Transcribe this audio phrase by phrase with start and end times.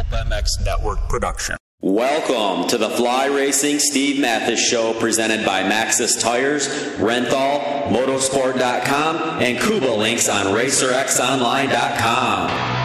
[0.00, 1.56] Pulp MX Network production.
[1.82, 9.58] Welcome to the Fly Racing Steve Matthes Show presented by Maxxis Tires, Renthal, Motorsport.com, and
[9.60, 12.78] Kuba Links on RacerXOnline.com.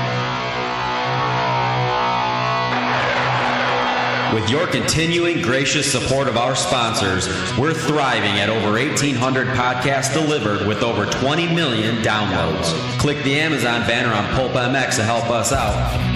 [4.33, 7.27] With your continuing gracious support of our sponsors,
[7.57, 12.73] we're thriving at over 1,800 podcasts delivered with over 20 million downloads.
[12.99, 16.14] Click the Amazon banner on Pulp MX to help us out.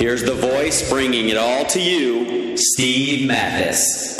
[0.00, 4.16] Here's the voice bringing it all to you, Steve Matthes.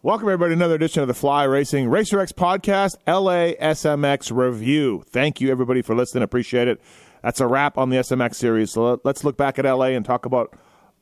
[0.00, 5.04] Welcome, everybody, to another edition of the Fly Racing Racer X podcast, LA SMX review.
[5.10, 6.22] Thank you, everybody, for listening.
[6.22, 6.80] Appreciate it.
[7.22, 8.70] That's a wrap on the SMX series.
[8.72, 10.54] So let's look back at LA and talk about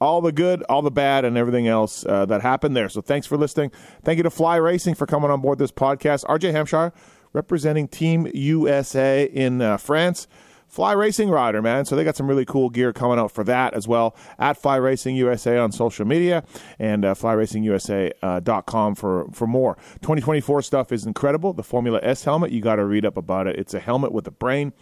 [0.02, 2.88] all the good, all the bad, and everything else uh, that happened there.
[2.88, 3.70] So thanks for listening.
[4.02, 6.24] Thank you to Fly Racing for coming on board this podcast.
[6.24, 6.92] RJ Hampshire
[7.32, 10.26] representing Team USA in uh, France.
[10.66, 11.84] Fly Racing Rider, man.
[11.84, 14.76] So they got some really cool gear coming out for that as well at Fly
[14.76, 16.42] Racing USA on social media
[16.80, 19.76] and uh, flyracingusa.com uh, for, for more.
[20.00, 21.52] 2024 stuff is incredible.
[21.52, 23.56] The Formula S helmet, you got to read up about it.
[23.56, 24.72] It's a helmet with a brain.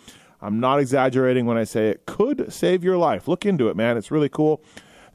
[0.40, 3.28] I'm not exaggerating when I say it could save your life.
[3.28, 3.98] Look into it, man.
[3.98, 4.62] It's really cool.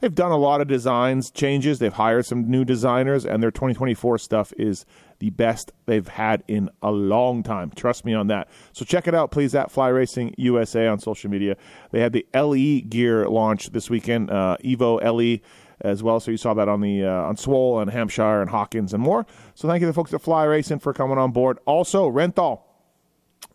[0.00, 1.78] They've done a lot of designs changes.
[1.78, 4.84] They've hired some new designers, and their 2024 stuff is
[5.18, 7.70] the best they've had in a long time.
[7.74, 8.48] Trust me on that.
[8.72, 11.56] So check it out, please, at Fly Racing USA on social media.
[11.90, 15.40] They had the LE gear launch this weekend, uh, Evo LE
[15.80, 16.20] as well.
[16.20, 19.26] So you saw that on the uh, on Swole and Hampshire and Hawkins and more.
[19.54, 21.58] So thank you to the folks at Fly Racing for coming on board.
[21.64, 22.60] Also, Renthal.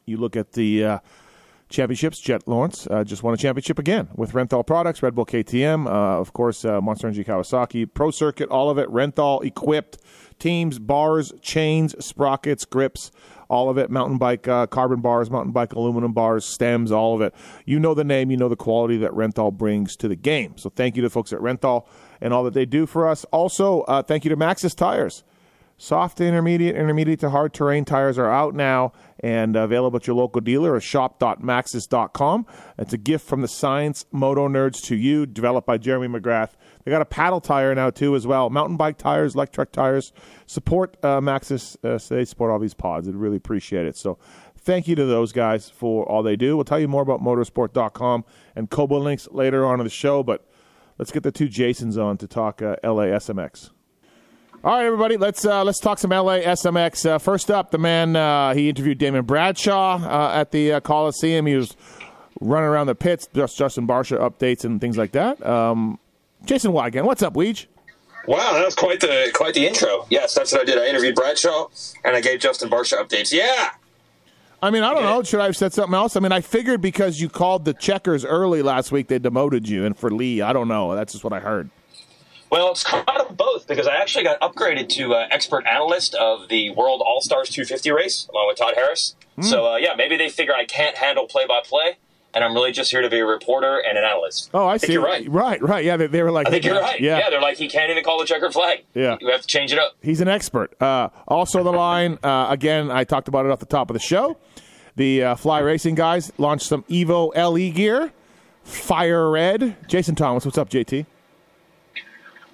[0.05, 0.99] You look at the uh,
[1.71, 2.19] championships.
[2.19, 6.19] Jett Lawrence uh, just won a championship again with Renthal products, Red Bull KTM, uh,
[6.19, 8.87] of course, uh, Monster Energy Kawasaki, Pro Circuit, all of it.
[8.89, 9.97] Renthal equipped
[10.39, 13.11] teams, bars, chains, sprockets, grips,
[13.49, 13.89] all of it.
[13.89, 17.33] Mountain bike uh, carbon bars, mountain bike aluminum bars, stems, all of it.
[17.65, 20.57] You know the name, you know the quality that Renthal brings to the game.
[20.57, 21.87] So thank you to the folks at Renthal
[22.19, 23.25] and all that they do for us.
[23.25, 25.23] Also, thank you to Maxxis Tires.
[25.81, 30.15] Soft to intermediate, intermediate to hard terrain tires are out now and available at your
[30.15, 32.45] local dealer or shop.maxxis.com.
[32.77, 36.51] It's a gift from the science moto nerds to you, developed by Jeremy McGrath
[36.83, 38.49] they got a paddle tire now too as well.
[38.49, 40.13] Mountain bike tires, electric tires.
[40.45, 41.83] Support uh, Maxxis.
[41.83, 43.07] Uh, so they support all these pods.
[43.07, 43.97] I'd really appreciate it.
[43.97, 44.17] So
[44.57, 46.55] thank you to those guys for all they do.
[46.55, 48.25] We'll tell you more about motorsport.com
[48.55, 50.23] and Kobo links later on in the show.
[50.23, 50.47] But
[50.97, 53.71] let's get the two Jasons on to talk uh, LA SMX.
[54.63, 57.09] All right, everybody, let's uh, let's talk some LA SMX.
[57.09, 61.47] Uh, first up, the man uh, he interviewed Damon Bradshaw uh, at the uh, Coliseum.
[61.47, 61.75] He was
[62.39, 65.43] running around the pits, just Justin Barcia updates and things like that.
[65.43, 65.97] Um,
[66.45, 67.65] Jason Weigandt, what's up, Weege?
[68.27, 70.05] Wow, that was quite the quite the intro.
[70.11, 70.77] Yes, that's what I did.
[70.77, 71.69] I interviewed Bradshaw
[72.03, 73.33] and I gave Justin Barcia updates.
[73.33, 73.71] Yeah.
[74.61, 75.23] I mean, I don't know.
[75.23, 76.15] Should I have said something else?
[76.15, 79.85] I mean, I figured because you called the checkers early last week, they demoted you,
[79.85, 80.93] and for Lee, I don't know.
[80.93, 81.71] That's just what I heard.
[82.51, 86.49] Well, it's kind of both because I actually got upgraded to uh, expert analyst of
[86.49, 89.15] the World All Stars 250 race along with Todd Harris.
[89.37, 89.45] Mm.
[89.45, 91.97] So uh, yeah, maybe they figure I can't handle play by play
[92.33, 94.49] and I'm really just here to be a reporter and an analyst.
[94.53, 94.93] Oh, I, I see.
[94.93, 95.27] You're right.
[95.29, 95.83] Right, right.
[95.83, 96.47] Yeah, they, they were like.
[96.47, 96.99] I think you're right.
[96.99, 97.19] Yeah.
[97.19, 98.83] yeah, they're like he can't even call the checkered flag.
[98.93, 99.95] Yeah, you have to change it up.
[100.01, 100.79] He's an expert.
[100.81, 102.91] Uh, also, the line uh, again.
[102.91, 104.37] I talked about it off the top of the show.
[104.95, 108.11] The uh, Fly Racing guys launched some Evo LE gear,
[108.63, 109.77] fire red.
[109.87, 111.05] Jason Thomas, what's up, JT?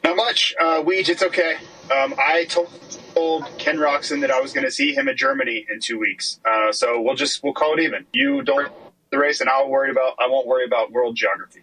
[0.04, 0.56] Not much.
[0.60, 1.56] Uh, Weege, it's okay.
[1.92, 2.70] Um, I told
[3.58, 6.40] Ken Roczen that I was going to see him in Germany in two weeks.
[6.46, 8.06] Uh, so we'll just we'll call it even.
[8.14, 8.72] You don't
[9.10, 11.62] the race, and I'll worry about I won't worry about world geography.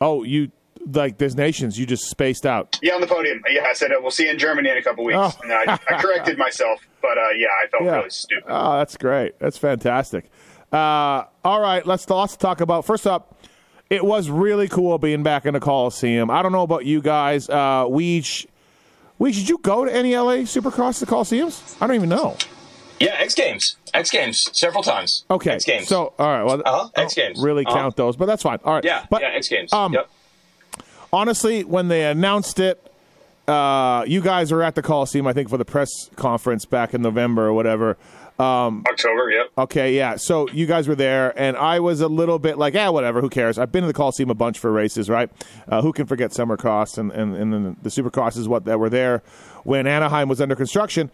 [0.00, 0.50] Oh, you
[0.92, 2.78] like there's nations you just spaced out.
[2.82, 3.42] Yeah, on the podium.
[3.48, 5.32] Yeah, I said uh, we'll see you in Germany in a couple weeks, oh.
[5.42, 6.80] and I, I, corrected myself.
[7.02, 7.96] But uh, yeah, I felt yeah.
[7.96, 8.44] really stupid.
[8.48, 9.38] Oh, that's great.
[9.38, 10.30] That's fantastic.
[10.72, 13.35] Uh, all right, let's let's talk about first up.
[13.88, 16.30] It was really cool being back in the Coliseum.
[16.30, 17.48] I don't know about you guys.
[17.48, 18.46] Uh, we, sh-
[19.18, 21.80] we did you go to any LA Supercross the Coliseums?
[21.80, 22.36] I don't even know.
[22.98, 23.76] Yeah, X Games.
[23.94, 25.24] X Games several times.
[25.30, 25.52] Okay.
[25.52, 25.86] X Games.
[25.86, 26.42] So, all right.
[26.42, 26.88] Well, uh-huh.
[26.96, 27.38] X Games.
[27.40, 27.76] Really uh-huh.
[27.76, 28.58] count those, but that's fine.
[28.64, 28.84] All right.
[28.84, 29.06] Yeah.
[29.10, 29.28] But, yeah.
[29.28, 29.72] X Games.
[29.72, 30.10] Um, yep.
[31.12, 32.82] Honestly, when they announced it,
[33.46, 37.02] uh, you guys were at the Coliseum, I think, for the press conference back in
[37.02, 37.96] November or whatever.
[38.38, 39.50] October, yep.
[39.56, 40.16] Okay, yeah.
[40.16, 43.20] So you guys were there, and I was a little bit like, yeah, whatever.
[43.20, 43.58] Who cares?
[43.58, 45.30] I've been to the Coliseum a bunch for races, right?
[45.68, 48.78] Uh, who can forget Summer Cross and and, and then the Supercross is what that
[48.78, 49.22] were there
[49.64, 51.10] when Anaheim was under construction,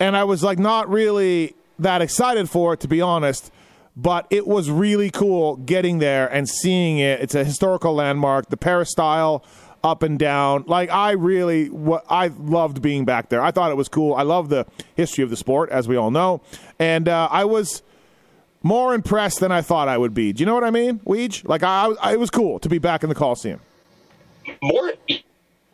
[0.00, 3.50] and I was like not really that excited for it to be honest.
[3.96, 7.20] But it was really cool getting there and seeing it.
[7.20, 8.48] It's a historical landmark.
[8.48, 9.44] The peristyle
[9.84, 10.64] up and down.
[10.66, 13.42] Like I really, what I loved being back there.
[13.42, 14.14] I thought it was cool.
[14.14, 14.66] I love the
[14.96, 16.40] history of the sport, as we all know,
[16.78, 17.82] and uh, I was
[18.62, 20.32] more impressed than I thought I would be.
[20.32, 21.46] Do you know what I mean, Weege?
[21.46, 23.60] Like I, I, it was cool to be back in the Coliseum.
[24.62, 24.92] More,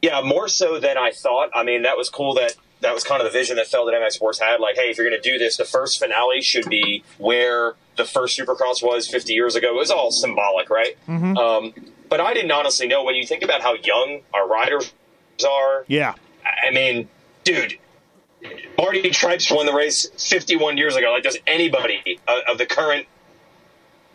[0.02, 1.50] yeah, more so than I thought.
[1.54, 3.96] I mean, that was cool that that was kind of the vision that Feld and
[3.96, 4.58] MX Sports had.
[4.58, 8.04] Like, hey, if you're going to do this, the first finale should be where the
[8.04, 9.68] first Supercross was 50 years ago.
[9.74, 10.96] It was all symbolic, right?
[11.36, 11.74] Um,
[12.10, 14.92] but I didn't honestly know when you think about how young our riders
[15.48, 15.84] are.
[15.88, 16.14] Yeah,
[16.44, 17.08] I mean,
[17.44, 17.78] dude,
[18.76, 21.12] Marty Tripes won the race 51 years ago.
[21.12, 23.06] Like, does anybody uh, of the current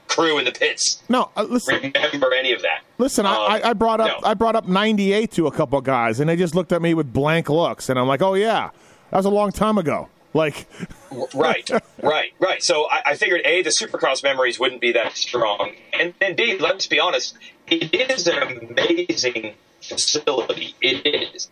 [0.08, 1.92] crew in the pits no, uh, listen.
[1.96, 2.82] remember any of that?
[3.00, 4.30] Listen, I, Um, I, I brought up no.
[4.30, 7.12] I brought up '98 to a couple guys, and they just looked at me with
[7.12, 8.70] blank looks, and I'm like, "Oh yeah,
[9.10, 10.68] that was a long time ago." Like,
[11.34, 11.70] right,
[12.04, 12.62] right, right.
[12.62, 16.58] So I, I figured a the Supercross memories wouldn't be that strong, and and b
[16.60, 17.38] let's be honest,
[17.68, 20.76] it is an amazing facility.
[20.82, 21.50] It is.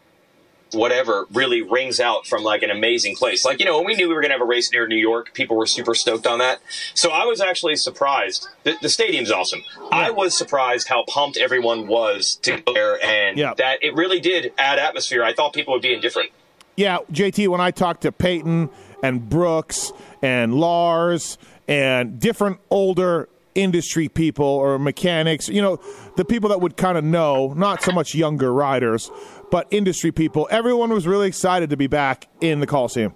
[0.73, 3.45] Whatever really rings out from like an amazing place.
[3.45, 4.97] Like, you know, when we knew we were going to have a race near New
[4.97, 6.61] York, people were super stoked on that.
[6.95, 8.47] So I was actually surprised.
[8.63, 9.61] The, the stadium's awesome.
[9.91, 13.53] I was surprised how pumped everyone was to go there and Yeah.
[13.53, 15.23] that it really did add atmosphere.
[15.23, 16.31] I thought people would be indifferent.
[16.75, 18.69] Yeah, JT, when I talked to Peyton
[19.01, 19.91] and Brooks
[20.21, 21.37] and Lars
[21.67, 25.79] and different older industry people or mechanics, you know,
[26.17, 29.11] the people that would kind of know, not so much younger riders,
[29.51, 33.13] but industry people, everyone was really excited to be back in the Coliseum.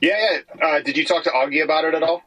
[0.00, 0.66] Yeah, yeah.
[0.66, 2.22] Uh, did you talk to Augie about it at all?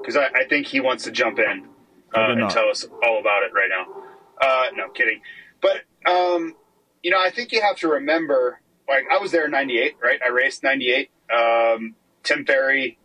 [0.00, 1.68] Because I, I think he wants to jump in
[2.14, 4.02] uh, and tell us all about it right now.
[4.40, 5.20] Uh, no, kidding.
[5.60, 6.54] But um,
[7.02, 8.60] you know, I think you have to remember.
[8.88, 10.20] Like, I was there in '98, right?
[10.24, 11.10] I raced '98.
[11.34, 12.98] Um, Tim Ferry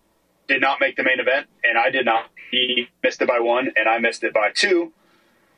[0.48, 2.26] did not make the main event, and I did not.
[2.52, 4.92] He missed it by one, and I missed it by two.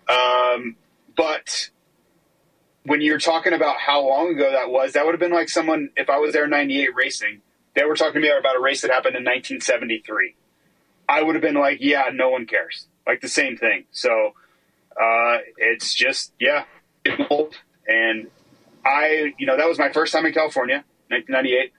[0.08, 0.75] Um,
[1.16, 1.70] but
[2.84, 5.90] when you're talking about how long ago that was, that would have been like someone,
[5.96, 7.42] if I was there in 98 racing,
[7.75, 10.36] they were talking to me about a race that happened in 1973.
[11.08, 12.88] I would have been like, yeah, no one cares.
[13.08, 13.86] Like the same thing.
[13.92, 14.34] So
[14.92, 16.66] uh, it's just, yeah,
[17.30, 17.56] old.
[17.88, 18.28] And
[18.86, 21.72] I, you know, that was my first time in California, 1998.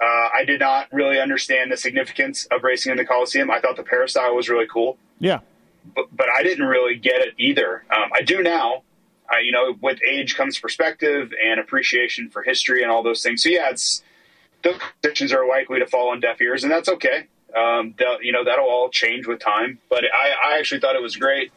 [0.00, 3.50] Uh, I did not really understand the significance of racing in the Coliseum.
[3.50, 5.40] I thought the peristyle was really cool Yeah.
[5.96, 7.84] but, but I didn't really get it either.
[7.94, 8.82] Um, I do now.
[9.28, 13.42] I, you know, with age comes perspective and appreciation for history and all those things.
[13.42, 14.02] So yeah, it's
[14.62, 17.26] those conditions are likely to fall on deaf ears, and that's okay.
[17.56, 19.78] Um, they'll- you know, that'll all change with time.
[19.90, 21.50] But I, I actually thought it was great.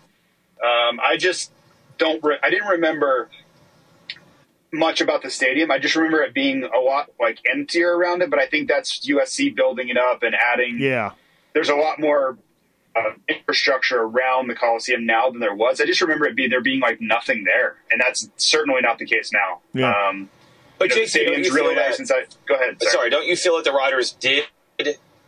[0.64, 1.52] Um, I just
[1.98, 2.22] don't.
[2.24, 3.30] Re- I didn't remember
[4.74, 5.70] much about the stadium.
[5.72, 8.30] I just remember it being a lot like emptier around it.
[8.30, 11.12] But I think that's USC building it up and adding Yeah.
[11.54, 12.38] there's a lot more
[12.96, 15.80] uh, infrastructure around the Coliseum now than there was.
[15.82, 19.06] I just remember it being there being like nothing there, and that's certainly not the
[19.06, 19.62] case now.
[19.74, 19.94] Yeah.
[20.10, 20.30] Um,
[20.78, 22.28] But you know, the JC, don't stadium's you really feel nice that- inside.
[22.48, 22.82] Go ahead.
[22.84, 24.46] Sorry, don't you feel that the riders did?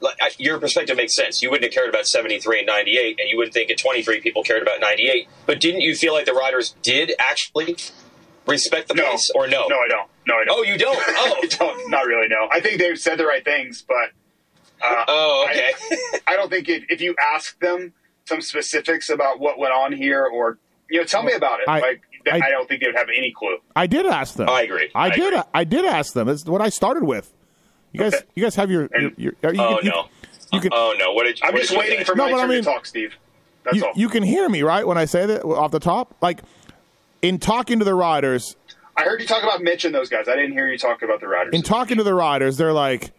[0.02, 1.42] Like, I- your perspective makes sense.
[1.42, 4.44] You wouldn't have cared about 73 and 98, and you wouldn't think at 23 people
[4.44, 5.28] cared about 98.
[5.46, 7.78] But didn't you feel like the riders did actually
[8.48, 9.10] respect the No.
[9.10, 9.68] place, or no?
[9.68, 10.10] No, I don't.
[10.28, 10.58] No, I don't.
[10.60, 10.98] Oh, you don't?
[11.08, 11.90] Oh, I don't.
[11.92, 12.28] Not really.
[12.28, 12.48] No.
[12.52, 14.12] I think they've said the right things, but
[14.86, 15.72] uh, oh, okay.
[16.28, 17.94] I don't think it, if you ask them
[18.26, 20.58] some specifics about what went on here, or
[20.90, 21.68] you know, tell me about it.
[21.68, 23.58] I- like, I- I, don't think they would have any clue.
[23.76, 24.48] I did ask them.
[24.50, 24.90] I agree.
[24.96, 25.34] I, I did.
[25.34, 25.42] agree.
[25.54, 26.30] I did ask them.
[26.30, 27.34] It's what I started with.
[27.92, 28.26] You guys, Okay.
[28.36, 28.90] you guys have your.
[28.98, 30.08] your, your are you, oh you, no.
[30.54, 31.12] You can, oh no.
[31.12, 31.40] What did?
[31.42, 32.04] you, I'm what just did waiting say?
[32.06, 33.14] for No, my but I mean- to talk, Steve.
[33.66, 33.92] That's you, all.
[33.96, 36.16] you can hear me right when I say that off the top.
[36.22, 36.42] Like
[37.24, 38.56] in talking to the riders,
[38.96, 40.28] I heard you talk about Mitch and those guys.
[40.28, 41.54] I didn't hear you talk about the riders.
[41.56, 43.12] in talking to the riders, they're like,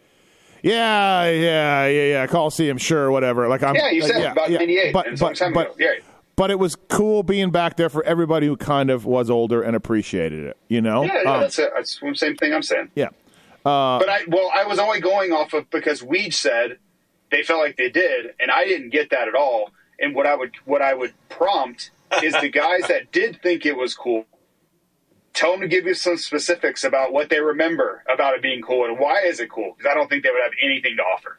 [0.62, 4.50] "Yeah, yeah, yeah, yeah, call Coliseum, sure, whatever." Like I'm, Yeah, you said yeah, about
[4.50, 4.58] yeah.
[4.58, 4.92] 98.
[4.92, 5.76] But and it's a long but but.
[5.80, 5.94] Yeah.
[6.36, 9.74] but it was cool being back there for everybody who kind of was older and
[9.74, 10.56] appreciated it.
[10.68, 11.02] You know?
[11.04, 11.70] Yeah, yeah, Um, that's it.
[11.74, 12.90] That's the same thing I'm saying.
[12.94, 13.08] yeah.
[13.64, 16.78] but I, well, I was only going off of because Weege said
[17.30, 19.70] they felt like they did, and I didn't get that at all.
[19.98, 21.90] And what I would, what I would prompt
[22.22, 24.26] is the guys that did think it was cool.
[25.32, 28.84] Tell them to give you some specifics about what they remember about it being cool
[28.84, 29.74] and why is it cool?
[29.76, 31.38] Because I don't think they would have anything to offer.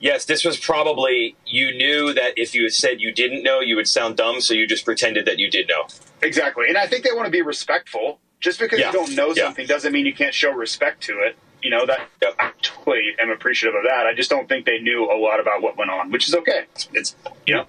[0.00, 3.86] Yes, this was probably you knew that if you said you didn't know, you would
[3.86, 5.86] sound dumb, so you just pretended that you did know.
[6.22, 8.18] Exactly, and I think they want to be respectful.
[8.40, 8.88] Just because Yeah.
[8.88, 9.44] you don't know Yeah.
[9.44, 11.36] something doesn't mean you can't show respect to it.
[11.62, 12.34] You know that Yep.
[12.40, 14.04] I totally am appreciative of that.
[14.06, 16.64] I just don't think they knew a lot about what went on, which is okay.
[16.74, 17.66] It's, it's you know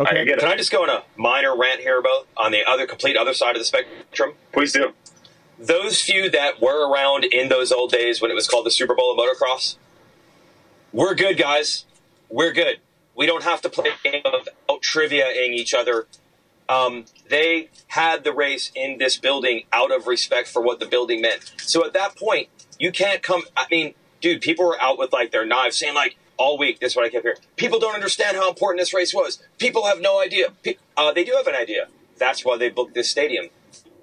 [0.00, 0.20] Okay.
[0.22, 0.36] I.
[0.36, 3.34] Can I just go on a minor rant here about on the other complete other
[3.34, 4.34] side of the spectrum?
[4.52, 4.92] Please do.
[5.58, 8.94] Those few that were around in those old days when it was called the Super
[8.94, 9.76] Bowl of motocross,
[10.92, 11.84] we're good, guys.
[12.28, 12.78] We're good.
[13.16, 16.06] We don't have to play a game of out triviaing each other.
[16.68, 21.22] Um, they had the race in this building out of respect for what the building
[21.22, 21.52] meant.
[21.62, 23.42] So at that point, you can't come.
[23.56, 26.80] I mean, dude, people were out with like their knives, saying like all week.
[26.80, 27.38] This is what I kept hearing.
[27.56, 29.42] People don't understand how important this race was.
[29.58, 30.46] People have no idea.
[30.62, 31.88] Pe- Uh, they do have an idea.
[32.16, 33.48] That's why they booked this stadium.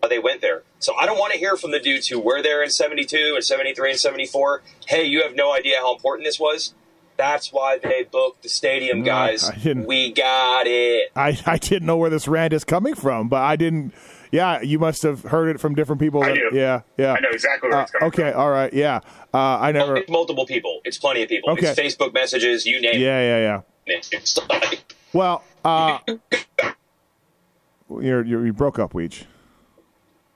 [0.02, 0.64] Why they went there.
[0.80, 3.44] So I don't want to hear from the dudes who were there in '72 and
[3.44, 4.62] '73 and '74.
[4.88, 6.74] Hey, you have no idea how important this was.
[7.18, 9.50] That's why they booked the stadium, No, guys.
[9.50, 9.88] I didn't.
[9.88, 11.12] We got it.
[11.16, 13.94] I, I didn't know where this rant is coming from, but I didn't.
[14.36, 16.22] Yeah, you must have heard it from different people.
[16.22, 16.50] I do.
[16.52, 17.14] Yeah, yeah.
[17.14, 19.00] I know exactly where Uh, it's coming okay, all right, yeah.
[19.34, 19.96] Uh, I never.
[19.96, 20.82] It's multiple people.
[20.84, 21.52] It's plenty of people.
[21.52, 21.68] Okay.
[21.70, 22.66] It's Facebook messages.
[22.66, 23.96] You name Yeah, yeah, yeah.
[23.96, 24.10] it.
[24.12, 26.00] It's like, Well, uh,
[27.90, 29.24] you're, you're you broke up, Weech.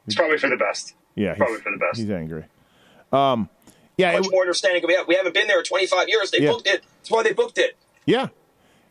[0.05, 0.93] It's probably for the best.
[1.15, 1.99] Yeah, Probably for the best.
[1.99, 2.45] He's angry.
[3.11, 3.49] Um,
[3.97, 4.81] yeah, much it- more understanding.
[4.87, 6.31] We, have, we haven't been there in 25 years.
[6.31, 6.51] They Yeah.
[6.51, 6.83] booked it.
[6.99, 7.75] That's why they booked it.
[8.05, 8.27] yeah,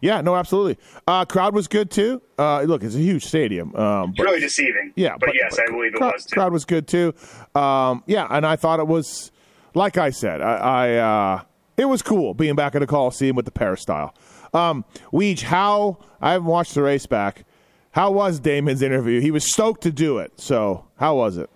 [0.01, 0.21] yeah.
[0.21, 0.79] No, absolutely.
[1.07, 2.23] Uh, crowd was good too.
[2.39, 3.75] Uh, look, it's a huge stadium.
[3.75, 4.93] Um, but, really deceiving.
[4.97, 6.35] Yeah, but, yes, I believe it crowd, was too.
[6.35, 7.15] Crowd was good too.
[7.55, 9.31] Um, yeah, and I thought it was,
[9.75, 11.43] like I said, I, I uh,
[11.77, 14.15] it was cool being back at the Coliseum with the peristyle.
[14.55, 17.45] Um, Weege, how I haven't watched the race back.
[17.93, 19.21] How was Damon's interview?
[19.21, 20.33] He was stoked to do it.
[20.37, 21.51] So how was it?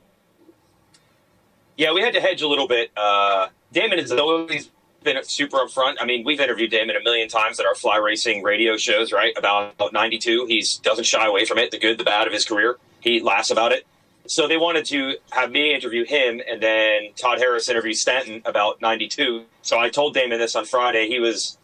[1.77, 2.91] Yeah, we had to hedge a little bit.
[2.97, 4.71] Uh, Damon has always
[5.03, 5.97] been super upfront.
[6.01, 9.33] I mean, we've interviewed Damon a million times at our fly racing radio shows, right?
[9.37, 10.47] About 92.
[10.47, 12.77] He doesn't shy away from it, the good, the bad of his career.
[13.01, 13.87] He laughs about it.
[14.27, 18.81] So they wanted to have me interview him, and then Todd Harris interview Stanton about
[18.81, 19.45] 92.
[19.63, 21.09] So I told Damon this on Friday.
[21.09, 21.59] He was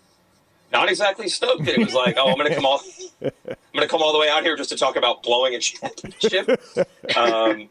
[0.73, 1.69] not exactly stoked.
[1.69, 2.83] It was like, oh, I'm going to come all,
[3.23, 3.31] I'm
[3.73, 6.61] going to come all the way out here just to talk about blowing a championship.
[7.17, 7.71] Um,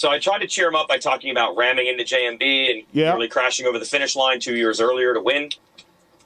[0.00, 3.10] so I tried to cheer him up by talking about ramming into JMB and Yeah.
[3.10, 5.50] nearly crashing over the finish line two years earlier to win.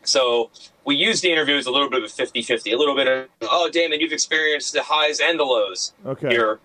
[0.05, 0.51] So
[0.85, 3.09] we used the interview as a little bit of a 50 50, a little bit
[3.09, 6.29] of, oh, Damon, you've experienced the highs and the lows Okay.
[6.29, 6.61] here.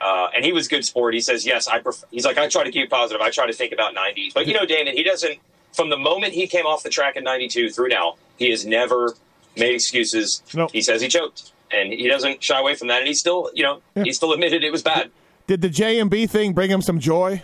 [0.00, 1.14] Uh, and he was good sport.
[1.14, 3.20] He says, yes, I prefer, he's like, I try to keep positive.
[3.20, 4.32] I try to think about 90s.
[4.32, 5.38] But you know, Damon, he doesn't,
[5.72, 9.14] from the moment he came off the track in 92 through now, he has never
[9.56, 10.42] made excuses.
[10.54, 10.70] Nope.
[10.72, 11.50] He says he choked.
[11.72, 12.98] And he doesn't shy away from that.
[12.98, 15.10] And he still, you know, he still admitted it was bad.
[15.46, 17.42] Did the JMB thing bring him some joy?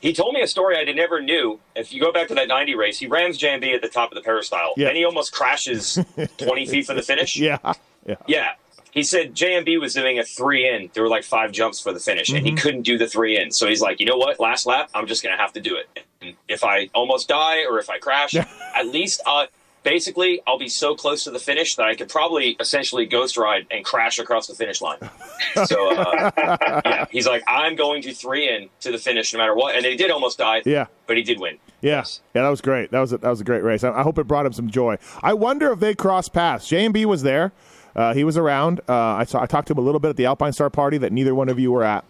[0.00, 1.58] He told me a story I never knew.
[1.74, 4.16] If you go back to that 90 race, he rams JMB at the top of
[4.16, 4.74] the peristyle.
[4.76, 4.86] Yeah.
[4.88, 5.98] Then he almost crashes
[6.38, 7.36] 20 feet from the finish.
[7.36, 7.58] Yeah,
[8.06, 8.16] yeah.
[8.26, 8.50] Yeah.
[8.92, 10.90] He said JMB was doing a three in.
[10.94, 12.58] There were like five jumps for the finish, and he Mm-hmm.
[12.58, 13.50] couldn't do the three in.
[13.50, 14.38] So he's like, you know what?
[14.40, 16.04] Last lap, I'm just going to have to do it.
[16.22, 19.46] And if I almost die or if I crash, at least uh,
[19.86, 23.66] basically I'll be so close to the finish that I could probably essentially ghost ride
[23.70, 24.98] and crash across the finish line.
[25.64, 29.54] so uh, yeah, he's like, I'm going to three in to the finish no matter
[29.54, 29.76] what.
[29.76, 30.62] And he did almost die.
[30.66, 30.86] Yeah.
[31.06, 31.58] But he did win.
[31.80, 32.90] Yeah, yeah, that was great.
[32.90, 33.84] That was a, that was a great race.
[33.84, 34.98] I, I hope it brought him some joy.
[35.22, 36.68] I wonder if they crossed paths.
[36.68, 37.52] JMB was there.
[37.94, 38.80] Uh, he was around.
[38.88, 39.40] Uh, I saw.
[39.40, 41.48] I talked to him a little bit at the Alpine Star party that neither one
[41.48, 42.04] of you were at,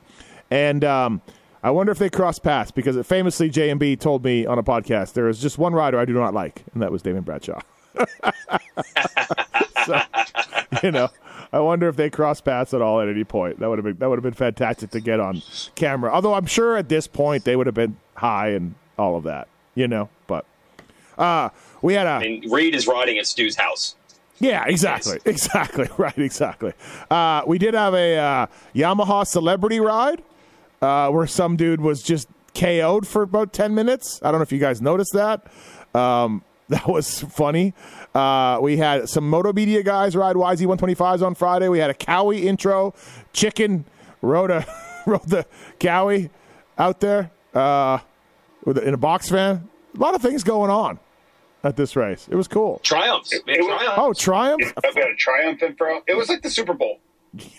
[0.51, 1.21] and um,
[1.63, 5.29] I wonder if they crossed paths because famously JMB told me on a podcast there
[5.29, 7.61] is just one rider I do not like, and that was Damon Bradshaw.
[9.87, 10.01] so,
[10.83, 11.09] you know,
[11.53, 13.59] I wonder if they crossed paths at all at any point.
[13.61, 15.43] That would have been that would have been fantastic to get on
[15.75, 16.13] camera.
[16.13, 19.49] Although I'm sure at this point they would have been high and all of that,
[19.75, 20.09] you know.
[20.27, 20.45] But
[21.19, 21.49] uh,
[21.83, 23.97] we had a And Reed is riding at Stu's house.
[24.39, 26.75] yeah, exactly, exactly, right, exactly.
[27.11, 30.23] Uh, we did have a uh, Yamaha celebrity ride
[30.83, 34.21] uh, where some dude was just KO'd for about ten minutes.
[34.23, 35.47] I don't know if you guys noticed that.
[35.95, 37.75] Um, that was funny.
[38.15, 41.69] Uh, we had some Moto Media guys ride YZ125s on Friday.
[41.69, 42.95] We had a Kawi intro.
[43.33, 43.85] Chicken
[44.23, 44.67] rode a
[45.07, 45.47] rode the
[45.79, 46.31] Kawi
[46.79, 47.99] out there uh,
[48.65, 49.69] with a, in a box van.
[49.95, 50.99] A lot of things going on
[51.63, 52.27] at this race.
[52.31, 52.81] It was cool.
[52.83, 53.33] Triumphs.
[53.47, 54.73] We had it was- Oh, Triumph!
[54.85, 56.01] I've got a triumphant throw.
[56.07, 57.01] It was like the Super Bowl.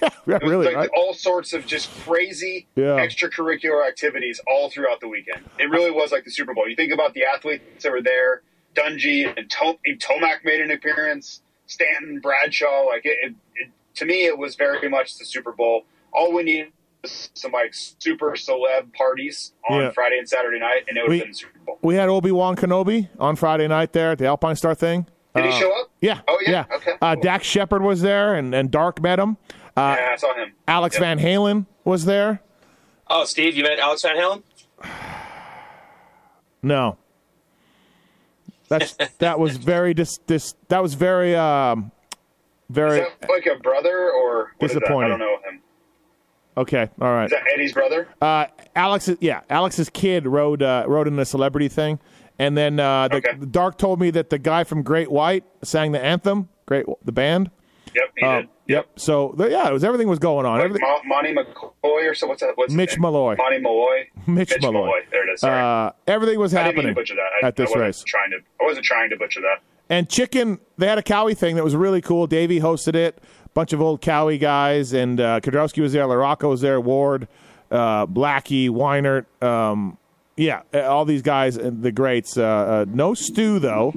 [0.01, 0.65] Yeah, yeah, really.
[0.67, 0.89] like right?
[0.96, 2.98] all sorts of just crazy Yeah.
[2.98, 5.41] extracurricular activities all throughout the weekend.
[5.60, 6.67] It really was like the Super Bowl.
[6.67, 8.41] You think about the athletes that were there.
[8.75, 11.41] Dungey and to- Tomac made an appearance.
[11.65, 12.86] Stanton, Bradshaw.
[12.86, 15.84] Like it, it, it, to me, it was very much the Super Bowl.
[16.13, 16.72] All we needed
[17.03, 19.89] was some like super celeb parties on Yeah.
[19.91, 21.79] Friday and Saturday night, and it would We- have been the Super Bowl.
[21.81, 25.07] We had Obi Wan Kenobi on Friday night there at the Alpine Star thing.
[25.36, 25.91] Did Uh, he show up?
[26.01, 26.22] Yeah.
[26.27, 26.65] Oh, yeah?
[26.74, 27.22] Okay, Uh, cool.
[27.24, 29.38] Dax Shepard was there, and, and Dark met him.
[29.77, 30.53] Uh, yeah, I saw him.
[30.67, 31.01] Alex Yep.
[31.03, 32.41] Van Halen was there.
[33.10, 34.43] Oh, Steve, you met Alex Van Halen?
[36.63, 36.98] No.
[38.69, 41.91] That's that was very dis, dis that was very um
[42.69, 44.84] Is very that like a brother or that?
[45.05, 45.62] I don't know him.
[46.57, 46.89] okay.
[47.00, 47.25] All right.
[47.25, 48.07] Is that Eddie's brother?
[48.22, 52.00] Uh, Alex, yeah, Alex's kid rode uh, rode in the celebrity thing,
[52.39, 53.38] and then uh, the, Okay.
[53.51, 57.51] Dark told me that the guy from Great White sang the anthem, Great the band.
[57.96, 58.50] Yep, he Uh, did.
[58.67, 58.88] Yep.
[58.97, 60.57] So yeah, it was everything was going on.
[60.59, 62.27] Like Everything, Mo- Monty McCoy or so.
[62.27, 62.51] What's that?
[62.55, 63.00] What's Mitch?
[63.00, 63.36] Malloy.
[63.38, 64.09] Monty Malloy.
[64.27, 65.00] Mitch Malloy.
[65.12, 65.43] There it is.
[65.43, 67.45] Uh, everything was I didn't mean happening butcher that.
[67.45, 68.03] I, at this I race.
[68.05, 69.59] Trying to, I wasn't trying to butcher that.
[69.89, 72.27] And chicken, they had a Kawi thing that was really cool.
[72.27, 73.24] Davey hosted it.
[73.53, 76.03] Bunch of old Kawi guys, and uh, Kiedrowski was there.
[76.03, 76.79] LaRocco was there.
[76.79, 77.27] Ward,
[77.71, 79.25] uh, Blackie, Weinert.
[79.41, 79.97] Um,
[80.36, 82.38] yeah, all these guys, the greats.
[82.38, 83.93] Uh, uh, no stew though.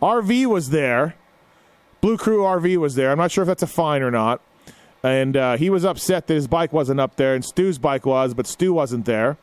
[0.00, 1.14] RV was there.
[2.02, 3.12] Blue Crew RV was there.
[3.12, 4.42] I'm not sure if that's a fine or not.
[5.04, 8.34] And uh, he was upset that his bike wasn't up there, and Stu's bike was,
[8.34, 9.38] but Stu wasn't there.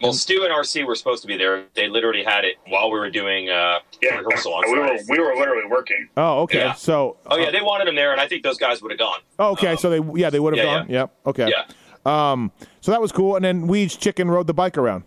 [0.00, 1.64] Well, Stu and RC were supposed to be there.
[1.74, 5.18] They literally had it while we were doing uh, Yeah, rehearsal on we were we
[5.20, 6.08] were literally working.
[6.16, 6.58] Oh, okay.
[6.58, 6.72] Yeah.
[6.72, 9.20] So, Oh yeah, they wanted him there, and I think those guys would have gone.
[9.38, 9.76] oh, okay.
[9.76, 10.90] so they, yeah, they would have yeah, gone.
[10.90, 11.14] Yep.
[11.26, 11.50] Okay.
[11.50, 12.32] Yeah.
[12.32, 13.36] Um, so that was cool.
[13.36, 15.04] And then Weeds Chicken rode the bike around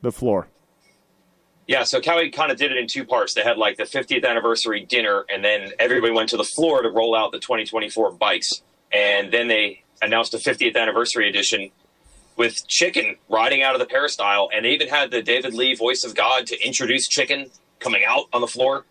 [0.00, 0.48] the floor.
[1.68, 3.34] Yeah, so Kawi kind of did it in two parts.
[3.34, 6.88] They had like the 50th anniversary dinner, and then everybody went to the floor to
[6.88, 8.62] roll out the 2024 bikes.
[8.90, 11.70] And then they announced a 50th anniversary edition
[12.36, 16.04] with Chicken riding out of the peristyle, and they even had the David Lee voice
[16.04, 18.86] of God to introduce Chicken coming out on the floor.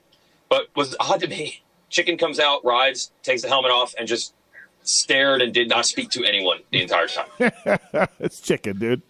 [0.48, 4.36] But was odd to me, Chicken comes out, rides, takes the helmet off, and just
[4.84, 7.27] stared and did not speak to anyone the entire time.
[8.19, 9.01] it's chicken, dude.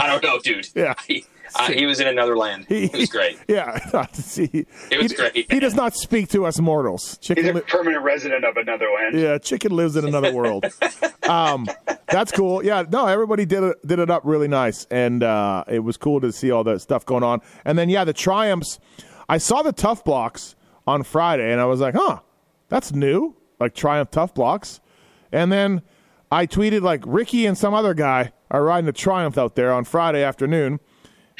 [0.00, 0.68] I don't know, dude.
[0.74, 0.94] Yeah.
[1.58, 2.66] He, uh, he was in another land.
[2.68, 3.38] It was great.
[3.48, 3.78] Yeah.
[4.12, 5.52] See, It was he, great.
[5.52, 7.18] He does not speak to us mortals.
[7.18, 7.56] Chicken He's Chicken.
[7.56, 9.18] a Li- permanent resident of another land.
[9.18, 10.64] yeah, chicken lives in another world.
[11.28, 11.66] um,
[12.08, 12.64] that's cool.
[12.64, 16.20] Yeah, no, everybody did it did it up really nice, and uh, it was cool
[16.20, 17.40] to see all the stuff going on.
[17.64, 18.78] And then yeah, the triumphs.
[19.28, 20.56] I saw the tough blocks
[20.86, 22.20] on Friday, and I was like, huh,
[22.68, 24.80] that's new, like Triumph tough blocks.
[25.30, 25.82] And then
[26.30, 29.84] I tweeted like Ricky and some other guy are riding a Triumph out there on
[29.84, 30.80] Friday afternoon.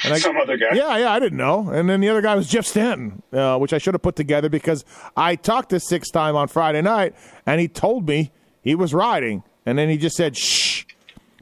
[0.04, 0.74] And I, Some other guy.
[0.74, 1.70] yeah, yeah, I didn't know.
[1.70, 4.48] And then the other guy was Jeff Stanton, uh, which I should have put together
[4.48, 4.84] because
[5.16, 7.14] I talked to Six Time on Friday night,
[7.46, 10.84] and he told me he was riding, and then he just said shh,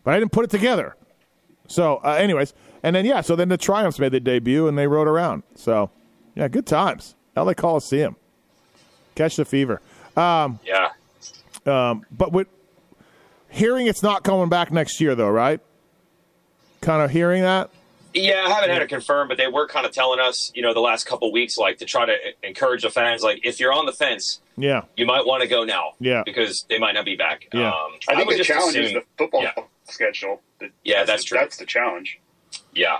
[0.05, 0.96] but I didn't put it together.
[1.68, 4.87] So, uh, anyways, and then yeah, so then the Triumphs made their debut and they
[4.87, 5.42] rode around.
[5.55, 5.90] So,
[6.35, 7.14] yeah, good times.
[7.37, 7.55] L.A.
[7.55, 8.16] Coliseum,
[9.14, 9.81] catch the fever.
[10.64, 10.88] Yeah.
[11.64, 12.49] But with
[13.49, 15.61] hearing it's not coming back next year, though, right?
[16.81, 17.70] Kind of hearing that.
[18.12, 20.75] Yeah, I haven't had it confirmed, but they were kind of telling us, you know,
[20.75, 23.87] the last couple weeks, like to try to encourage the fans, like if you're on
[23.87, 26.23] the fence, Yeah, you might want to go now, Yeah.
[26.25, 27.49] because they might not be back.
[27.55, 27.68] Yeah.
[27.68, 29.53] Um, I think would the just challenge is assume- the football Yeah.
[29.85, 30.42] schedule.
[30.59, 31.38] The- Yeah, that's true.
[31.38, 32.18] That's the challenge.
[32.75, 32.99] Yeah.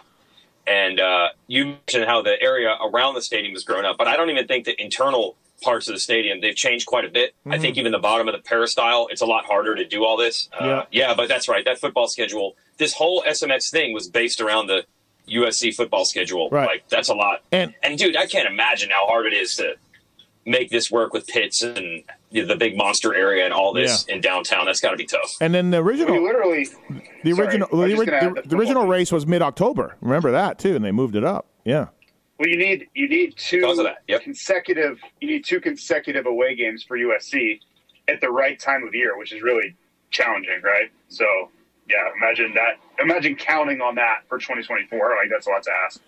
[0.66, 4.16] And uh, you mentioned how the area around the stadium has grown up, but I
[4.16, 7.35] don't even think the internal parts of the stadium they've changed quite a bit.
[7.51, 10.16] I think even the bottom of the peristyle, it's a lot harder to do all
[10.16, 10.49] this.
[10.59, 10.85] Uh, Yeah.
[11.09, 11.64] yeah, but that's right.
[11.64, 14.87] That football schedule, this whole SMX thing was based around the
[15.31, 16.49] USC football schedule.
[16.51, 16.66] Right.
[16.66, 17.43] Like that's a lot.
[17.53, 19.75] And- and dude, I can't imagine how hard it is to
[20.47, 24.64] make this work with pits and the big monster area and all this in downtown.
[24.66, 25.37] That's got to be tough.
[25.40, 26.23] and then the We original.
[26.23, 26.66] literally.
[27.23, 29.43] The Sorry, original, I the, just ori- gonna add the- the original race was mid
[29.43, 29.97] October.
[30.01, 31.47] Remember that too, and they moved it up.
[31.64, 31.88] Yeah,
[32.38, 34.23] Well, you need you need two Because of yep.
[34.23, 37.61] consecutive you need two consecutive away games for USC
[38.09, 39.77] at the right time of year, which is really
[40.11, 40.90] challenging, right?
[41.09, 41.27] So
[41.90, 42.79] yeah, imagine that.
[43.03, 44.98] Imagine counting on that for 2024.
[44.98, 46.00] Like that's a lot to ask.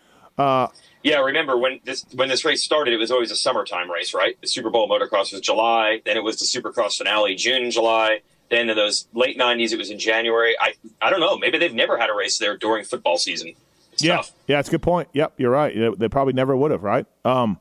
[1.02, 4.40] Yeah, remember when this when this race started, it was always a summertime race, right?
[4.40, 8.20] The Super Bowl motocross was July, then it was the Supercross finale June, July.
[8.50, 10.54] Then in those late '90s, it was in January.
[10.60, 11.36] I I don't know.
[11.38, 13.54] Maybe they've never had a race there during football season.
[13.92, 14.32] It's yeah, tough.
[14.46, 14.58] yeah.
[14.58, 15.08] That's a good point.
[15.12, 15.74] Yep, you're right.
[15.74, 17.06] They, they probably never would have, right?
[17.24, 17.58] Um,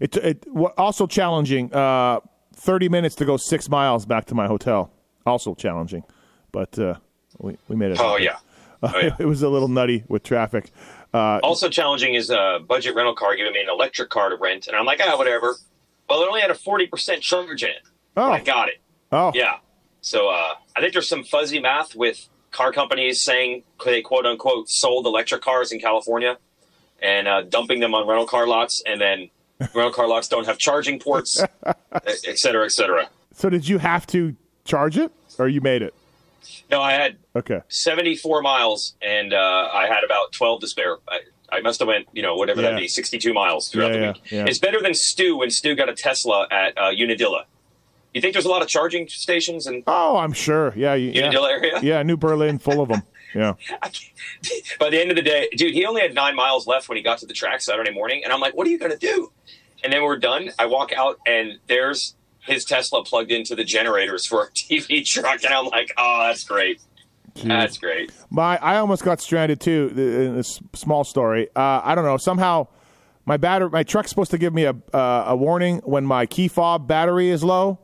[0.00, 0.46] it it
[0.76, 1.72] also challenging.
[1.72, 2.20] Uh,
[2.56, 4.90] thirty minutes to go six miles back to my hotel.
[5.24, 6.02] Also challenging,
[6.50, 6.96] but uh,
[7.42, 7.98] we we made it.
[8.00, 8.36] Oh yeah.
[8.82, 9.14] Oh, yeah.
[9.18, 10.70] it was a little nutty with traffic.
[11.14, 14.66] Uh, Also challenging is a budget rental car giving me an electric car to rent,
[14.66, 15.54] and I'm like, ah, whatever.
[16.08, 17.82] Well, it only had a forty percent charge in it.
[18.16, 18.80] oh, I got it.
[19.12, 19.56] oh, Yeah.
[20.00, 24.68] So uh, I think there's some fuzzy math with car companies saying they quote unquote
[24.68, 26.38] sold electric cars in California
[27.00, 30.58] and uh, dumping them on rental car lots, and then rental car lots don't have
[30.58, 31.42] charging ports,
[31.92, 33.08] et cetera, et cetera.
[33.34, 35.94] So did you have to charge it, or you made it?
[36.70, 37.60] No, I had Okay.
[37.68, 40.96] 74 miles, and uh, I had about 12 to spare.
[41.08, 42.70] I, I must have went, you know, whatever Yeah.
[42.70, 44.22] that be, 62 miles throughout Yeah, the week.
[44.32, 44.44] yeah.
[44.46, 47.44] It's better than Stu when Stu got a Tesla at uh, Unadilla.
[48.14, 50.72] You think there's a lot of charging stations in Oh, I'm sure.
[50.76, 51.22] Yeah, you, yeah.
[51.22, 51.80] Unadilla area?
[51.82, 53.02] Yeah, New Berlin, full of them.
[53.34, 53.54] Yeah.
[54.78, 57.02] By the end of the day, dude, he only had nine miles left when he
[57.02, 59.32] got to the track Saturday morning, and I'm like, "What are you gonna do?"
[59.82, 60.50] And then we're done.
[60.58, 65.44] I walk out, and there's his Tesla plugged into the generators for a TV truck,
[65.44, 66.80] and I'm like, "Oh, that's great.
[67.42, 69.92] That's great." My, I almost got stranded too.
[69.96, 72.16] In this small story, uh, I don't know.
[72.16, 72.68] Somehow,
[73.24, 76.48] my battery, my truck's supposed to give me a uh, a warning when my key
[76.48, 77.78] fob battery is low.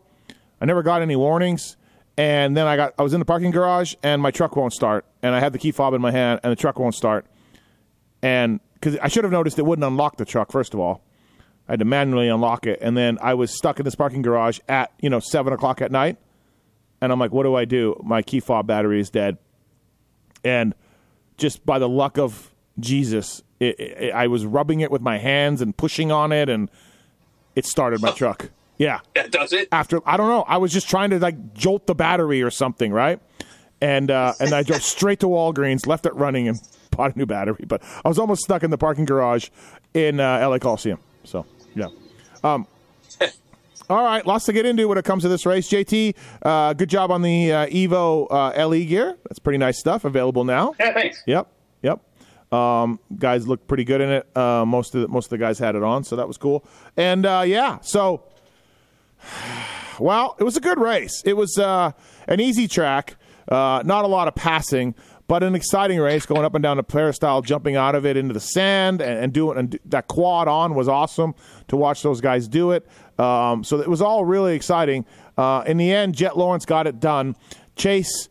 [0.61, 1.77] I never got any warnings,
[2.17, 5.07] and then I got I was in the parking garage, and my truck won't start,
[5.23, 7.27] and I had the key fob in my hand, and the truck won't start,
[8.23, 11.03] and because I should have noticed it wouldn't unlock the truck first of all.
[11.69, 14.59] I had to manually unlock it, and then I was stuck in this parking garage
[14.69, 16.17] at you know seven o'clock at night,
[17.01, 18.01] and I'm like, what do I do?
[18.05, 19.37] My key fob battery is dead,
[20.45, 20.75] and
[21.37, 25.61] just by the luck of Jesus, it, it, I was rubbing it with my hands
[25.61, 26.71] and pushing on it, and
[27.55, 28.51] it started my truck.
[28.79, 29.69] Yeah, That does it.
[29.73, 32.93] after I don't know, I was just trying to like jolt the battery or something,
[32.93, 33.21] right?
[33.81, 36.59] And uh, and I drove straight to Walgreens, left it running, and
[36.93, 37.65] bought a new battery.
[37.67, 39.49] But I was almost stuck in the parking garage
[39.95, 41.01] in uh, LA Coliseum.
[41.25, 41.89] So yeah.
[42.45, 42.67] Um,
[43.91, 45.69] all right, lots to get into when it comes to this race.
[45.69, 49.17] JT, uh, good job on the uh, Evo uh, LE gear.
[49.25, 50.05] That's pretty nice stuff.
[50.05, 50.75] Available now.
[50.79, 51.23] Yeah, thanks.
[51.27, 51.49] Yep,
[51.83, 52.01] yep.
[52.53, 54.37] Um, guys looked pretty good in it.
[54.37, 56.65] Uh, most of the, most of the guys had it on, so that was cool.
[56.97, 58.25] And uh, yeah, so
[59.99, 61.23] well, it was a good race.
[61.25, 61.93] It was uh,
[62.27, 63.17] an easy track,
[63.49, 64.95] uh, not a lot of passing,
[65.27, 68.33] but an exciting race going up and down the peristyle, jumping out of it into
[68.33, 71.35] the sand and, and doing and that quad on was awesome
[71.69, 72.87] to watch those guys do it.
[73.19, 75.05] Um, so it was all really exciting.
[75.37, 77.37] Uh, in the end, Jett Lawrence got it done.
[77.77, 78.29] Chase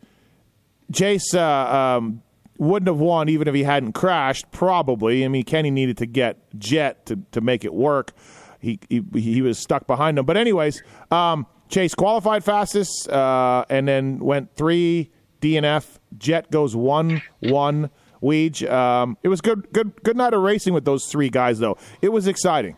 [0.92, 2.22] Chase uh, um,
[2.58, 4.52] wouldn't have won even if he hadn't crashed.
[4.52, 5.24] Probably.
[5.26, 8.14] I mean, Kenny needed to get Jett to, to make it work.
[8.60, 10.26] He, he he was stuck behind him.
[10.26, 16.00] But anyways, um, Chase qualified fastest, uh, and then went three DNF.
[16.18, 17.90] Jett goes one one.
[18.22, 18.68] Weege.
[18.68, 21.78] Um, it was good good good night of racing with those three guys though.
[22.02, 22.76] It was exciting.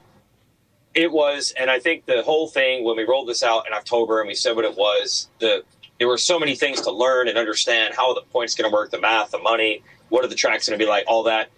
[0.96, 4.20] It was, and I think the whole thing when we rolled this out in October
[4.20, 5.64] and we said what it was, the
[6.00, 8.90] there were so many things to learn and understand how the points going to work,
[8.90, 11.50] the math, the money, what are the tracks going to be like, all that.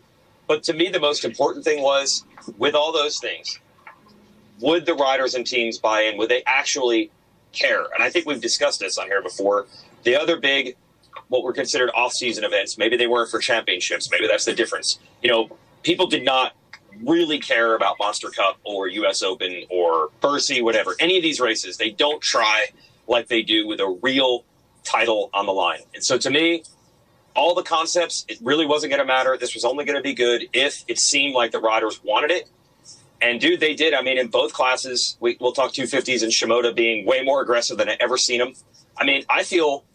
[0.47, 2.25] But to me, the most important thing was
[2.57, 3.59] with all those things,
[4.59, 6.17] would the riders and teams buy in?
[6.17, 7.11] Would they actually
[7.51, 7.85] care?
[7.93, 9.67] And I think we've discussed this on here before.
[10.03, 10.75] The other big,
[11.27, 14.09] what were considered off-season events, maybe they weren't for championships.
[14.09, 14.99] Maybe that's the difference.
[15.21, 16.53] You know, people did not
[17.05, 19.21] really care about Monster Cup or U.S.
[19.21, 20.95] Open or Bercy, whatever.
[20.99, 22.67] Any of these races, they don't try
[23.07, 24.45] like they do with a real
[24.83, 25.81] title on the line.
[25.93, 26.63] And so to me,
[27.35, 29.37] all the concepts, it really wasn't going to matter.
[29.37, 32.49] This was only going to be good if it seemed like the riders wanted it.
[33.21, 33.93] And dude, they did.
[33.93, 37.77] I mean, in both classes, we, we'll talk 250s and Shimoda being way more aggressive
[37.77, 38.53] than I ever seen them.
[38.97, 39.85] I mean, I feel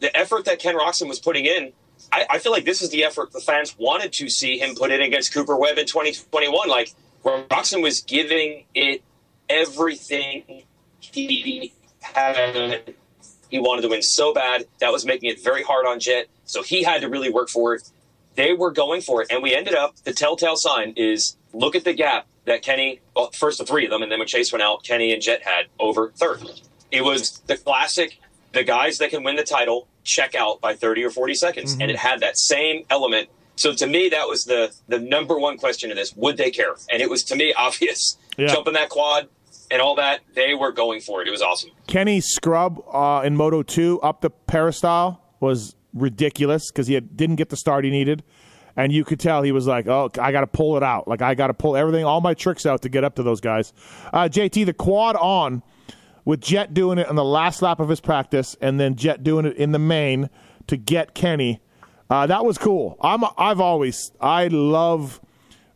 [0.00, 1.72] the effort that Ken Roczen was putting in.
[2.14, 4.92] I, I feel like this is the effort the fans wanted to see him put
[4.92, 6.68] in against Cooper Webb in 2021.
[6.68, 9.02] Like Roczen was giving it
[9.48, 10.62] everything
[11.00, 12.94] he had.
[13.50, 16.28] He wanted to win so bad that was making it very hard on Jett.
[16.44, 17.90] So he had to really work for it.
[18.36, 19.96] They were going for it, and we ended up.
[20.04, 23.90] The telltale sign is look at the gap that Kenny, well, first the three of
[23.90, 26.42] them, and then when Chase went out, Kenny and Jett had over third.
[26.92, 28.20] It was the classic,
[28.52, 31.76] the guys that can win the title check out by 30 or 40 seconds.
[31.80, 33.28] And it had that same element.
[33.56, 36.14] So to me, that was the, the number one question in this.
[36.16, 36.74] Would they care?
[36.90, 38.18] And it was to me obvious.
[38.36, 38.48] Yeah.
[38.48, 39.28] Jumping that quad
[39.70, 41.28] and all that, they were going for it.
[41.28, 41.70] It was awesome.
[41.86, 47.36] Kenny scrub uh, in Moto 2 up the peristyle was ridiculous because he had, didn't
[47.36, 48.22] get the start he needed.
[48.76, 51.06] And you could tell he was like, oh, I got to pull it out.
[51.06, 53.40] Like, I got to pull everything, all my tricks out to get up to those
[53.40, 53.72] guys.
[54.12, 55.62] Uh, JT, the quad on
[56.24, 59.46] with Jett doing it on the last lap of his practice and then Jett doing
[59.46, 60.30] it in the main
[60.66, 61.60] to get Kenny.
[62.08, 62.96] Uh, that was cool.
[63.00, 65.20] I'm, I've always, I love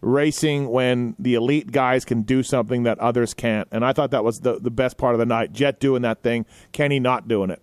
[0.01, 3.69] racing when the elite guys can do something that others can't.
[3.73, 5.53] And I thought that was the, the best part of the night.
[5.53, 7.61] Jett doing that thing, Kenny not doing it.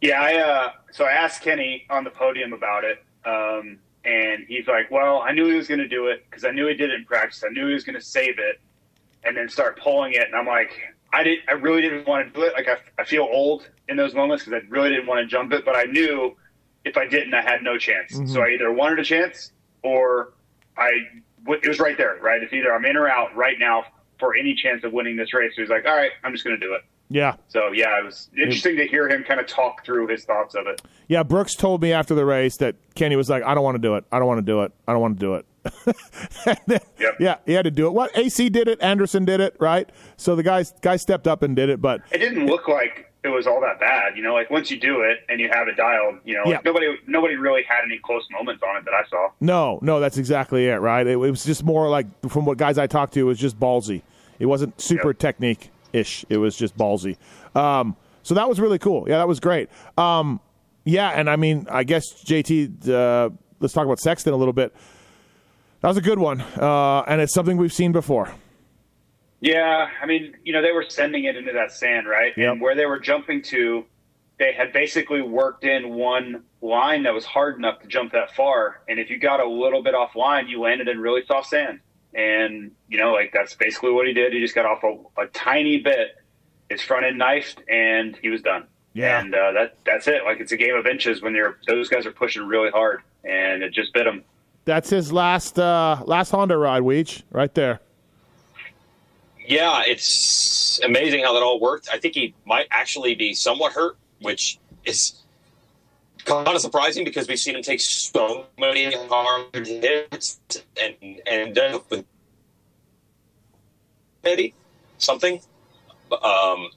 [0.00, 4.66] Yeah, I uh, so I asked Kenny on the podium about it, um, and he's
[4.66, 6.90] like, "Well, I knew he was going to do it because I knew he did
[6.90, 7.42] it in practice.
[7.46, 8.60] I knew he was going to save it,
[9.24, 10.78] and then start pulling it." And I'm like,
[11.12, 11.38] "I did.
[11.48, 12.52] I really didn't want to do it.
[12.54, 15.52] Like, I, I feel old in those moments because I really didn't want to jump
[15.52, 16.36] it, but I knew
[16.84, 18.12] if I didn't, I had no chance.
[18.12, 18.38] So mm-hmm.
[18.38, 20.32] I either wanted a chance or
[20.76, 20.90] I
[21.46, 22.18] it was right there.
[22.20, 23.84] Right, it's either I'm in or out right now
[24.18, 25.52] for any chance of winning this race.
[25.56, 27.34] So he's like, "All right, I'm just going to do it." Yeah.
[27.48, 30.66] So yeah, it was interesting to hear him kind of talk through his thoughts of
[30.68, 30.80] it.
[31.08, 33.80] Yeah, Brooks told me after the race that Kenny was like, I don't want to
[33.80, 34.04] do it.
[34.12, 34.72] I don't want to do it.
[34.86, 35.44] I don't want to do it.
[36.66, 37.14] Then- Yep.
[37.18, 37.92] Yeah, he had to do it.
[37.92, 39.88] What AC did it, Anderson did it, right?
[40.16, 43.28] So the guys guy stepped up and did it, but It didn't look like it
[43.28, 44.16] was all that bad.
[44.16, 46.56] You know, like once you do it and you have it dialed, you know, Yeah.
[46.56, 49.30] like nobody nobody really had any close moments on it that I saw.
[49.40, 51.06] No, no, that's exactly it, right?
[51.06, 53.58] It, it was just more like from what guys I talked to, it was just
[53.58, 54.02] ballsy.
[54.38, 55.18] It wasn't super Yep.
[55.18, 56.24] technique ish.
[56.28, 57.16] It was just ballsy.
[57.54, 59.06] Um, so that was really cool.
[59.08, 59.68] Yeah, that was great.
[59.98, 60.40] Um,
[60.84, 62.88] yeah, and I mean, I guess JT.
[62.88, 64.74] Uh, let's talk about Sexton a little bit.
[65.80, 68.30] That was a good one, uh, and it's something we've seen before.
[69.40, 72.34] Yeah, I mean, you know, they were sending it into that sand, right?
[72.36, 72.52] Yep.
[72.52, 73.86] And where they were jumping to,
[74.38, 78.82] they had basically worked in one line that was hard enough to jump that far.
[78.88, 81.80] And if you got a little bit off line, you landed in really soft sand.
[82.12, 84.34] And, you know, like that's basically what he did.
[84.34, 86.16] He just got off a, a tiny bit,
[86.68, 88.66] his front end knifed, and he was done.
[88.92, 89.20] Yeah.
[89.20, 90.24] And uh, that that's it.
[90.24, 93.62] Like it's a game of inches when they're those guys are pushing really hard, and
[93.62, 94.24] it just bit him.
[94.70, 97.80] That's his last uh, last Honda ride, Weech, right there.
[99.44, 101.88] Yeah, it's amazing how that all worked.
[101.92, 105.24] I think he might actually be somewhat hurt, which is
[106.24, 110.38] kind of surprising because we've seen him take so many hard hits
[110.80, 110.94] and
[111.26, 112.04] and end with
[114.22, 114.54] maybe
[114.98, 115.40] something.
[116.22, 116.68] Um,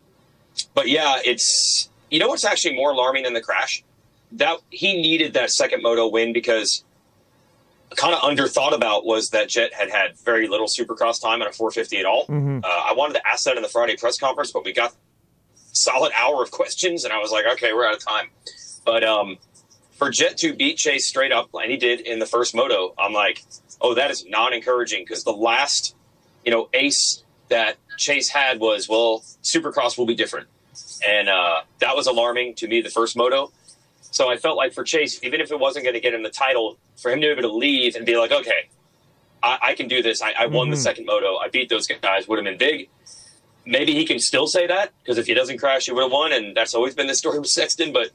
[0.74, 3.84] but yeah, it's you know what's actually more alarming than the crash
[4.32, 6.84] that he needed that second moto win because
[7.96, 11.52] kind of underthought about was that Jett had had very little Supercross time at a
[11.52, 12.26] 450 at all.
[12.64, 14.94] Uh, I wanted to ask that in the Friday press conference, but we got
[15.74, 18.30] solid hour of questions, and I was like, okay, we're out of time.
[18.86, 19.38] But um,
[19.94, 23.14] for Jett to beat Chase straight up, and he did in the first moto, I'm
[23.14, 23.44] like,
[23.82, 25.96] oh, that is not encouraging because the last,
[26.46, 30.48] you know, ace that Chase had was, well, Supercross will be different,
[31.08, 32.82] and uh, that was alarming to me.
[32.82, 33.52] The first moto.
[34.14, 36.30] So I felt like for Chase, even if it wasn't going to get him the
[36.30, 38.70] title, for him to be able to leave and be like, okay,
[39.42, 40.22] I, I can do this.
[40.22, 41.38] I, I won the second moto.
[41.38, 42.28] I beat those guys.
[42.28, 42.90] Would have been big.
[43.66, 46.32] Maybe he can still say that because if he doesn't crash, he would have won,
[46.32, 47.92] and that's always been the story with Sexton.
[47.92, 48.12] But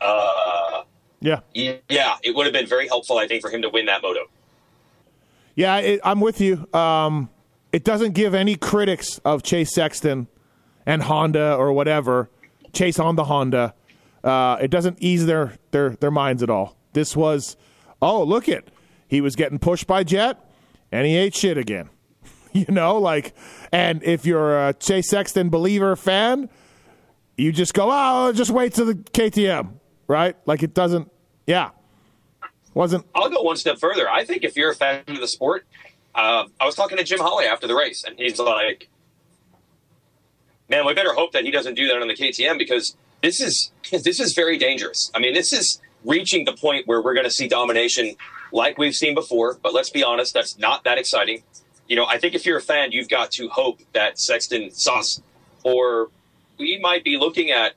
[0.00, 0.84] uh,
[1.20, 1.40] Yeah,
[1.88, 4.20] yeah, it would have been very helpful, I think, for him to win that moto.
[5.56, 6.72] Yeah, it, I'm with you.
[6.72, 7.28] Um,
[7.72, 10.28] it doesn't give any critics of Chase Sexton
[10.86, 12.30] and Honda or whatever
[12.72, 13.74] Chase on the Honda.
[14.22, 16.76] Uh, it doesn't ease their, their their minds at all.
[16.92, 17.56] This was,
[18.00, 18.70] oh look it,
[19.08, 20.38] he was getting pushed by Jett,
[20.90, 21.90] and he ate shit again.
[22.52, 23.34] you know, like,
[23.72, 26.48] and if you're a Chase Sexton believer fan,
[27.36, 29.72] you just go, oh, just wait till the KTM,
[30.06, 30.36] right?
[30.46, 31.10] Like it doesn't,
[31.46, 31.70] yeah,
[32.74, 34.08] wasn't I'll go one step further.
[34.08, 35.66] I think if you're a fan of the sport,
[36.14, 38.88] uh, I was talking to Jim Holley after the race, and he's like,
[40.68, 43.70] "Man, we better hope that he doesn't do that on the KTM because this is
[43.90, 45.10] this is very dangerous.
[45.14, 48.16] I mean, this is reaching the point where we're going to see domination
[48.52, 49.58] like we've seen before.
[49.62, 51.42] But let's be honest, that's not that exciting.
[51.88, 55.20] You know, I think if you're a fan, you've got to hope that Sexton sauce,
[55.62, 56.10] or
[56.58, 57.74] we might be looking at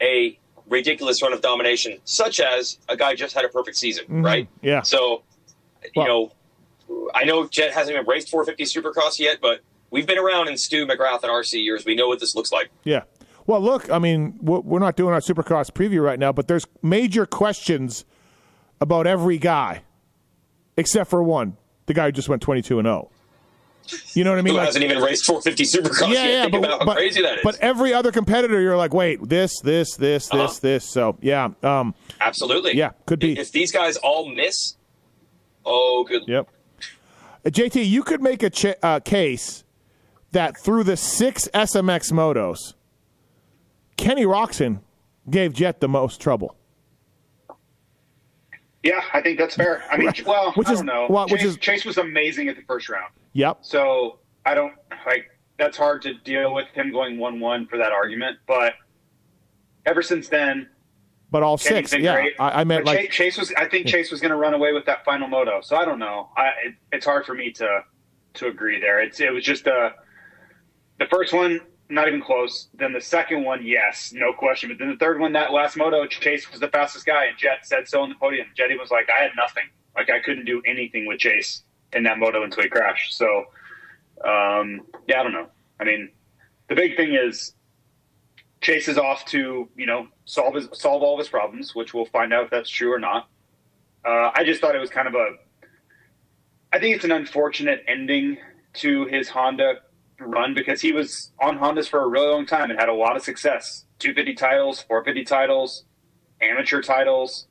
[0.00, 0.38] a
[0.68, 4.24] ridiculous run of domination, such as a guy just had a perfect season, mm-hmm.
[4.24, 4.48] right?
[4.62, 4.82] yeah.
[4.82, 5.22] So,
[5.84, 6.32] you Well- know,
[7.14, 10.86] I know Jett hasn't even raced 450 Supercross yet, but we've been around in Stu
[10.86, 11.84] McGrath and RC years.
[11.84, 12.70] We know what this looks like.
[12.84, 13.02] Yeah.
[13.50, 17.26] Well, look, I mean, we're not doing our Supercross preview right now, but there's major
[17.26, 18.04] questions
[18.80, 19.82] about every guy,
[20.76, 23.10] except for one, the guy who just went 22 and 0.
[24.14, 24.52] You know what I mean?
[24.54, 26.28] Who Like- hasn't even raced 450 Supercross yeah, yet?
[26.30, 27.40] yeah, Think but, about how but, crazy that is.
[27.42, 30.54] but every other competitor, you're like, wait, this, this, this, this, Uh-huh.
[30.62, 30.84] this.
[30.88, 32.76] So, yeah, um, Absolutely.
[32.76, 33.36] Yeah, could be.
[33.36, 34.76] If these guys all miss,
[35.66, 36.22] oh, good.
[36.28, 36.48] Yep.
[37.44, 39.64] Uh, JT, you could make a ch- uh, case
[40.30, 42.74] that through the six SMX motos,
[44.00, 44.80] Kenny Roczen
[45.28, 46.56] gave Jett the most trouble.
[48.82, 49.84] Yeah, I think that's fair.
[49.90, 51.06] I mean, well, Which I is- don't know.
[51.10, 53.58] well, which Chase, is- Chase was amazing at the first round, Yep.
[53.60, 54.72] so I don't
[55.06, 55.26] like.
[55.58, 58.38] That's hard to deal with him going one-one for that argument.
[58.46, 58.72] But
[59.84, 60.70] ever since then,
[61.30, 62.02] But all Kenny's six.
[62.02, 62.14] Yeah.
[62.14, 62.32] great.
[62.40, 63.10] I, I meant But like.
[63.10, 63.52] Chase, Chase was.
[63.58, 65.60] I think Chase was going to run away with that final moto.
[65.60, 66.30] So I don't know.
[66.38, 67.82] I it, it's hard for me to
[68.32, 69.02] to agree there.
[69.02, 69.90] It's it was just uh
[70.98, 71.60] the first one
[71.90, 72.68] not even close.
[72.74, 74.68] Then the second one, yes, no question.
[74.68, 77.66] But then the third one, that last moto, Chase was the fastest guy, and Jett
[77.66, 78.46] said so on the podium.
[78.56, 79.64] Jetty was like, I had nothing.
[79.96, 83.16] Like I couldn't do anything with Chase in that moto until he crashed.
[83.16, 83.44] So
[84.24, 85.48] um, yeah, I don't know.
[85.78, 86.10] I mean,
[86.68, 87.54] the big thing is
[88.60, 92.06] Chase is off to you know solve his solve all of his problems, which we'll
[92.06, 93.28] find out if that's true or not.
[94.04, 95.30] Uh, I just thought it was kind of a.
[96.72, 98.38] I think it's an unfortunate ending
[98.74, 99.80] to his Honda
[100.20, 103.16] run because he was on Hondas for a really long time and had a lot
[103.16, 103.84] of success.
[103.98, 105.84] 250 titles, 450 titles,
[106.40, 107.46] amateur titles,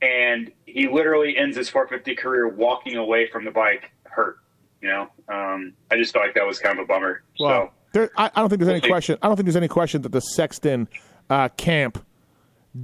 [0.00, 4.36] and he literally ends his 450 career walking away from the bike hurt.
[4.80, 7.22] You know, um, I just felt like that was kind of a bummer.
[7.38, 7.70] Wow.
[7.92, 9.16] There, I, I don't think there's any question.
[9.22, 10.88] I don't think there's any question that the Sexton
[11.30, 12.04] uh, camp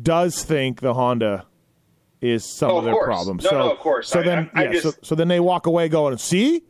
[0.03, 1.47] does think the Honda
[2.21, 3.07] is some Oh, of of their course.
[3.07, 3.37] problem.
[3.39, 4.09] No, so, no, of course.
[4.09, 6.63] So I- then, I yeah, just- so, so then they walk away going, "See,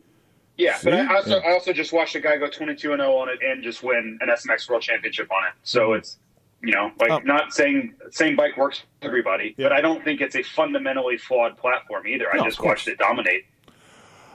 [0.59, 1.47] Yeah, but I also Yeah.
[1.49, 4.17] I also just watched a guy go 22 and 0 on it and just win
[4.21, 5.53] an SMX World Championship on it.
[5.63, 6.19] So it's
[6.61, 7.19] you know like Oh.
[7.19, 9.69] not saying same bike works for everybody, Yeah.
[9.69, 12.25] but I don't think it's a fundamentally flawed platform either.
[12.33, 13.45] No, I just watched it dominate.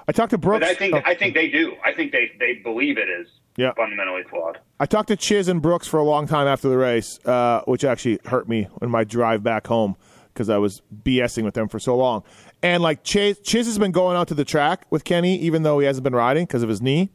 [0.08, 0.60] I talked to Brooks.
[0.60, 1.74] But I think oh, I think they do.
[1.84, 3.72] I think they they believe it is Yeah.
[3.74, 4.58] fundamentally flawed.
[4.80, 7.84] I talked to Chiz and Brooks for a long time after the race, uh, which
[7.84, 9.96] actually hurt me in my drive back home
[10.32, 12.24] because I was BSing with them for so long.
[12.64, 15.80] And like Chiz, Chiz has been going out to the track with Kenny, even though
[15.80, 17.10] he hasn't been riding because of his knee.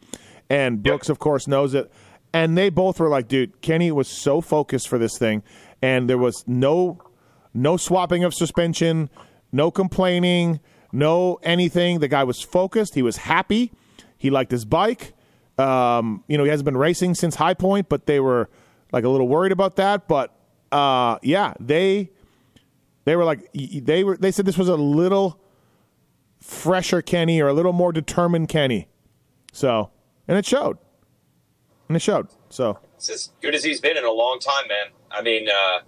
[0.47, 1.91] And Brooks, of course, knows it.
[2.31, 5.41] And they both were like, "Dude, Kenny was so focused for this thing,
[5.81, 6.99] and there was no,
[7.51, 9.09] no swapping of suspension,
[9.51, 10.59] no complaining,
[10.91, 11.97] no anything.
[11.97, 12.93] The guy was focused.
[12.93, 13.71] He was happy.
[14.19, 15.15] He liked his bike."
[15.57, 18.51] Um, you know, he hasn't been racing since High Point, but they were
[18.91, 20.07] like a little worried about that.
[20.07, 20.31] But
[20.71, 22.11] uh, yeah, they
[23.09, 25.41] they were like they were they said this was a little
[26.39, 28.87] fresher Kenny or a little more determined Kenny.
[29.51, 29.89] So,
[30.27, 30.77] and it showed,
[31.87, 32.27] and it showed.
[32.51, 34.93] So It's as good as he's been in a long time, man.
[35.09, 35.79] I mean, uh,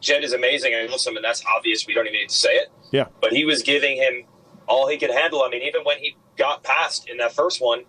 [0.00, 0.74] Jett is amazing.
[0.74, 1.86] and awesome, and that's obvious.
[1.86, 2.68] We don't even need to say it.
[2.90, 4.24] yeah, But he was giving him
[4.68, 5.42] all he could handle.
[5.42, 7.84] I mean, even when he got past in that first one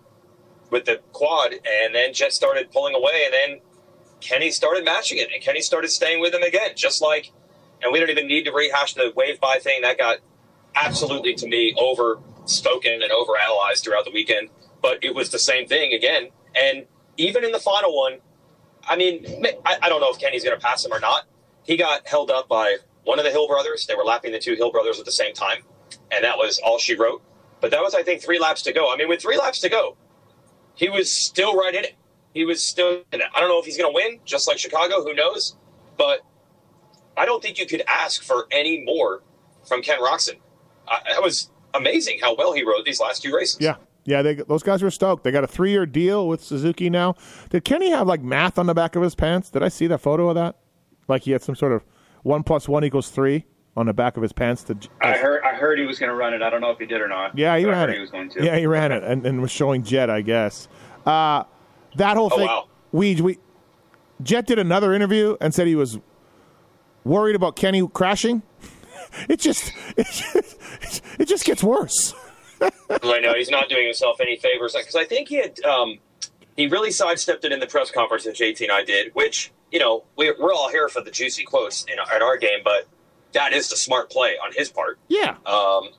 [0.70, 3.60] with the quad, and then Jett started pulling away, and then
[4.22, 7.30] Kenny started matching it, and Kenny started staying with him again, just like.
[7.82, 10.18] And we don't even need to rehash the wave by thing that got
[10.74, 14.48] absolutely to me over spoken and over analyzed throughout the weekend.
[14.82, 18.18] But it was the same thing again, and even in the final one,
[18.86, 19.24] I mean,
[19.64, 21.24] I, I don't know if Kenny's going to pass him or not.
[21.62, 23.86] He got held up by one of the Hill brothers.
[23.86, 25.62] They were lapping the two Hill brothers at the same time,
[26.10, 27.22] and that was all she wrote.
[27.60, 28.92] But that was, I think, three laps to go.
[28.92, 29.96] I mean, with three laps to go,
[30.74, 31.94] he was still right in it.
[32.34, 33.26] He was still in it.
[33.34, 35.02] I don't know if he's going to win, just like Chicago.
[35.02, 35.56] Who knows?
[35.96, 36.20] But
[37.16, 39.22] I don't think you could ask for any more
[39.66, 40.36] from Ken Roczen.
[40.88, 43.58] Uh, that was amazing how well he rode these last two races.
[43.60, 44.22] yeah, yeah.
[44.22, 45.24] They, those guys were stoked.
[45.24, 47.14] They got a three year deal with Suzuki now.
[47.50, 49.50] Did Kenny have like math on the back of his pants?
[49.50, 50.56] Did I see that photo of that?
[51.08, 51.82] Like he had some sort of
[52.22, 53.44] one plus one equals three
[53.76, 56.14] on the back of his pants to I heard I heard he was going to
[56.14, 56.42] run it.
[56.42, 57.36] I don't know if he did or not.
[57.36, 57.94] Yeah, he ran it.
[57.94, 58.44] He was going to.
[58.44, 60.68] Yeah, he ran it and, and was showing Jett, I guess.
[61.04, 61.44] Uh,
[61.96, 62.46] that whole Oh, thing.
[62.46, 62.68] wow.
[62.92, 63.38] We, we,
[64.22, 65.98] Jett did another interview and said he was
[67.04, 68.42] worried about Kenny crashing.
[69.28, 72.14] it just, it just, it just gets worse.
[73.02, 75.98] I know he's not doing himself any favors because I think he had um,
[76.56, 79.78] he really sidestepped it in the press conference that JT and I did, which you
[79.78, 82.86] know we're, we're all here for the juicy quotes in, in our game, but
[83.32, 84.98] that is the smart play on his part.
[85.08, 85.36] Yeah.
[85.44, 85.90] Um,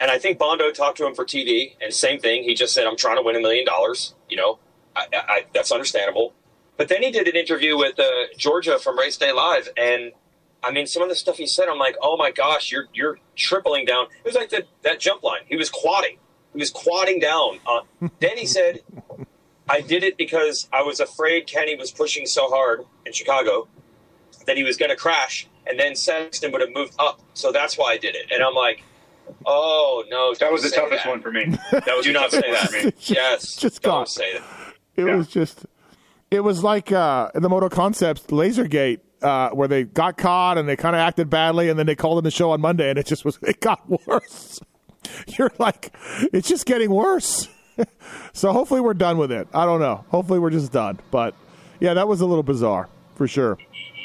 [0.00, 2.42] and I think Bondo talked to him for TV, and same thing.
[2.42, 4.58] He just said, "I'm trying to win a million dollars." You know,
[4.96, 6.34] I, I, I, that's understandable.
[6.76, 8.04] But then he did an interview with uh,
[8.38, 10.12] Georgia from Race Day Live, and
[10.62, 13.18] I mean, some of the stuff he said, I'm like, "Oh my gosh, you're you're
[13.36, 15.40] tripling down." It was like the, that jump line.
[15.46, 16.18] He was quadding.
[16.52, 17.58] He was quadding down.
[17.66, 18.80] Uh, then he said,
[19.68, 23.68] "I did it because I was afraid Kenny was pushing so hard in Chicago
[24.46, 27.20] that he was going to crash, and then Sexton would have moved up.
[27.34, 28.82] So that's why I did it." And I'm like.
[29.46, 30.34] Oh no!
[30.40, 31.08] That was the toughest that.
[31.08, 31.44] one for me.
[31.70, 32.68] That was Do not say that.
[32.68, 32.92] for me.
[33.02, 34.08] Yes, Just don't God.
[34.08, 34.42] say that.
[34.96, 35.14] It Yeah.
[35.14, 35.66] was just,
[36.32, 40.76] it was like uh, the Moto Concepts Lasergate, uh, where they got caught and they
[40.76, 43.06] kind of acted badly, and then they called in the show on Monday, and it
[43.06, 44.60] just was, it got worse.
[45.38, 45.94] You're like,
[46.32, 47.48] it's just getting worse.
[48.32, 49.48] so hopefully we're done with it.
[49.54, 50.04] I don't know.
[50.08, 50.98] Hopefully we're just done.
[51.10, 51.34] But
[51.80, 53.58] yeah, that was a little bizarre for sure.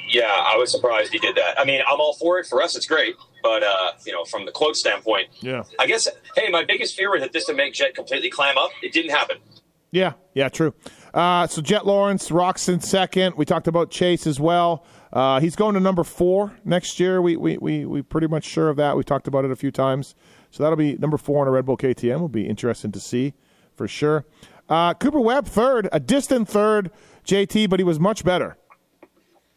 [0.09, 1.59] Yeah, I was surprised he did that.
[1.59, 2.45] I mean, I'm all for it.
[2.45, 3.15] For us, it's great.
[3.43, 5.63] But uh, you know, from the quote standpoint, Yeah.
[5.79, 6.07] I guess.
[6.35, 8.69] Hey, my biggest fear was that this would make Jett completely clam up.
[8.81, 9.37] It didn't happen.
[9.91, 10.73] Yeah, yeah, true.
[11.13, 13.35] Uh, so Jett Lawrence, Roczen second.
[13.37, 14.85] We talked about Chase as well.
[15.15, 17.21] Uh, he's going to number four next year.
[17.21, 18.97] We we we we pretty much sure of that.
[18.97, 20.13] We talked about it a few times.
[20.51, 22.19] So that'll be number four on a Red Bull KTM.
[22.19, 23.33] Will be interesting to see
[23.73, 24.25] for sure.
[24.67, 26.91] Uh, Cooper Webb third, a distant third,
[27.25, 28.57] JT, but he was much better.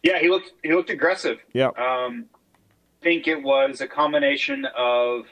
[0.05, 1.38] Yeah, he looked he looked aggressive.
[1.53, 1.71] Yeah.
[1.77, 2.27] Um,
[3.01, 5.25] I think it was a combination of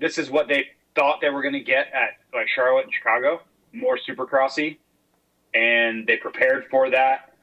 [0.00, 3.40] this is what they thought they were going to get at like Charlotte and Chicago,
[3.72, 4.78] more supercrossy,
[5.54, 7.34] and they prepared for that.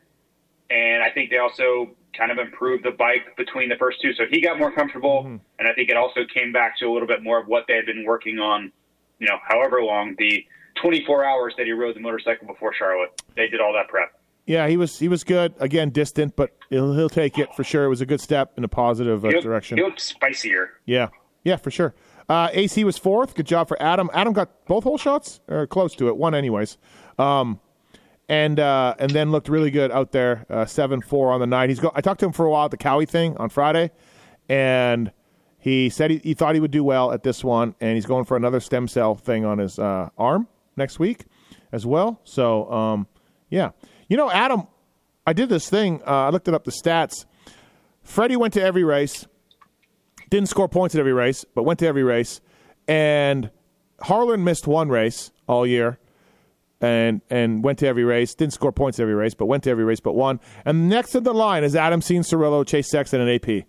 [0.69, 4.23] And I think they also kind of improved the bike between the first two, so
[4.29, 5.25] he got more comfortable.
[5.25, 7.75] And I think it also came back to a little bit more of what they
[7.75, 8.71] had been working on,
[9.19, 10.45] you know, however long the
[10.81, 13.21] 24 hours that he rode the motorcycle before Charlotte.
[13.35, 14.13] They did all that prep.
[14.45, 15.53] Yeah, he was he was good.
[15.59, 17.85] Again, distant, but he'll, he'll take it for sure.
[17.85, 19.77] It was a good step in a positive uh, He looked, direction.
[19.77, 20.71] he looked spicier.
[20.85, 21.09] Yeah,
[21.43, 21.93] yeah, for sure.
[22.27, 23.35] Uh, AC was fourth.
[23.35, 24.09] Good job for Adam.
[24.13, 26.17] Adam got both hole shots or close to it.
[26.17, 26.77] One, anyways.
[27.19, 27.59] Um,
[28.31, 31.67] and uh, and then looked really good out there, uh, seven four on the night.
[31.67, 31.91] He's go.
[31.93, 33.91] I talked to him for a while at the Kawi thing on Friday,
[34.47, 35.11] and
[35.59, 38.23] he said he, he thought he would do well at this one, and he's going
[38.23, 41.25] for another stem cell thing on his uh, arm next week
[41.73, 42.21] as well.
[42.23, 43.07] So um,
[43.49, 43.71] yeah,
[44.07, 44.65] you know, Adam,
[45.27, 46.01] I did this thing.
[46.07, 47.25] Uh, I looked it up the stats.
[48.01, 49.27] Freddie went to every race,
[50.29, 52.39] didn't score points at every race, but went to every race,
[52.87, 53.51] and
[53.99, 55.99] Harlan missed one race all year
[56.81, 58.33] and and went to every race.
[58.33, 60.39] Didn't score points every race, but went to every race but won.
[60.65, 63.65] And next in the line is Adam Cianciarulo, Chase Sexton, and AP.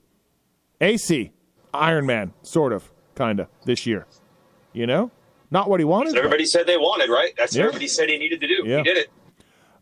[0.81, 1.31] AC,
[1.75, 4.07] Iron Man, sort of, kind of, this year.
[4.73, 5.11] You know?
[5.51, 6.09] Not what he wanted.
[6.09, 7.33] That's what everybody said they wanted, right?
[7.37, 7.63] That's Yeah.
[7.63, 8.63] what everybody said he needed to do.
[8.65, 8.79] Yeah.
[8.79, 9.11] He did it.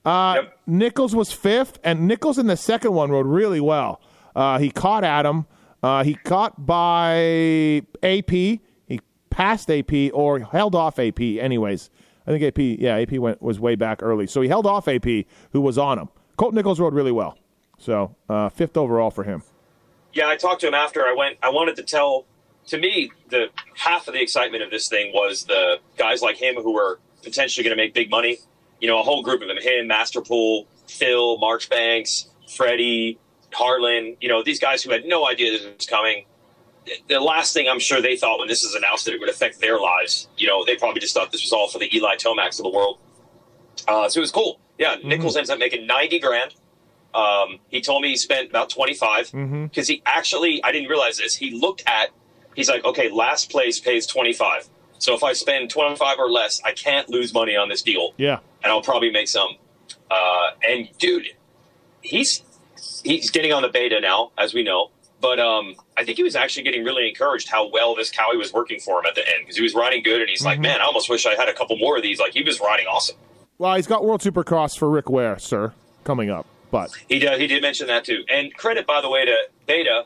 [0.05, 0.59] Uh, Yep.
[0.67, 4.01] Nichols was fifth, and Nichols in the second one rode really well.
[4.35, 5.47] Uh, he caught Adam.
[5.83, 8.31] Uh, he caught by AP.
[8.31, 9.01] He
[9.31, 11.39] passed AP or held off AP.
[11.39, 11.91] Anyways,
[12.31, 12.79] I think AP.
[12.81, 15.05] Yeah, AP went was way back early, so he held off AP,
[15.53, 16.09] who was on him.
[16.37, 17.37] Colt Nichols rode really well,
[17.79, 19.43] so uh, fifth overall for him.
[20.13, 21.39] Yeah, I talked to him after I went.
[21.43, 22.27] I wanted to tell.
[22.69, 26.55] To me, the half of the excitement of this thing was the guys like him
[26.55, 28.39] who were potentially going to make big money.
[28.81, 33.19] You know, a whole group of them: him, Masterpool, Phil, Marchbanks, Freddie,
[33.53, 34.17] Harlan.
[34.21, 36.27] You know, these guys who had no idea this was coming.
[37.09, 39.61] The last thing I'm sure they thought when this was announced that it would affect
[39.61, 40.29] their lives.
[40.37, 42.71] You know, they probably just thought this was all for the Eli Tomacs of the
[42.71, 42.99] world.
[43.87, 44.59] Uh, so it was cool.
[44.79, 46.55] Yeah, Nichols ends up making ninety grand.
[47.15, 49.33] Um, he told me he spent about 25
[49.65, 51.35] because he actually, I didn't realize this.
[51.35, 52.11] He looked at,
[52.55, 54.69] he's like, okay, last place pays 25.
[54.99, 58.39] So if I spend 25 or less, I can't lose money on this deal Yeah,
[58.63, 59.57] and I'll probably make some.
[60.09, 61.27] Uh, and dude,
[62.01, 62.45] he's,
[63.03, 64.91] he's getting on the beta now, as we know.
[65.21, 68.53] But um, I think he was actually getting really encouraged how well this Kawi was
[68.53, 70.81] working for him at the end because he was riding good, and he's like, "Man,
[70.81, 73.17] I almost wish I had a couple more of these." Like he was riding awesome.
[73.59, 75.73] well, he's got World Supercross for Rick Ware, sir,
[76.05, 76.47] coming up.
[76.71, 78.25] But He did, he did mention that too.
[78.31, 80.05] And credit, by the way, to Beta.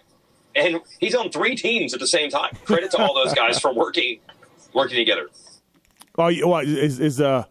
[0.57, 2.57] And he's on three teams at the same time.
[2.65, 4.21] Credit to all those guys for working
[4.73, 5.29] working together.
[6.19, 7.45] oh, what is is uh,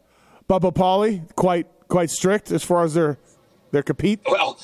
[0.49, 3.17] Bubba Pauly quite quite strict as far as their
[3.73, 4.21] their compete?
[4.25, 4.57] Well,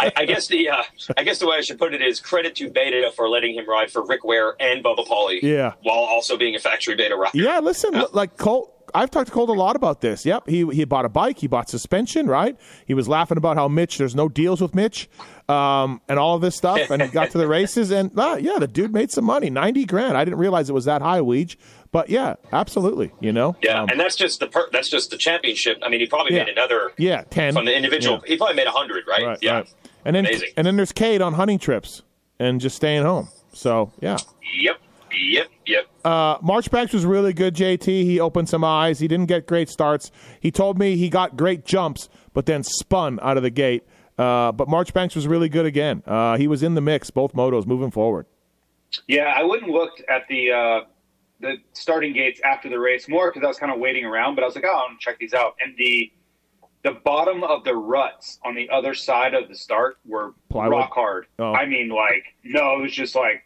[0.00, 0.82] I, I guess the uh,
[1.16, 3.68] I guess the way I should put it is credit to Beta for letting him
[3.68, 5.40] ride for Rick Ware and Bubba Pauly.
[5.42, 5.74] Yeah.
[5.82, 7.38] While also being a factory Beta rider.
[7.38, 8.72] Yeah, listen, like Colt.
[8.96, 10.24] I've talked to Colt a lot about this.
[10.24, 12.56] Yep, he he bought a bike, he bought suspension, right?
[12.86, 15.08] He was laughing about how Mitch, there's no deals with Mitch,
[15.48, 16.90] um, and all of this stuff.
[16.90, 19.84] And he got to the races, and ah, yeah, the dude made some money, ninety
[19.84, 20.16] grand.
[20.16, 21.56] I didn't realize it was that high, Weege,
[21.94, 23.12] but yeah, absolutely.
[23.20, 25.78] You know, Yeah, Um, and that's just the per- that's just the championship.
[25.80, 26.42] I mean, he probably Yeah.
[26.44, 28.16] made another yeah, ten from the individual.
[28.24, 28.30] Yeah.
[28.32, 29.24] He probably made a hundred, right?
[29.24, 29.52] Right, yeah.
[29.58, 29.74] right.
[30.04, 30.48] And then Amazing.
[30.56, 32.02] and then there's Cade on hunting trips
[32.40, 33.28] and just staying home.
[33.52, 34.16] So yeah.
[34.60, 34.76] Yep.
[35.16, 35.46] Yep.
[35.66, 35.86] Yep.
[36.04, 37.86] Uh, Marchbanks was really good, JT.
[37.86, 38.98] He opened some eyes.
[38.98, 40.10] He didn't get great starts.
[40.40, 43.84] He told me he got great jumps, but then spun out of the gate.
[44.18, 46.02] Uh, but Marchbanks was really good again.
[46.06, 48.26] Uh, he was in the mix, both motos moving forward.
[49.06, 50.80] Yeah, I wouldn't looked at the uh,
[51.44, 54.34] the starting gates after the race more because I was kind of waiting around.
[54.34, 55.54] But I was like, oh, I want to check these out.
[55.64, 56.10] And the
[56.82, 60.72] the bottom of the ruts on the other side of the start were Plywood?
[60.72, 61.26] rock hard.
[61.38, 61.52] Oh.
[61.52, 63.44] I mean, like no, it was just like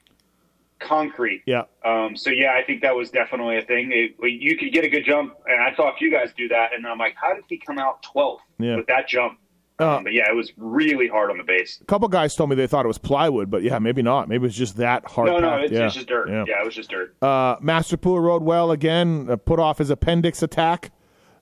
[0.81, 1.43] concrete.
[1.47, 1.65] Yeah.
[1.85, 3.91] Um, so yeah, I think that was definitely a thing.
[3.93, 6.73] It, you could get a good jump, and I saw a few guys do that,
[6.75, 8.77] and I'm like, how did he come out 12th Yeah.
[8.77, 9.39] with that jump?
[9.81, 11.79] Uh, um, but yeah, it was really hard on the base.
[11.81, 14.29] A couple guys told me they thought it was plywood, but yeah, maybe not.
[14.29, 15.29] Maybe it was just that hard.
[15.29, 15.65] No, no, packed.
[15.65, 15.87] it's, yeah.
[15.87, 16.29] it's just dirt.
[16.29, 16.45] Yeah.
[16.49, 16.61] Yeah.
[16.63, 17.15] it was just dirt.
[17.23, 19.29] Uh, Masterpool rode well again.
[19.31, 20.91] Uh, put off his appendix attack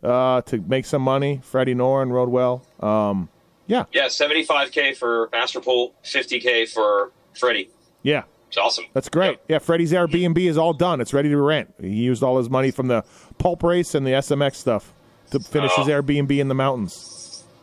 [0.02, 1.40] uh, to make some money.
[1.42, 2.64] Freddie Noren rode well.
[2.80, 3.28] Um,
[3.66, 4.08] yeah, Yeah.
[4.08, 7.70] Seventy five k for Masterpool, fifty k for Freddie.
[8.02, 8.24] yeah.
[8.48, 8.84] It's awesome.
[8.92, 9.38] That's great.
[9.48, 11.00] Yeah, Freddie's Airbnb is all done.
[11.00, 11.74] It's ready to rent.
[11.80, 13.02] He used all his money from the
[13.38, 14.94] pulp race and the SMX stuff
[15.32, 15.90] to finish his Oh.
[15.90, 16.94] Airbnb in the mountains.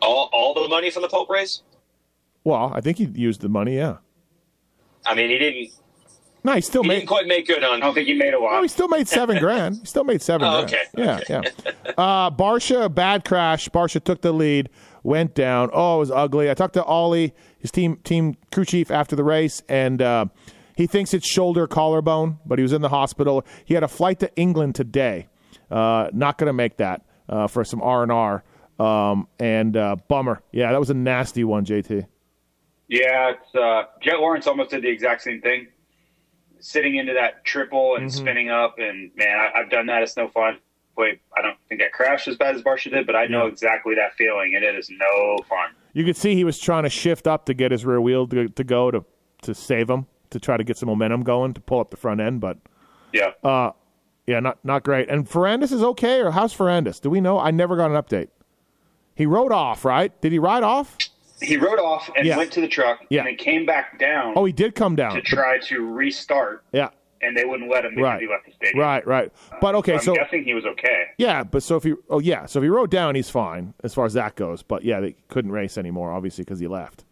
[0.03, 1.61] All all the money from the Pope race.
[2.43, 3.77] Well, I think he used the money.
[3.77, 3.97] Yeah.
[5.05, 5.69] I mean, he didn't.
[6.45, 6.95] No, he still He made.
[6.95, 7.77] didn't quite make good on.
[7.81, 8.53] I don't think he made a lot.
[8.59, 9.77] Oh, he still made seven grand.
[9.77, 10.75] He still made seven Oh, grand.
[10.93, 11.71] okay, Yeah, yeah.
[11.97, 13.69] Uh, Barcia, bad crash.
[13.69, 14.69] Barcia took the lead,
[15.03, 15.69] went down.
[15.71, 16.49] Oh, it was ugly.
[16.51, 20.25] I talked to Ollie, his team team crew chief, after the race, and uh,
[20.75, 23.45] he thinks it's shoulder collarbone, but he was in the hospital.
[23.63, 25.27] He had a flight to England today.
[25.71, 28.43] Uh, not going to make that uh, for some R and R.
[28.79, 30.41] Um, and uh, bummer.
[30.51, 32.07] Yeah, that was a nasty one, JT.
[32.87, 35.67] Yeah, it's uh, Jett Lawrence almost did the exact same thing,
[36.59, 38.75] sitting into that triple and spinning up.
[38.79, 40.03] And man, I, I've done that.
[40.03, 40.57] It's no fun.
[40.95, 43.51] Wait, I don't think I crashed as bad as Barcia did, but I know Yeah.
[43.51, 45.69] exactly that feeling, and it is no fun.
[45.93, 48.47] You could see he was trying to shift up to get his rear wheel to,
[48.49, 49.03] to go to
[49.43, 52.21] to save him to try to get some momentum going to pull up the front
[52.21, 52.57] end, but
[53.11, 53.71] Yeah, Uh,
[54.27, 55.09] yeah, not not great.
[55.09, 57.01] And Ferrandis is okay, or how's Ferrandis?
[57.01, 57.39] Do we know?
[57.39, 58.29] I never got an update.
[59.15, 60.19] He rode off, right?
[60.21, 60.97] Did he ride off?
[61.41, 62.37] He rode off and Yeah.
[62.37, 63.19] went to the truck Yeah.
[63.19, 65.13] and then came back down Oh, he did come down.
[65.15, 66.89] to try to restart, Yeah.
[67.21, 68.21] and they wouldn't let him because Right.
[68.21, 68.79] he left the stadium.
[68.79, 69.31] Right, right.
[69.61, 69.97] But okay, so.
[69.97, 71.07] I'm so guessing he was okay.
[71.17, 73.93] yeah, but so if he oh yeah, so if he rode down, he's fine as
[73.93, 74.63] far as that goes.
[74.63, 77.03] But yeah, they couldn't race anymore, obviously, because he left.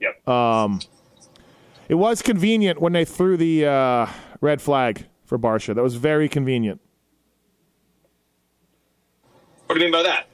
[0.00, 0.28] Yep.
[0.28, 0.80] Um,
[1.88, 4.06] it was convenient when they threw the uh,
[4.40, 5.74] red flag for Barcia.
[5.74, 6.80] That was very convenient.
[9.66, 10.26] What do you mean by that?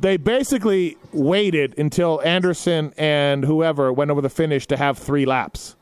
[0.00, 5.76] They basically waited until Anderson and whoever went over the finish to have three laps.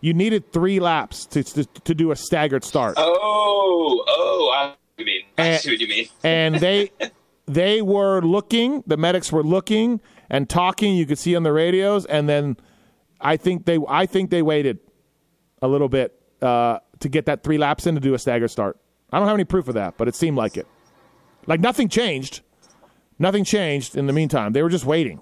[0.00, 2.94] You needed three laps to to, to do a staggered start.
[2.98, 5.22] Oh, oh, I see what you mean.
[5.38, 5.56] I Eh.
[5.56, 6.06] see what you mean.
[6.22, 6.90] and they
[7.46, 12.04] they were looking the medics were looking and talking you could see on the radios
[12.06, 12.56] and then
[13.20, 14.80] i think they i think they waited
[15.62, 18.76] a little bit uh, to get that three laps in to do a stagger start
[19.12, 20.66] i don't have any proof of that but it seemed like it
[21.46, 22.40] like nothing changed
[23.18, 25.20] nothing changed in the meantime they were just waiting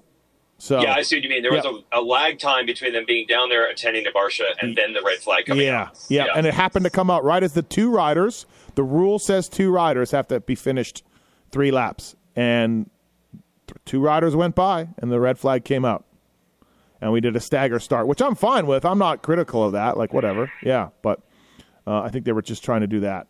[0.57, 1.43] so Yeah, I see what you mean.
[1.43, 1.79] There was Yeah.
[1.91, 5.01] a, a lag time between them being down there attending to Barcia and then the
[5.05, 5.99] red flag coming yeah, out.
[6.07, 8.45] yeah, yeah, and it happened to come out right as the two riders.
[8.75, 11.03] The rule says two riders have to be finished
[11.51, 12.89] three laps, and
[13.83, 16.05] two riders went by, and the red flag came out,
[17.01, 18.85] and we did a stagger start, which I'm fine with.
[18.85, 19.97] I'm not critical of that.
[19.97, 21.19] Like whatever, yeah, but
[21.85, 23.27] uh, I think they were just trying to do that.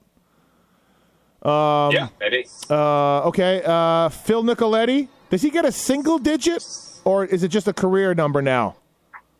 [1.46, 2.46] Yeah, maybe.
[2.70, 6.66] Uh, okay, uh, Phil Nicoletti, does he get a single digit,
[7.04, 8.76] or is it just a career number now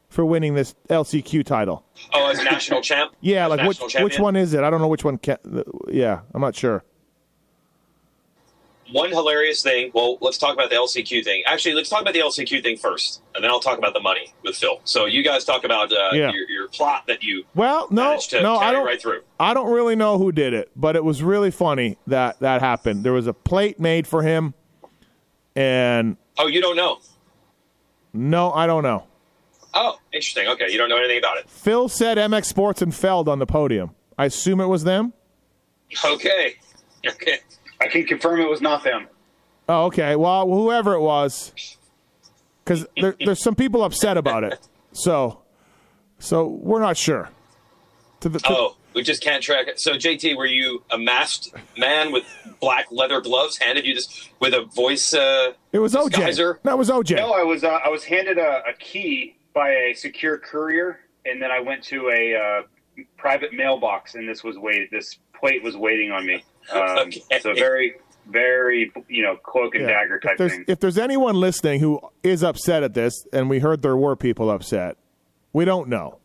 [0.10, 1.84] for winning this LCQ title?
[2.14, 3.14] Oh, as national champ.
[3.22, 4.64] Yeah, As like which national which one is it?
[4.64, 5.18] I don't know which one.
[5.18, 5.38] Ca-
[5.90, 6.84] yeah, I'm not sure.
[8.92, 9.90] One hilarious thing.
[9.96, 11.42] Well, let's talk about the LCQ thing.
[11.48, 14.32] Actually, let's talk about the LCQ thing first, and then I'll talk about the money
[14.44, 14.80] with Phil.
[14.84, 16.32] So you guys talk about uh, Yeah.
[16.32, 18.86] your, your plot that you Well, no, managed to no, carry I don't.
[18.86, 19.22] right through.
[19.40, 23.04] I don't really know who did it, but it was really funny that that happened.
[23.04, 24.54] There was a plate made for him,
[25.56, 27.00] and Oh, you don't know.
[28.14, 29.06] no, I don't know.
[29.74, 30.48] Oh, interesting.
[30.48, 31.50] Okay, you don't know anything about it.
[31.50, 33.92] Phil said MX Sports and Feld on the podium.
[34.18, 35.12] I assume it was them.
[36.04, 36.56] Okay,
[37.08, 37.40] okay.
[37.82, 39.08] I can confirm it was not them.
[39.68, 40.16] Oh, okay.
[40.16, 41.52] Well, whoever it was,
[42.64, 44.60] because there, there's some people upset about it.
[44.94, 45.42] So,
[46.20, 47.30] so we're not sure.
[48.22, 49.80] To the, to- Oh, we just can't track it.
[49.80, 52.24] So, JT, were you a masked man with
[52.62, 55.14] black leather gloves handed you this with a voice?
[55.14, 56.12] Uh, it was OJ.
[56.12, 56.58] disguiser?
[56.64, 57.18] That was OJ.
[57.18, 61.42] No, I was uh, I was handed a, a key by a secure courier, and
[61.42, 64.90] then I went to a uh, private mailbox, and this was waited.
[64.92, 66.44] This plate was waiting on me.
[66.74, 67.22] Um, Okay.
[67.42, 67.94] So very,
[68.30, 69.92] very, you know, cloak and Yeah.
[69.92, 70.66] dagger type if there's, thing.
[70.68, 74.50] if there's anyone listening who is upset at this, and we heard there were people
[74.50, 74.98] upset,
[75.54, 76.20] we don't know.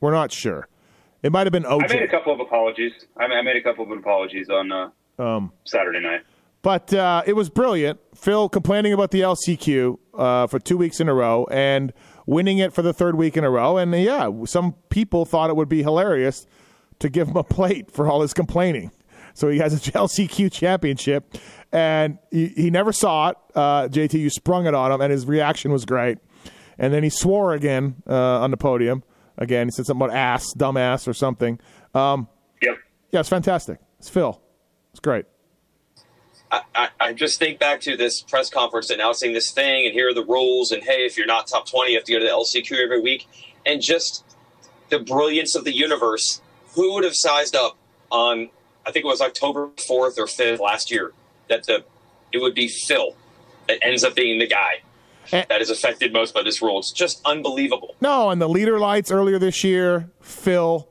[0.00, 0.68] We're not sure.
[1.22, 1.84] It might have been OG.
[1.90, 2.92] I made a couple of apologies.
[3.16, 6.20] I I made a couple of apologies on uh, Um, Saturday night.
[6.62, 8.00] But uh, it was brilliant.
[8.14, 11.92] Phil complaining about the LCQ uh, for two weeks in a row and
[12.26, 13.76] winning it for the third week in a row.
[13.78, 16.44] And yeah, some people thought it would be hilarious
[16.98, 18.90] to give him a plate for all his complaining.
[19.36, 21.36] So he has a LCQ championship,
[21.70, 23.36] and he, he never saw it.
[23.54, 26.18] Uh, JT, you sprung it on him, and his reaction was great.
[26.78, 29.02] And then he swore again uh, on the podium.
[29.38, 31.60] Again, he said something about ass, dumbass, or something.
[31.94, 32.28] Um,
[32.62, 32.78] Yep.
[33.12, 33.78] yeah, it's fantastic.
[33.98, 34.40] It's Phil.
[34.92, 35.26] It's great.
[36.50, 40.08] I, I, I just think back to this press conference announcing this thing, and here
[40.10, 40.72] are the rules.
[40.72, 43.00] And hey, if you're not top 20, you have to go to the LCQ every
[43.00, 43.26] week.
[43.66, 44.24] And just
[44.88, 46.40] the brilliance of the universe.
[46.74, 47.76] Who would have sized up
[48.10, 48.50] on,
[48.86, 51.12] I think it was October 4th or 5th last year,
[51.48, 51.84] that the
[52.32, 53.14] it would be Phil
[53.68, 54.80] that ends up being the guy
[55.32, 55.44] Eh.
[55.48, 56.78] that is affected most by this rule?
[56.78, 57.96] It's just unbelievable.
[58.00, 60.88] No, and the leader lights earlier this year, Phil,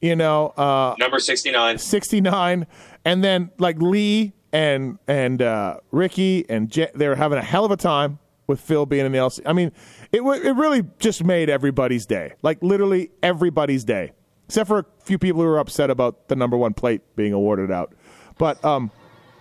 [0.00, 1.78] you know, uh, Number 69.
[1.78, 2.66] 69,
[3.04, 7.64] and then like Lee and and uh, Ricky and Je- they were having a hell
[7.64, 9.40] of a time with Phil being in the LC.
[9.44, 9.72] I mean,
[10.10, 14.12] it wa- it really just made everybody's day, like literally everybody's day,
[14.48, 17.70] except for a few people who were upset about the number one plate being awarded
[17.70, 17.92] out.
[18.38, 18.90] But um,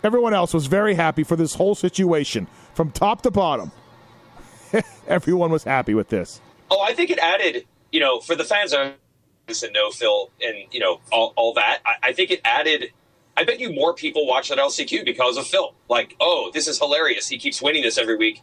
[0.04, 3.72] everyone else was very happy for this whole situation from top to bottom.
[5.08, 6.42] everyone was happy with this.
[6.70, 8.96] Oh, I think it added, you know, for the fans that
[9.48, 12.92] and know Phil and, you know, all, all that, I, I think it added,
[13.38, 15.74] I bet you more people watch that LCQ because of Phil.
[15.90, 17.30] Like, oh, this is hilarious.
[17.30, 18.42] He keeps winning this every week.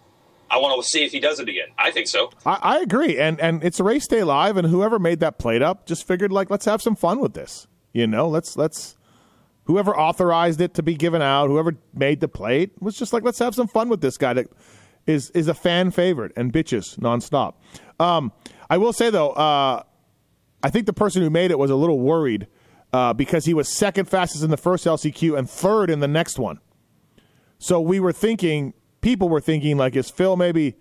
[0.54, 1.66] I want to see if he does it again.
[1.76, 2.30] I think so.
[2.46, 5.84] I, I agree, and and it's race day live, and whoever made that plate up
[5.84, 7.66] just figured like let's have some fun with this.
[7.92, 8.96] You know, let's let's
[9.64, 13.40] whoever authorized it to be given out, whoever made the plate was just like let's
[13.40, 14.46] have some fun with this guy that
[15.08, 17.54] is is a fan favorite and bitches nonstop.
[17.98, 18.30] Um,
[18.70, 19.82] I will say though, uh,
[20.62, 22.46] I think the person who made it was a little worried
[22.92, 26.38] uh, because he was second fastest in the first LCQ and third in the next
[26.38, 26.60] one.
[27.58, 28.74] So we were thinking
[29.04, 30.74] people were thinking like, is Phil maybe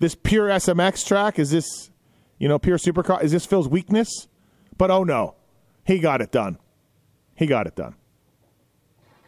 [0.00, 1.38] this pure SMX track?
[1.38, 1.90] Is this
[2.38, 3.22] you know pure supercar?
[3.22, 4.26] Is this Phil's weakness?
[4.76, 5.36] But oh no,
[5.86, 6.58] he got it done.
[7.36, 7.94] He got it done.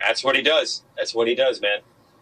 [0.00, 0.82] That's what he does.
[0.96, 1.78] That's what he does, man.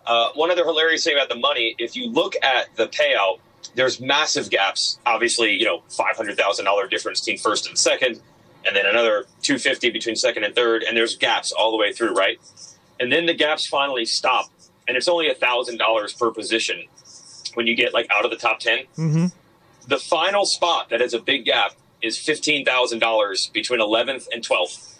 [0.06, 3.40] Uh, one other hilarious thing about the money, if you look at the payout,
[3.74, 4.98] there's massive gaps.
[5.06, 8.20] Obviously, you know, five hundred thousand dollar difference between first and second,
[8.66, 11.94] and then another two fifty between second and third, and there's gaps all the way
[11.94, 12.38] through, right?
[13.00, 14.50] And then the gaps finally stop,
[14.88, 16.84] and it's only a thousand dollars per position
[17.54, 19.26] when you get like out of the top 10 Mm-hmm.
[19.86, 21.72] The final spot that has a big gap
[22.02, 24.98] is fifteen thousand dollars between eleventh and twelfth,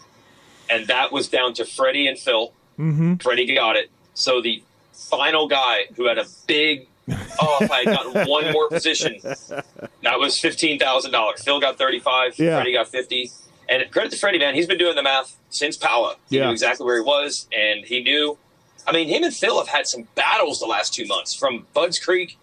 [0.69, 2.53] and that was down to Freddie and Phil.
[2.77, 3.15] Mm-hmm.
[3.15, 3.89] Freddie got it.
[4.13, 4.61] So the
[4.93, 10.19] final guy who had a big oh, if I had gotten one more position, that
[10.19, 11.43] was fifteen thousand dollars.
[11.43, 12.37] Phil got thirty-five.
[12.37, 12.57] Yeah.
[12.57, 13.31] Freddie got fifty.
[13.67, 14.53] And credit to Freddie, man.
[14.53, 16.17] He's been doing the math since Pala.
[16.29, 16.45] He Yeah.
[16.45, 18.37] knew exactly where he was, and he knew.
[18.87, 21.97] I mean, him and Phil have had some battles the last two months, from Buds
[21.99, 22.37] Creek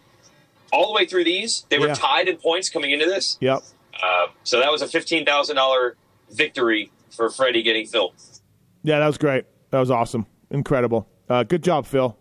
[0.73, 1.67] all the way through these.
[1.69, 1.95] They were Yeah.
[1.95, 3.37] tied in points coming into this.
[3.41, 3.63] Yep.
[4.03, 5.97] Uh, so that was a fifteen thousand dollar
[6.31, 8.13] victory for Freddie getting Phil.
[8.83, 9.45] Yeah, that was great.
[9.71, 10.27] That was awesome.
[10.51, 11.09] Incredible.
[11.29, 12.17] Uh, good job, Phil.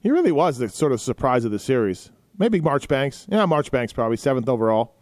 [0.00, 2.10] He really was the sort of surprise of the series.
[2.38, 3.26] Maybe Marchbanks.
[3.30, 4.94] Yeah, Marchbanks probably seventh overall.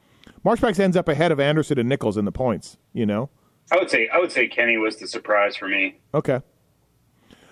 [0.45, 2.77] Marchbanks ends up ahead of Anderson and Nichols in the points.
[2.93, 3.31] You know.
[3.73, 6.41] I would say I would say Kenny was the surprise for me, Okay.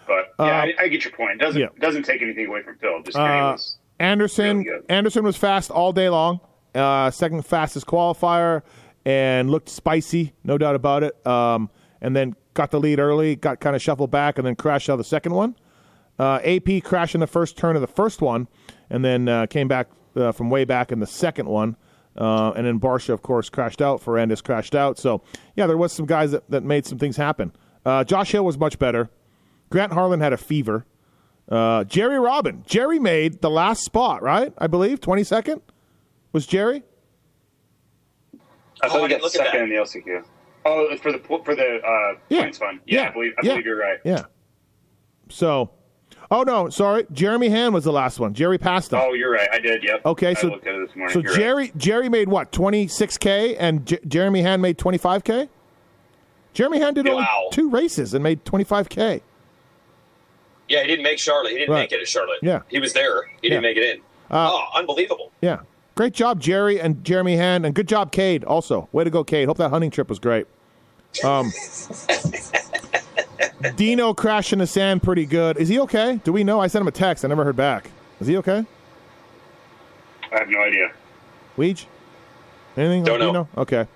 [0.07, 1.33] But yeah, Uh, I, I get your point.
[1.33, 1.69] It doesn't yeah.
[1.81, 3.03] doesn't take anything away from Phil.
[3.05, 4.59] Just Uh, was Anderson.
[4.63, 4.83] Really.
[4.89, 6.41] Anderson was fast all day long.
[6.75, 8.63] Uh, second fastest qualifier
[9.05, 11.27] and looked spicy, no doubt about it.
[11.27, 11.71] Um,
[12.03, 14.95] and then got the lead early, got kind of shuffled back, and then crashed out
[14.95, 15.55] of the second one.
[16.19, 18.49] Uh, AP crashed in the first turn of the first one,
[18.91, 21.77] and then uh, came back uh, from way back in the second one.
[22.19, 24.03] Uh, and then Barcia, of course, crashed out.
[24.03, 24.99] Ferrandis crashed out.
[24.99, 25.23] So,
[25.55, 27.53] yeah, there was some guys that, that made some things happen.
[27.85, 29.11] Uh, Josh Hill was much better.
[29.71, 30.85] Grant Harlan had a fever.
[31.49, 32.63] Uh, Jerry Robin.
[32.67, 34.53] Jerry made the last spot, right?
[34.59, 35.63] I believe twenty second
[36.33, 36.83] was Jerry.
[38.83, 40.25] I Oh, thought I he got second in the LCQ.
[40.65, 42.43] Oh, it's for the for the uh, Yeah.
[42.43, 42.81] points fund.
[42.87, 43.09] Yeah, Yeah.
[43.09, 43.53] I believe I Yeah.
[43.53, 43.99] believe you're right.
[44.05, 44.25] Yeah.
[45.29, 45.71] So,
[46.31, 48.35] oh no, sorry, Jeremy Hand was the last one.
[48.35, 48.99] Jerry passed him.
[49.03, 49.49] Oh, you're right.
[49.53, 49.83] I did.
[49.85, 50.05] Yep.
[50.07, 51.13] Okay, I so looked at it this morning.
[51.15, 51.39] so You're right.
[51.41, 55.49] Jerry Jerry made what twenty six k, and J- Jeremy Hand made twenty five k.
[56.55, 57.49] Jeremy Hand did only Wow.
[57.53, 59.23] two races and made twenty five k.
[60.69, 61.53] Yeah, he didn't make Charlotte.
[61.53, 61.83] He didn't Right.
[61.83, 62.39] make it at Charlotte.
[62.43, 62.63] Yeah.
[62.69, 63.25] he was there.
[63.41, 63.69] He didn't Yeah.
[63.69, 64.01] make it in.
[64.31, 65.31] Uh, oh, unbelievable!
[65.41, 65.59] Yeah,
[65.95, 68.43] great job, Jerry and Jeremy Hand, and good job, Cade.
[68.43, 69.47] Also, way to go, Cade.
[69.47, 70.49] Hope that hunting trip was great.
[71.25, 71.53] Um,
[73.77, 75.57] Dino crashed in the sand pretty good.
[75.57, 76.21] Is he okay?
[76.25, 76.61] Do we know?
[76.61, 77.25] I sent him a text.
[77.25, 77.91] I never heard back.
[78.21, 78.65] Is he okay?
[80.33, 80.91] I have no idea.
[81.57, 81.87] Weege?
[82.77, 83.05] Anything?
[83.05, 83.27] Don't know.
[83.33, 83.49] Dino?
[83.57, 83.87] Okay.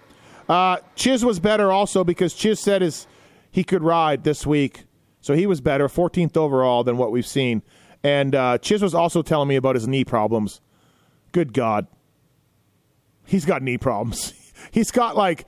[0.49, 3.07] Uh, Chiz was better also because Chiz said his
[3.51, 4.85] he could ride this week,
[5.21, 7.63] so he was better, 14th overall than what we've seen.
[8.03, 10.61] And uh, Chiz was also telling me about his knee problems.
[11.33, 11.87] Good God,
[13.27, 14.33] he's got knee problems.
[14.71, 15.47] he's got like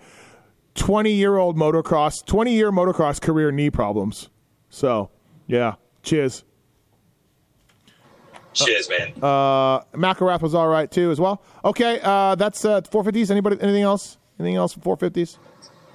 [0.75, 4.29] 20 year old motocross, 20 year motocross career knee problems.
[4.68, 5.11] So
[5.47, 6.45] yeah, Chiz.
[8.55, 9.12] Shiz, man.
[9.23, 11.43] Uh, McElrath was all right too as well.
[11.64, 13.31] Okay, uh, that's uh, 450s.
[13.31, 13.57] Anybody?
[13.61, 14.18] Anything else?
[14.39, 15.39] Anything else for 450s?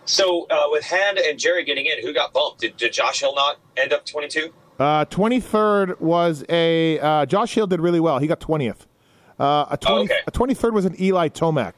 [0.07, 2.61] So uh, with Hand and Jerry getting in, who got bumped?
[2.61, 4.51] Did, did Josh Hill not end up twenty-two?
[4.79, 8.19] Uh, 23rd was a uh, Josh Hill did really well.
[8.19, 8.85] He got 20th.
[9.39, 10.19] Uh, a 20, Oh, okay.
[10.27, 11.77] a 23rd was an Eli Tomac.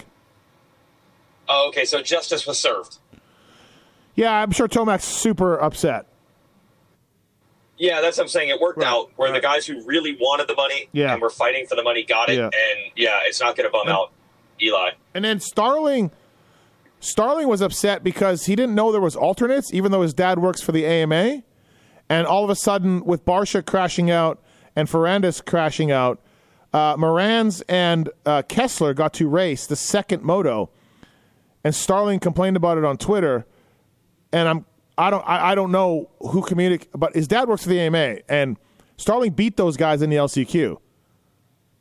[1.48, 1.86] Oh, okay.
[1.86, 2.98] So justice was served.
[4.16, 6.08] Yeah, I'm sure Tomac's super upset.
[7.78, 8.50] Yeah, that's what I'm saying.
[8.50, 9.42] It worked Right, out where right.
[9.42, 11.14] the guys who really wanted the money Yeah.
[11.14, 12.44] and were fighting for the money got it, Yeah.
[12.48, 14.12] and yeah, it's not going to bum out
[14.62, 14.90] Eli.
[15.14, 16.12] And then Starling,
[17.00, 20.62] Starling was upset because he didn't know there was alternates, even though his dad works
[20.62, 21.44] for the AMA.
[22.10, 24.42] And all of a sudden, with Barcia crashing out
[24.76, 26.20] and Ferrandis crashing out,
[26.74, 30.70] uh, Moranz and uh, Kessler got to race the second moto,
[31.64, 33.46] and Starling complained about it on Twitter.
[34.32, 34.66] And I'm
[34.98, 38.18] I don't I, I don't know who communic, but his dad works for the AMA,
[38.28, 38.58] and
[38.98, 40.78] Starling beat those guys in the LCQ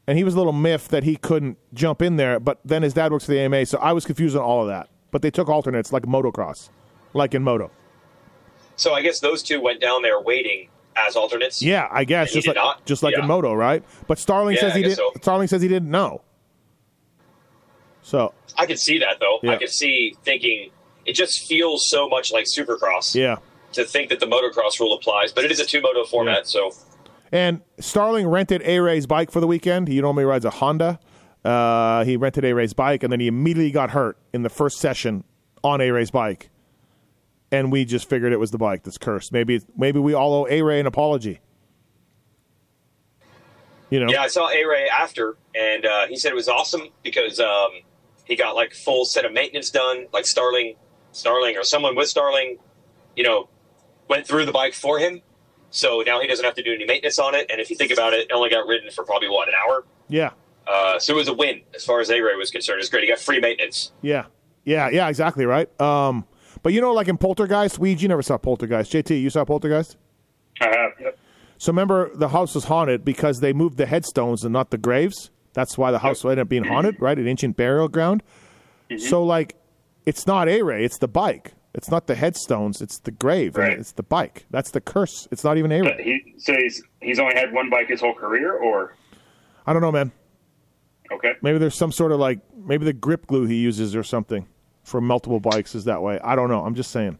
[0.08, 2.40] and he was a little miffed that he couldn't jump in there.
[2.40, 4.68] But then his dad works for the AMA, so I was confused on all of
[4.68, 4.88] that.
[5.10, 6.68] But they took alternates like motocross,
[7.14, 7.70] like in moto.
[8.76, 11.62] So I guess those two went down there waiting as alternates.
[11.62, 12.84] Yeah, I guess just like did not?
[12.84, 13.22] just like Yeah.
[13.22, 13.82] in moto, right?
[14.06, 14.96] But Starling Yeah, says he didn't.
[14.96, 15.10] so.
[15.22, 16.20] Starling says he didn't know.
[18.02, 19.38] So I could see that though.
[19.42, 19.52] Yeah.
[19.52, 20.70] I could see thinking
[21.06, 23.36] it just feels so much like Supercross yeah,
[23.72, 26.70] to think that the motocross rule applies, but it is a two moto format, so
[27.32, 29.88] and Starling rented A Ray's bike for the weekend.
[29.88, 30.98] He normally rides a Honda.
[31.44, 34.78] Uh, he rented A Ray's bike, and then he immediately got hurt in the first
[34.78, 35.24] session
[35.62, 36.50] on A Ray's bike.
[37.50, 39.32] And we just figured it was the bike that's cursed.
[39.32, 41.40] Maybe maybe we all owe A Ray an apology.
[43.90, 46.88] You know, Yeah, I saw A Ray after, and uh, he said it was awesome
[47.02, 47.70] because um,
[48.24, 50.06] he got like full set of maintenance done.
[50.12, 50.74] Like Starling,
[51.12, 52.58] Starling, or someone with Starling,
[53.16, 53.48] you know,
[54.08, 55.22] went through the bike for him.
[55.70, 57.46] So now he doesn't have to do any maintenance on it.
[57.50, 59.84] And if you think about it, it only got ridden for probably what an hour.
[60.08, 60.30] yeah,
[60.68, 62.80] Uh, so it was a win as far as A Ray was concerned.
[62.80, 63.04] It's great.
[63.04, 63.92] He got free maintenance.
[64.02, 64.26] yeah,
[64.64, 65.08] yeah, yeah.
[65.08, 65.68] Exactly right.
[65.80, 66.26] Um,
[66.62, 68.92] but you know, like in Poltergeist, Weege, you never saw Poltergeist.
[68.92, 69.96] JT, you saw Poltergeist.
[70.60, 70.92] I have.
[71.00, 71.18] Yep.
[71.56, 75.30] So remember, the house was haunted because they moved the headstones and not the graves.
[75.54, 77.18] That's why the house ended up being haunted, right?
[77.18, 78.22] An ancient burial ground.
[78.98, 79.56] So, like,
[80.06, 81.54] it's not A Ray, it's the bike.
[81.74, 83.54] It's not the headstones, it's the grave.
[83.56, 83.78] and Right.
[83.78, 84.46] It's the bike.
[84.50, 85.28] That's the curse.
[85.30, 86.02] It's not even A-Ray.
[86.02, 88.94] he so he's he's only had one bike his whole career, or
[89.66, 90.12] I don't know, man.
[91.10, 91.32] Okay.
[91.42, 94.46] Maybe there's some sort of like, maybe the grip glue he uses or something
[94.82, 96.18] for multiple bikes is that way.
[96.22, 96.64] I don't know.
[96.64, 97.18] I'm just saying.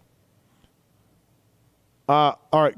[2.09, 2.77] Uh, all right.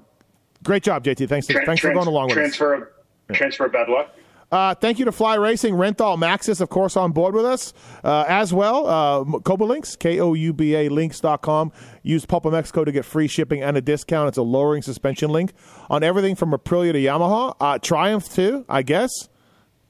[0.63, 1.29] Great job, JT.
[1.29, 2.55] Thanks, thanks for going along with us.
[2.57, 2.93] transfer,
[3.33, 4.15] Transfer of bad luck.
[4.53, 5.75] Uh, thank you to Fly Racing.
[5.75, 8.87] Renthal Maxis, of course, on board with us uh, as well.
[8.87, 11.71] Uh, Kouba Links, K O U B A links.com.
[12.03, 14.29] Use PulpMX to get free shipping and a discount.
[14.29, 15.53] It's a lowering suspension link
[15.89, 17.55] on everything from Aprilia to Yamaha.
[17.61, 19.11] Uh, Triumph, too, I guess,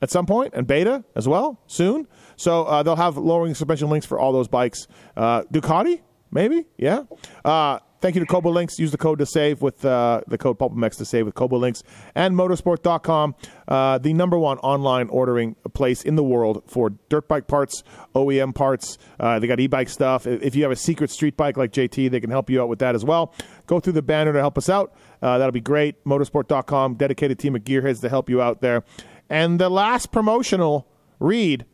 [0.02, 2.06] at some point, and Beta as well, soon.
[2.36, 4.86] So uh, they'll have lowering suspension links for all those bikes.
[5.16, 6.66] Uh, Ducati, maybe?
[6.78, 7.04] Yeah.
[7.44, 8.78] Uh, Thank you to Kouba Links.
[8.78, 11.82] Use the code to save with uh, the code PulpMX to save with Kouba Links
[12.14, 13.34] and MotoSport.com,
[13.68, 17.82] uh, the number one online ordering place in the world for dirt bike parts,
[18.14, 18.96] OEM parts.
[19.18, 20.26] Uh, they got e-bike stuff.
[20.26, 22.70] If if you have a secret street bike like JT, they can help you out
[22.70, 23.34] with that as well.
[23.66, 24.94] Go through the banner to help us out.
[25.20, 26.02] Uh, that'll be great.
[26.04, 28.82] MotoSport.com, dedicated team of gearheads to help you out there.
[29.30, 30.86] And the last promotional
[31.20, 31.64] read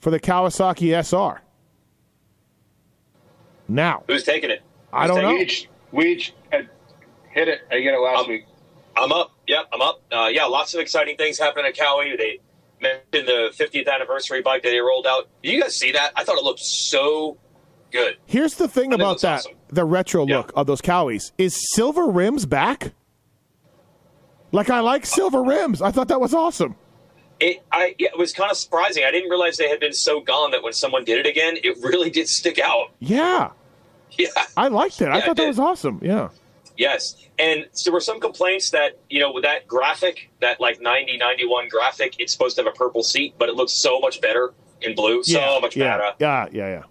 [0.00, 1.42] for the Kawasaki SR.
[3.68, 4.62] Now, Who's taking it?
[4.92, 5.34] I don't know.
[5.34, 6.68] We each, we each had
[7.30, 7.60] hit it.
[7.70, 8.46] I get it last Um, week.
[8.96, 9.32] I'm up.
[9.46, 10.02] Yep, I'm up.
[10.12, 12.16] Uh, yeah, lots of exciting things happening at Kawi.
[12.18, 12.40] They
[12.80, 15.28] mentioned the 50th anniversary bike that they rolled out.
[15.42, 16.12] Did you guys see that?
[16.16, 17.38] I thought it looked so
[17.90, 18.16] good.
[18.26, 19.52] Here's the thing think about that awesome.
[19.68, 20.38] the retro Yeah.
[20.38, 21.32] look of those Kawis.
[21.38, 22.92] Is silver rims back?
[24.50, 25.80] Like, I like silver rims.
[25.80, 26.76] I thought that was awesome.
[27.42, 29.02] It, I, yeah, it was kind of surprising.
[29.04, 31.76] I didn't realize they had been so gone that when someone did it again, it
[31.82, 32.92] really did stick out.
[33.00, 33.50] Yeah.
[34.12, 34.28] Yeah.
[34.56, 35.08] I liked it.
[35.08, 35.98] I thought it that was awesome.
[36.02, 36.28] Yeah.
[36.76, 37.16] Yes.
[37.40, 41.16] And so there were some complaints that, you know, with that graphic, that like 90,
[41.18, 44.54] 91 graphic, it's supposed to have a purple seat, but it looks so much better
[44.80, 45.22] in blue.
[45.26, 45.96] Yeah, So much yeah.
[45.96, 46.12] better.
[46.20, 46.46] Yeah.
[46.52, 46.68] Yeah.
[46.68, 46.82] Yeah.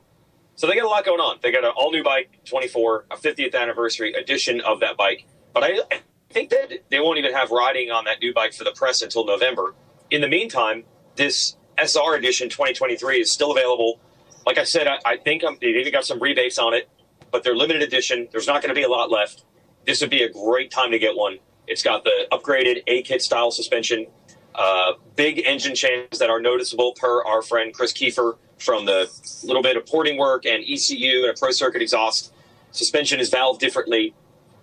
[0.55, 1.37] So they got a lot going on.
[1.41, 5.25] They got an all new bike, 24, a 50th anniversary edition of that bike.
[5.53, 8.65] But I, I think that they won't even have riding on that new bike for
[8.65, 9.73] the press until November.
[10.11, 10.83] In the meantime,
[11.15, 13.99] this SR edition 2023 is still available.
[14.45, 16.89] Like I said, I, I think I'm, they've even got some rebates on it,
[17.31, 18.27] but they're limited edition.
[18.31, 19.45] There's not going to be a lot left.
[19.85, 21.39] This would be a great time to get one.
[21.65, 24.07] It's got the upgraded A kit style suspension,
[24.53, 29.09] uh, big engine changes that are noticeable per our friend Chris Kiefer from the
[29.43, 32.33] little bit of porting work and ECU and a pro circuit exhaust.
[32.71, 34.13] Suspension is valved differently.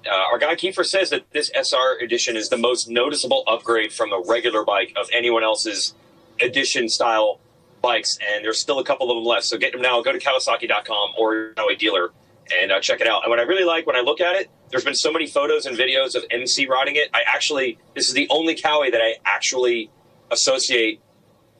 [0.08, 4.10] Uh, our guy Kiefer says that this SR edition is the most noticeable upgrade from
[4.10, 5.94] the regular bike of anyone else's
[6.40, 7.40] edition style
[7.82, 9.44] bikes, and there's still a couple of them left.
[9.44, 10.00] So get them now.
[10.02, 12.10] Go to Kawasaki.com or a dealer
[12.60, 13.24] and uh, check it out.
[13.24, 15.66] And what I really like when I look at it, there's been so many photos
[15.66, 17.10] and videos of MC riding it.
[17.14, 19.90] I actually, this is the only Kawi that I actually
[20.30, 21.00] associate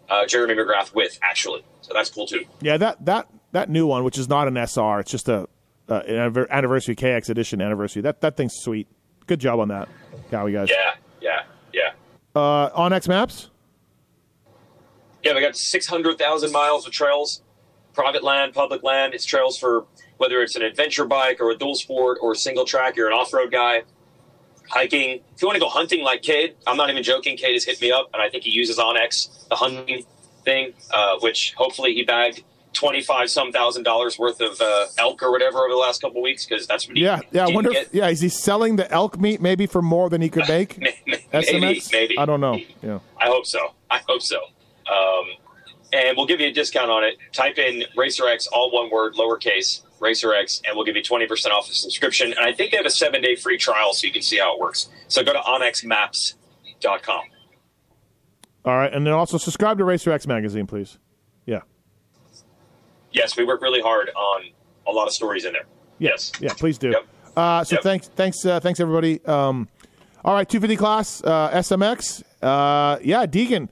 [0.09, 1.65] uh, Jeremy McGrath with, actually.
[1.83, 2.45] So that's cool too.
[2.61, 2.77] Yeah.
[2.79, 5.49] That, that, that new one, which is not an SR, it's just a,
[5.89, 8.03] uh, an anniversary KX edition anniversary.
[8.03, 8.89] That, that thing's sweet.
[9.27, 9.89] Good job on that.
[10.31, 10.71] Kawi guys.
[10.71, 11.91] Yeah, yeah, yeah.
[12.35, 13.51] Uh, on X Maps?
[15.23, 17.43] Yeah, we got 600,000 miles of trails,
[17.93, 19.15] private land, public land.
[19.15, 19.87] It's trails for
[20.19, 22.97] whether it's an adventure bike or a dual sport or a single track.
[22.97, 23.83] You're an off road guy,
[24.69, 25.21] hiking.
[25.35, 27.37] If you want to go hunting like Cade, I'm not even joking.
[27.37, 30.05] Cade has hit me up, and I think he uses onX, the hunting
[30.45, 35.31] thing, uh, which hopefully he bagged 25 some thousand dollars worth of uh, elk or
[35.31, 37.21] whatever over the last couple weeks because that's what he Yeah.
[37.33, 37.47] Yeah.
[37.47, 40.29] I wonder if, yeah, is he selling the elk meat maybe for more than he
[40.29, 40.79] could make?
[40.79, 41.93] maybe, SMX?
[41.93, 42.19] maybe.
[42.19, 42.59] I don't know.
[42.83, 42.99] Yeah.
[43.21, 43.75] I hope so.
[43.91, 44.37] I hope so.
[44.39, 45.25] Um,
[45.93, 47.17] and we'll give you a discount on it.
[47.33, 51.75] Type in RacerX, all one word, lowercase, RacerX, and we'll give you 20% off the
[51.75, 52.29] subscription.
[52.33, 54.55] And I think they have a seven day free trial so you can see how
[54.55, 54.89] it works.
[55.09, 57.21] So go to onxmaps.com.
[58.65, 58.93] All right.
[58.93, 60.99] And then also subscribe to Racer X magazine, please.
[63.13, 63.23] Yeah.
[63.23, 64.43] Yes, we work really hard on
[64.87, 65.67] a lot of stories in there.
[65.99, 66.33] Yes.
[66.41, 66.91] Yeah, please do.
[66.91, 67.07] Yep.
[67.37, 67.83] Uh, so Yep.
[67.83, 69.25] thanks, thanks, uh, thanks everybody.
[69.25, 69.69] Um,
[70.25, 72.23] all right, 250 class uh, SMX.
[72.43, 73.69] Uh, yeah, Deegan,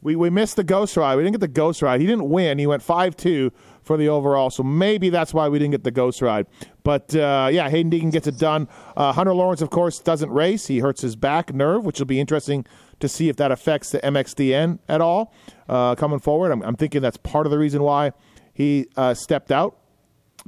[0.00, 1.16] we we missed the ghost ride.
[1.16, 2.00] We didn't get the ghost ride.
[2.00, 2.58] He didn't win.
[2.58, 3.50] He went five two
[3.82, 4.50] for the overall.
[4.50, 6.46] So maybe that's why we didn't get the ghost ride.
[6.84, 8.68] But uh, yeah, Haiden Deegan gets it done.
[8.96, 10.66] Uh, Hunter Lawrence, of course, doesn't race.
[10.66, 12.64] He hurts his back nerve, which will be interesting
[13.00, 15.32] to see if that affects the MXDN at all
[15.68, 16.52] uh, coming forward.
[16.52, 18.12] I'm, I'm, thinking that's part of the reason why
[18.58, 19.78] he uh, stepped out.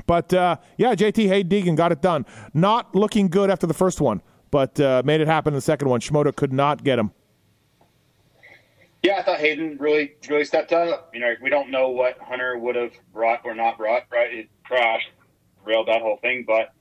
[0.07, 2.27] But uh, yeah, JT Haiden Deegan got it done.
[2.53, 5.89] Not looking good after the first one, but uh, made it happen in the second
[5.89, 6.01] one.
[6.01, 7.13] Shimoda could not get him.
[9.03, 11.11] Yeah, I thought Haiden really, really stepped up.
[11.15, 14.03] You know, we don't know what Hunter would have brought or not brought.
[14.11, 15.09] Right, it crashed,
[15.65, 16.45] railed that whole thing.
[16.47, 16.75] But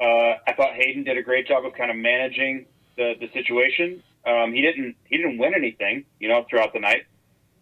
[0.00, 2.66] uh, I thought Haiden did a great job of kind of managing
[2.96, 4.02] the the situation.
[4.26, 7.04] Um, he didn't he didn't win anything, you know, throughout the night,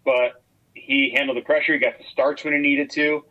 [0.05, 0.43] but
[0.75, 1.75] he handled the pressure.
[1.75, 3.25] He got the starts when he needed to,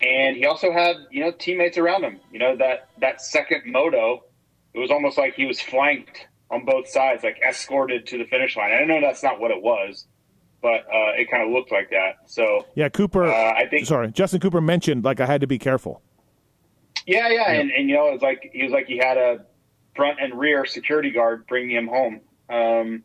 [0.00, 2.20] and he also had you know teammates around him.
[2.32, 4.24] You know that that second moto,
[4.72, 8.56] it was almost like he was flanked on both sides, like escorted to the finish
[8.56, 8.72] line.
[8.72, 10.06] I know that's not what it was,
[10.62, 12.18] but uh, it kind of looked like that.
[12.26, 13.26] So yeah, Cooper.
[13.26, 16.02] Uh, I think sorry, Justin Cooper mentioned like I had to be careful.
[17.06, 17.60] Yeah, yeah, yeah.
[17.60, 19.44] And, and you know, it's like he was like he had a
[19.94, 22.20] front and rear security guard bringing him home.
[22.48, 23.04] Um,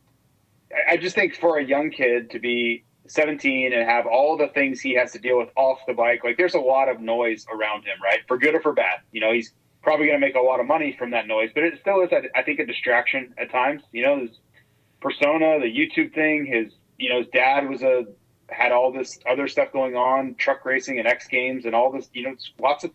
[0.87, 4.79] I just think for a young kid to be 17 and have all the things
[4.79, 7.83] he has to deal with off the bike, like there's a lot of noise around
[7.83, 8.19] him, right?
[8.27, 8.99] For good or for bad.
[9.11, 11.63] You know, he's probably going to make a lot of money from that noise, but
[11.63, 13.81] it still is, I think, a distraction at times.
[13.91, 14.29] You know, his
[15.01, 18.05] persona, the YouTube thing, his, you know, his dad was a,
[18.49, 22.09] had all this other stuff going on, truck racing and X Games and all this,
[22.13, 22.91] you know, lots of,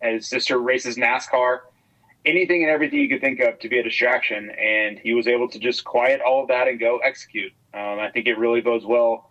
[0.00, 1.60] and his sister races NASCAR,
[2.24, 4.50] anything and everything you could think of to be a distraction.
[4.50, 7.52] And he was able to just quiet all of that and go execute.
[7.74, 9.29] Um, I think it really bodes well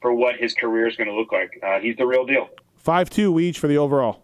[0.00, 1.58] for what his career is going to look like.
[1.62, 2.48] Uh, he's the real deal.
[2.76, 4.22] 5 2 each for the overall.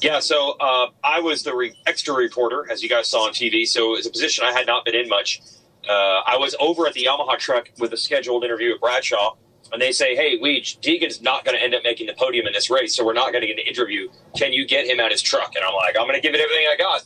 [0.00, 3.66] Yeah, so uh, I was the re- extra reporter, as you guys saw on TV.
[3.66, 5.40] So it's a position I had not been in much.
[5.88, 9.36] Uh, I was over at the Yamaha truck with a scheduled interview with Bradshaw,
[9.72, 12.52] and they say, "Hey, Weege, Deegan's not going to end up making the podium in
[12.52, 14.08] this race, so we're not going to get an interview.
[14.36, 16.40] Can you get him at his truck?" And I'm like, "I'm going to give it
[16.40, 17.02] everything I got."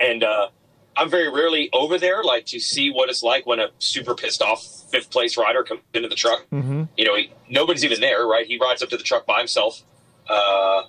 [0.00, 0.48] And uh,
[0.96, 4.42] I'm very rarely over there, like to see what it's like when a super pissed
[4.42, 6.46] off fifth place rider comes into the truck.
[6.50, 6.84] Mm-hmm.
[6.96, 8.46] You know, he, nobody's even there, right?
[8.46, 9.82] He rides up to the truck by himself.
[10.28, 10.82] Uh,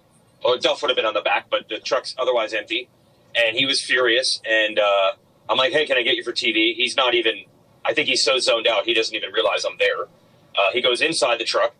[0.44, 2.88] or Duff would have been on the back, but the truck's otherwise empty.
[3.36, 4.40] And he was furious.
[4.48, 5.14] And uh,
[5.50, 6.76] I'm like, hey, can I get you for TV?
[6.76, 7.44] He's not even,
[7.84, 10.04] I think he's so zoned out, he doesn't even realize I'm there.
[10.58, 11.74] Uh, he goes inside the truck.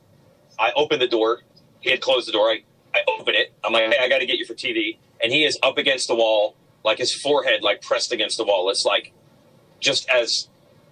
[0.60, 1.42] I open the door.
[1.80, 2.50] He had closed the door.
[2.50, 2.64] I,
[2.94, 3.54] I open it.
[3.64, 4.98] I'm like, hey, I got to get you for TV.
[5.22, 6.56] And he is up against the wall,
[6.86, 8.70] like his forehead, like pressed against the wall.
[8.70, 9.12] It's like
[9.82, 10.48] just as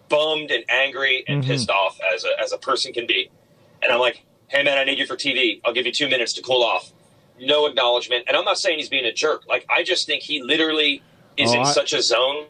[0.10, 1.52] bummed and angry and mm-hmm.
[1.52, 3.32] pissed off as a, as a person can be.
[3.82, 5.62] And I'm like, hey, man, I need you for TV.
[5.64, 6.92] I'll give you two minutes to cool off
[7.40, 8.26] no acknowledgement.
[8.28, 9.46] And I'm not saying he's being a jerk.
[9.48, 11.02] Like I just think he literally
[11.38, 12.46] is oh, in I, such a zone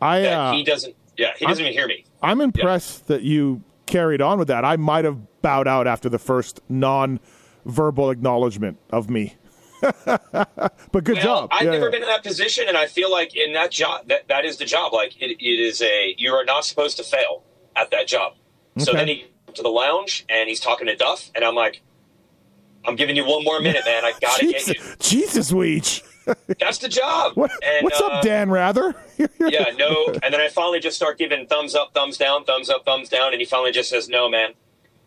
[0.00, 0.94] I, that uh, he doesn't.
[1.16, 2.04] Yeah, he doesn't I'm, even hear me.
[2.22, 3.16] I'm impressed yeah.
[3.16, 4.64] that you carried on with that.
[4.64, 9.36] I might have bowed out after the first non-verbal acknowledgement of me.
[10.92, 11.48] but good well, job.
[11.52, 11.90] I've yeah, never yeah.
[11.90, 14.64] been in that position, and I feel like in that job, that, that is the
[14.64, 14.92] job.
[14.92, 17.42] Like it, it is a you are not supposed to fail
[17.74, 18.34] at that job.
[18.76, 18.84] Okay.
[18.84, 21.82] So then he to the lounge and he's talking to Duff, and I'm like,
[22.84, 24.04] I'm giving you one more minute, man.
[24.04, 24.96] I gotta Jesus, get you.
[25.00, 26.02] Jesus, Weege.
[26.58, 27.32] That's the job.
[27.42, 28.94] What, and, what's uh, up, Dan Rather?
[29.18, 30.06] yeah, no.
[30.22, 33.32] And then I finally just start giving thumbs up, thumbs down, thumbs up, thumbs down,
[33.32, 34.52] and he finally just says, "No, man."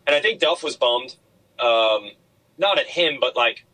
[0.06, 1.16] And I think Duff was bummed,
[1.58, 2.10] um,
[2.58, 3.64] not at him, but like,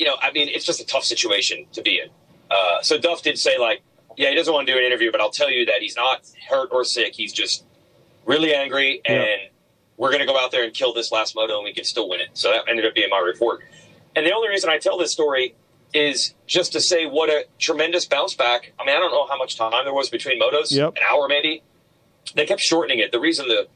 [0.00, 2.10] you know, I mean, it's just a tough situation to be in.
[2.50, 3.82] Uh, so Duff did say, like,
[4.16, 6.22] yeah, he doesn't want to do an interview, but I'll tell you that he's not
[6.48, 7.14] hurt or sick.
[7.14, 7.64] He's just
[8.24, 9.16] really angry and.
[9.16, 9.48] Yeah
[10.00, 12.08] we're going to go out there and kill this last moto and we can still
[12.08, 12.30] win it.
[12.32, 13.60] So that ended up being my report.
[14.16, 15.54] And the only reason I tell this story
[15.92, 18.72] is just to say what a tremendous bounce back.
[18.80, 20.96] I mean, I don't know how much time there was between motos, yep.
[20.96, 21.62] an hour maybe.
[22.34, 23.12] They kept shortening it.
[23.12, 23.68] The reason the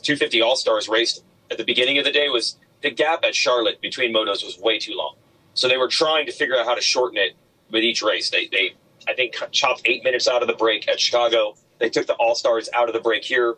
[0.00, 3.78] 250 All Stars raced at the beginning of the day was the gap at Charlotte
[3.82, 5.16] between motos was way too long.
[5.56, 7.32] So they were trying to figure out how to shorten it
[7.72, 8.30] with each race.
[8.30, 8.74] They, they
[9.08, 11.56] I think, chopped eight minutes out of the break at Chicago.
[11.78, 13.56] They took the All Stars out of the break here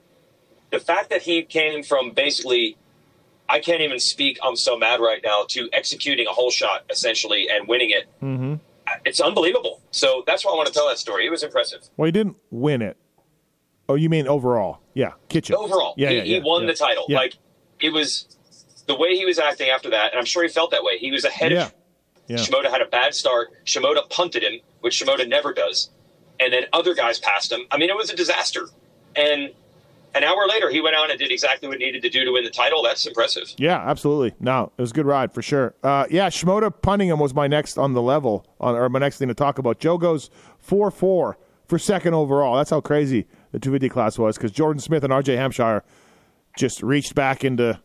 [0.70, 2.76] the fact that he came from basically
[3.50, 4.38] I can't even speak.
[4.42, 8.04] I'm so mad right now to executing a whole shot essentially and winning it.
[8.22, 8.56] Mm-hmm.
[9.06, 9.80] It's unbelievable.
[9.90, 11.26] So that's why I want to tell that story.
[11.26, 11.88] It was impressive.
[11.96, 12.98] Well, he didn't win it.
[13.88, 14.80] Oh, you mean overall?
[14.92, 15.56] Yeah, kitchen.
[15.56, 16.68] Overall, yeah, he, yeah, yeah he won yeah.
[16.68, 17.06] the title.
[17.08, 17.38] Like
[17.80, 18.36] it was
[18.86, 20.98] the way he was acting after that, and I'm sure he felt that way.
[20.98, 21.74] He was ahead of
[22.28, 22.36] yeah.
[22.36, 23.48] Shimoda had a bad start.
[23.64, 25.90] Shimoda punted him, which Shimoda never does,
[26.38, 27.62] and then other guys passed him.
[27.70, 28.68] I mean, it was a disaster.
[29.16, 29.50] And
[30.14, 32.32] an hour later, he went out and did exactly what he needed to do to
[32.32, 32.82] win the title.
[32.82, 33.52] That's impressive.
[33.56, 34.34] Yeah, absolutely.
[34.40, 35.74] No, it was a good ride for sure.
[35.82, 39.18] Uh, yeah, Shimoda punting him was my next on the level, on, or my next
[39.18, 39.80] thing to talk about.
[39.80, 42.56] Jo goes 4 4 for second overall.
[42.56, 45.84] That's how crazy the 250 class was because Jordan Smith and RJ Hampshire
[46.56, 47.80] just reached back into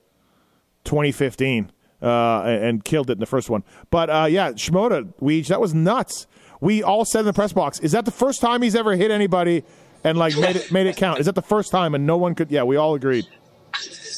[0.85, 1.71] 2015
[2.03, 3.63] uh, and, killed it in the first one.
[3.89, 6.27] But uh, yeah, Shimoda, Weege, that was nuts.
[6.59, 9.09] We all said in the press box, is that the first time he's ever hit
[9.09, 9.63] anybody
[10.03, 11.19] and like made it made it count.
[11.19, 12.51] Is that the first time and no one could?
[12.51, 13.25] Yeah, we all agreed.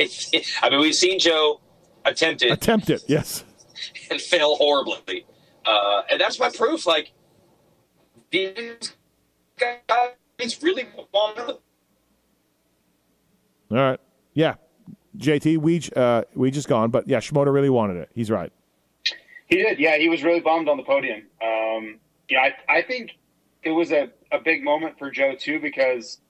[0.00, 1.60] I mean, we've seen Jo
[2.04, 3.02] attempt it Attempt it.
[3.06, 3.44] Yes.
[4.10, 5.26] and fail horribly,
[5.64, 6.86] uh, and that's my proof.
[6.86, 7.12] Like
[8.30, 8.94] these
[9.58, 11.60] guys really want to All
[13.70, 14.00] right.
[14.34, 14.54] Yeah.
[15.16, 18.10] JT, we uh, we just gone, but yeah, Shimoda really wanted it.
[18.14, 18.52] He's right.
[19.48, 19.96] He did, yeah.
[19.98, 21.22] He was really bummed on the podium.
[21.42, 21.98] Um,
[22.28, 23.10] yeah, I, I think
[23.64, 26.20] it was a, a big moment for Joe too because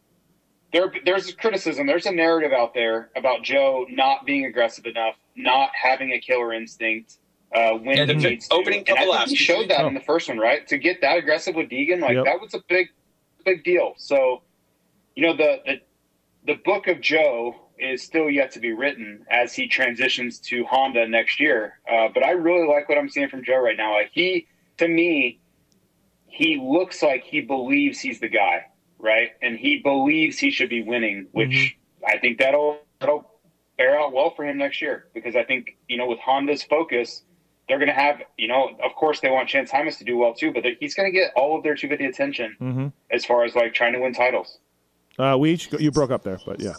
[0.72, 5.70] there there's criticism, there's a narrative out there about Joe not being aggressive enough, not
[5.80, 7.16] having a killer instinct.
[7.54, 8.54] Uh, when Yeah, the he needs to.
[8.54, 9.30] opening And couple laps.
[9.30, 9.88] he showed that Oh.
[9.88, 10.66] in the first one, right?
[10.68, 12.24] To get that aggressive with Deegan, like Yep.
[12.24, 12.86] that was a big,
[13.44, 13.94] big deal.
[13.96, 14.42] So,
[15.16, 15.80] you know, the, the
[16.46, 21.08] the book of Joe is still yet to be written as he transitions to Honda
[21.08, 21.78] next year.
[21.90, 23.94] Uh, but I really like what I'm seeing from Joe right now.
[23.94, 24.46] Like he,
[24.78, 25.40] to me,
[26.26, 28.66] he looks like he believes he's the guy,
[28.98, 29.30] right?
[29.42, 31.76] And he believes he should be winning, which
[32.06, 33.30] I think that'll that'll
[33.76, 37.22] bear out well for him next year because I think you know with Honda's focus.
[37.68, 40.34] They're going to have, you know, of course they want Chance Hymas to do well
[40.34, 42.88] too, but he's going to get all of their 250 attention Mm-hmm.
[43.12, 44.58] as far as like trying to win titles.
[45.16, 46.72] Uh, we each you broke up there, but yeah.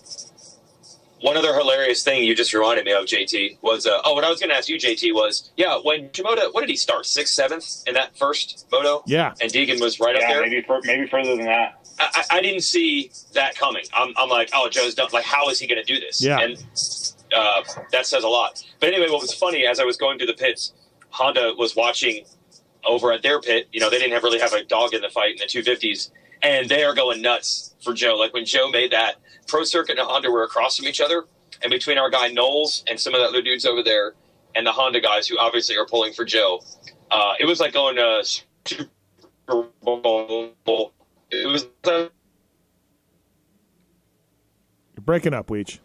[1.21, 4.29] One other hilarious thing you just reminded me of, JT, was uh, oh, what I
[4.29, 7.33] was going to ask you, JT, was yeah, when Shimoda, what did he start sixth,
[7.35, 9.03] seventh in that first moto?
[9.05, 9.33] Yeah.
[9.39, 10.41] and Deegan was right up Yeah, there.
[10.41, 11.77] maybe for, maybe further than that.
[11.99, 13.83] I, I I didn't see that coming.
[13.93, 15.09] I'm, I'm like, oh, Joe's done.
[15.13, 16.23] Like, how is he going to do this?
[16.23, 16.39] Yeah.
[16.39, 16.57] and
[17.35, 17.61] uh,
[17.91, 18.63] that says a lot.
[18.79, 20.73] But anyway, what was funny as I was going through the pits,
[21.09, 22.25] Honda was watching
[22.85, 23.67] over at their pit.
[23.71, 26.09] You know, they didn't have really have a dog in the fight in the 250s,
[26.43, 28.15] and they are going nuts for Joe.
[28.15, 29.15] Like when Joe made that
[29.47, 31.25] Pro Circuit and Honda were across from each other,
[31.63, 34.13] and between our guy Knowles and some of the other dudes over there,
[34.55, 36.61] and the Honda guys who obviously are pulling for Joe,
[37.11, 38.23] uh, it was like going to
[38.65, 38.89] Super
[39.81, 40.93] Bowl.
[41.29, 41.67] It was.
[41.83, 42.07] Uh,
[44.95, 45.79] You're breaking up, Weege.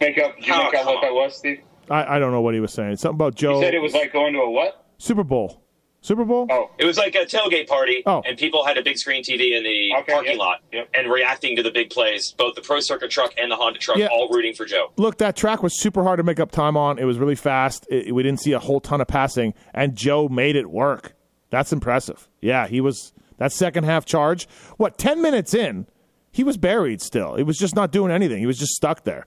[0.00, 1.60] Make up, did you Oh, make out come what that was, Steve?
[1.88, 2.96] I, I don't know what he was saying.
[2.96, 4.84] Something about Joe You said it was like going to a what?
[4.98, 5.62] Super Bowl.
[6.02, 6.46] Super Bowl?
[6.50, 8.22] Oh, It was like a tailgate party, Oh.
[8.24, 10.88] and people had a big screen TV in the Okay, parking yep, lot yep.
[10.94, 12.32] and reacting to the big plays.
[12.38, 14.06] Both the Pro Circuit truck and the Honda truck Yeah.
[14.06, 14.92] all rooting for Joe.
[14.96, 16.98] Look, that track was super hard to make up time on.
[16.98, 17.86] It was really fast.
[17.90, 21.14] It, we didn't see a whole ton of passing, and Joe made it work.
[21.50, 22.28] That's impressive.
[22.40, 24.46] Yeah, he was that second half charge.
[24.76, 25.86] What ten minutes in,
[26.30, 27.34] he was buried still.
[27.36, 28.38] He was just not doing anything.
[28.38, 29.26] He was just stuck there,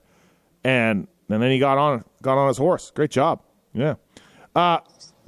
[0.64, 2.92] and and then he got on got on his horse.
[2.92, 3.42] Great job.
[3.74, 3.96] Yeah,
[4.56, 4.80] uh,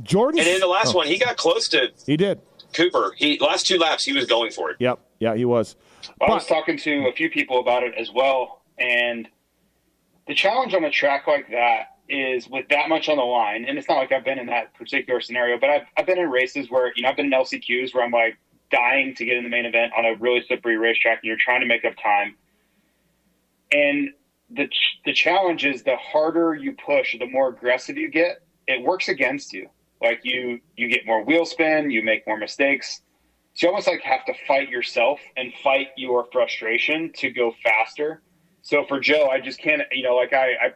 [0.04, 0.40] Jordan.
[0.40, 2.40] And in the last oh, one, he got close to he did.
[2.74, 3.14] Cooper.
[3.18, 4.78] He last two laps, he was going for it.
[4.80, 5.00] Yep.
[5.20, 5.76] Yeah, he was.
[6.20, 9.28] I was talking to a few people about it as well, and
[10.28, 13.78] the challenge on a track like that is with that much on the line, and
[13.78, 16.70] it's not like I've been in that particular scenario, but I've, I've been in races
[16.70, 18.38] where, you know, I've been in LCQs where I'm like
[18.72, 21.62] dying to get in the main event on a really slippery racetrack, and you're trying
[21.62, 22.36] to make up time.
[23.72, 24.10] And
[24.50, 28.82] the, ch- the challenge is the harder you push, the more aggressive you get, it
[28.84, 29.70] works against you.
[30.02, 33.02] Like you, you get more wheel spin, you make more mistakes.
[33.54, 38.22] So you almost like have to fight yourself and fight your frustration to go faster.
[38.62, 40.70] So for Joe, I just can't, you know, like I, I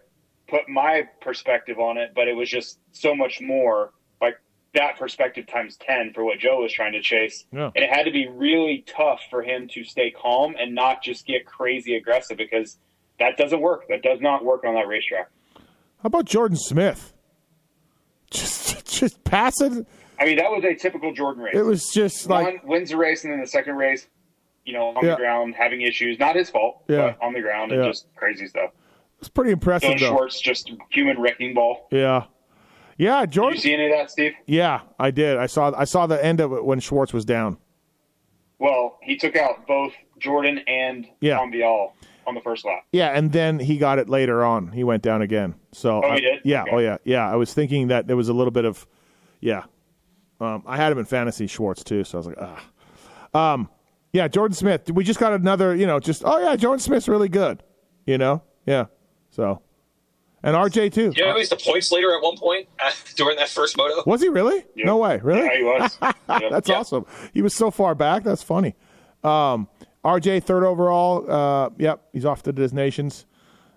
[0.47, 4.35] put my perspective on it, but it was just so much more like
[4.73, 7.45] that perspective times 10 for what Joe was trying to chase.
[7.51, 7.71] Yeah.
[7.75, 11.25] And it had to be really tough for him to stay calm and not just
[11.25, 12.77] get crazy aggressive because
[13.19, 13.87] that doesn't work.
[13.89, 15.29] That does not work on that racetrack.
[15.55, 17.13] How about Jordan Smith?
[18.29, 18.64] Just
[18.99, 19.85] just passing.
[20.19, 21.55] I mean, that was a typical Jordan race.
[21.55, 24.07] It was just like One wins the race and then the second race,
[24.65, 25.11] you know, on Yeah.
[25.11, 26.17] the ground having issues.
[26.19, 27.15] Not his fault, Yeah.
[27.19, 27.89] but on the ground and Yeah.
[27.89, 28.71] just crazy stuff.
[29.19, 30.09] it's pretty impressive Dylan though.
[30.09, 31.87] Schwartz just human wrecking ball.
[31.91, 32.25] Yeah.
[32.97, 33.55] Yeah, Did Jordan.
[33.55, 34.33] you see any of that, Steve?
[34.45, 35.37] Yeah, I did.
[35.37, 35.71] I saw.
[35.75, 37.57] I saw the end of it when Schwartz was down.
[38.59, 41.37] Well, he took out both Jordan and Yeah.
[41.37, 41.91] Tom Vialle
[42.27, 42.83] on the first lap.
[42.91, 44.71] Yeah, and then he got it later on.
[44.71, 45.55] He went down again.
[45.71, 46.39] So Oh, he I- did?
[46.43, 46.61] Yeah.
[46.63, 46.71] Okay.
[46.73, 46.97] Oh, yeah.
[47.03, 47.29] Yeah.
[47.31, 48.85] I was thinking that there was a little bit of,
[49.41, 49.63] yeah.
[50.39, 53.53] Um, I had him in fantasy Schwartz too, so I was like, ah.
[53.53, 53.69] Um,
[54.13, 54.89] yeah, Jordan Smith.
[54.91, 55.75] We just got another.
[55.75, 57.61] You know, just oh yeah, Jordan Smith's really good.
[58.05, 58.85] You know, yeah.
[59.29, 59.61] So,
[60.43, 61.11] and RJ too.
[61.15, 64.03] Yeah, know, he was the points leader at one point uh, during that first moto.
[64.05, 64.63] Was he really?
[64.75, 64.85] Yep.
[64.85, 65.19] No way.
[65.21, 65.43] Really?
[65.43, 65.97] Yeah, he was.
[66.29, 66.51] Yep.
[66.51, 66.75] That's Yeah.
[66.79, 67.05] awesome.
[67.33, 68.23] He was so far back.
[68.23, 68.75] That's funny.
[69.23, 69.67] Um,
[70.05, 71.29] RJ third overall.
[71.29, 73.25] Uh, yep, he's off to the Nations.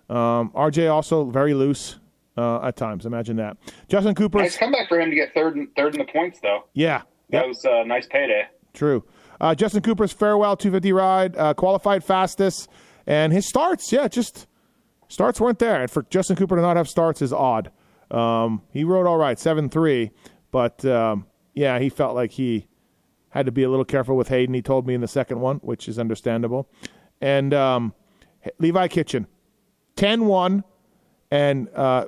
[0.09, 1.97] Um, RJ also very loose
[2.37, 3.05] uh, at times.
[3.05, 3.57] Imagine that.
[3.87, 4.37] Justin Cooper.
[4.39, 6.65] Nice comeback for him to get third in, third in the points, though.
[6.73, 7.01] Yeah,
[7.31, 8.43] That yep, was a nice payday.
[8.73, 9.03] true.
[9.41, 12.67] Uh, Justin Cooper's farewell 250 ride, uh, qualified fastest,
[13.07, 13.89] and his starts.
[13.91, 14.47] Yeah, just
[15.07, 15.81] starts weren't there.
[15.81, 17.71] And for Justin Cooper to not have starts is odd.
[18.11, 20.11] Um, he rode all right, seven three,
[20.51, 22.67] but um, yeah, he felt like he
[23.29, 24.55] Had to be a little careful with Haiden.
[24.55, 26.67] He told me in the second one, which is understandable.
[27.21, 27.93] And um,
[28.59, 29.27] Levi Kitchen,
[29.97, 30.63] 10-1,
[31.31, 32.05] and uh,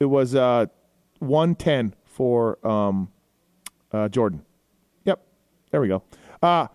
[0.00, 0.66] it was uh,
[1.20, 3.08] 110 for um,
[3.92, 4.44] uh, Jordan.
[5.04, 5.22] Yep,
[5.70, 6.02] there we go.
[6.42, 6.68] Uh,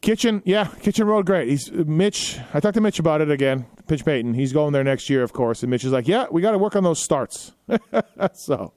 [0.00, 1.48] Kitchen, yeah, Kitchen rode great.
[1.48, 2.38] He's Mitch.
[2.54, 3.66] I talked to Mitch about it again.
[3.88, 4.34] Pitch Payton.
[4.34, 5.62] He's going there next year, of course.
[5.62, 7.52] And Mitch is like, "Yeah, we got to work on those starts."
[8.34, 8.72] so,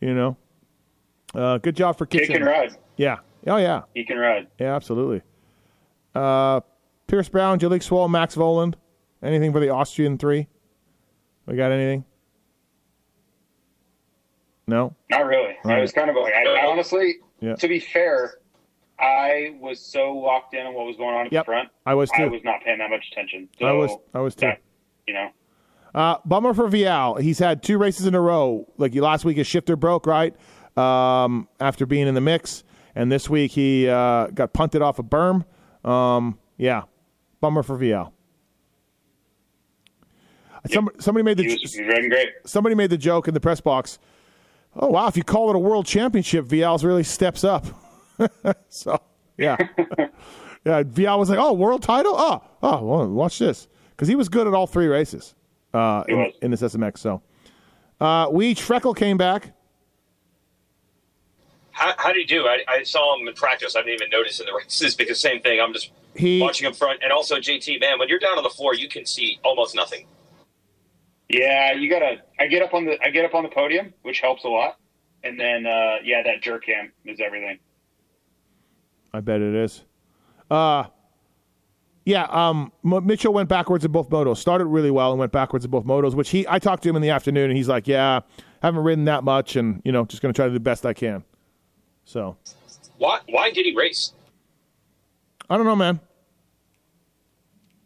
[0.00, 0.36] you know,
[1.34, 2.32] uh, good job for Kitchen.
[2.32, 2.76] He can ride.
[2.96, 3.18] Yeah.
[3.46, 3.82] Oh yeah.
[3.94, 4.46] He can ride.
[4.58, 5.22] Yeah, absolutely.
[6.14, 6.60] Uh,
[7.06, 8.74] Pierce Brown, Jalek Swoll, Max Vohland.
[9.22, 10.46] Anything for the Austrian three?
[11.46, 12.04] We got anything?
[14.66, 14.94] No.
[15.10, 15.54] Not really.
[15.64, 15.78] Right.
[15.78, 17.54] I was kind of like, I, I honestly, Yeah.
[17.56, 18.34] to be fair,
[18.98, 21.42] I was so locked in on what was going on at Yep.
[21.42, 21.68] the front.
[21.84, 22.22] I was too.
[22.22, 23.48] I was not paying that much attention.
[23.58, 23.90] So I was.
[24.14, 24.46] I was too.
[24.46, 24.60] that,
[25.06, 25.28] you know,
[25.94, 27.20] Uh, bummer for Vialle.
[27.20, 28.66] He's had two races in a row.
[28.78, 30.34] Like last week, his shifter broke right
[30.76, 32.64] um, after being in the mix,
[32.94, 35.44] and this week he uh, got punted off a berm.
[35.84, 36.82] Um, yeah,
[37.40, 38.12] bummer for Vialle.
[40.70, 43.60] Some, somebody made the he was, he was somebody made the joke in the press
[43.60, 43.98] box.
[44.76, 45.06] Oh wow!
[45.06, 47.66] If you call it a world championship, Vialle's really steps up.
[48.68, 48.98] so
[49.36, 49.56] yeah,
[50.64, 50.82] yeah.
[50.86, 52.14] Vial was like, "Oh, world title!
[52.16, 55.34] Oh, oh, well, watch this," because he was good at all three races
[55.74, 56.98] uh, in, in this SMX.
[56.98, 57.22] So,
[58.00, 59.52] uh, Weege Freckle came back.
[61.74, 62.46] How, how did he do?
[62.46, 63.76] I, I saw him in practice.
[63.76, 65.60] I didn't even notice in the races because same thing.
[65.60, 67.80] I'm just He watching him front, and also JT.
[67.80, 70.06] Man, when you're down on the floor, you can see almost nothing.
[71.28, 72.22] Yeah, you gotta.
[72.38, 72.96] I get up on the.
[73.02, 74.78] I get up on the podium, which helps a lot.
[75.24, 77.58] And then, uh, yeah, that jerk cam is everything.
[79.12, 79.84] I bet it is.
[80.50, 80.84] Uh
[82.04, 84.36] yeah, um, M- Mitchell went backwards in both motos.
[84.36, 86.14] Started really well and went backwards in both motos.
[86.14, 88.20] Which he, I talked to him in the afternoon, and he's like, "Yeah,
[88.60, 90.84] haven't ridden that much, and you know, just going to try to do the best
[90.84, 91.24] I can."
[92.04, 92.36] So
[92.98, 93.20] Why?
[93.28, 94.12] Why did he race?
[95.48, 96.00] I don't know, man.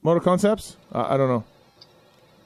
[0.02, 0.76] Moto concepts?
[0.92, 1.44] I I don't know.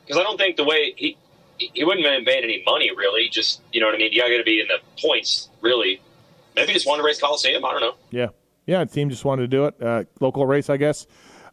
[0.07, 1.17] Because I don't think the way he
[1.59, 3.29] he wouldn't have made any money really.
[3.29, 4.13] Just you know what I mean.
[4.13, 6.01] You got to be in the points really.
[6.55, 7.65] Maybe he just wanted to race Coliseum.
[7.65, 7.95] I don't know.
[8.11, 8.29] Yeah,
[8.67, 8.85] yeah.
[8.85, 9.83] The team just wanted to do it.
[9.83, 11.07] Uh, local race, I guess.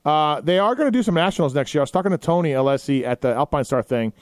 [0.05, 1.81] Uh, they are going to do some nationals next year.
[1.81, 4.13] I was talking to Tony Alessi at the Alpine Star thing,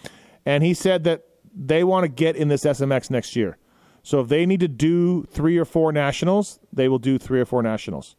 [0.45, 1.24] and he said that
[1.56, 3.58] they want to get in this SMX next year.
[4.08, 7.45] So if they need to do three or four nationals, they will do three or
[7.45, 8.16] four nationals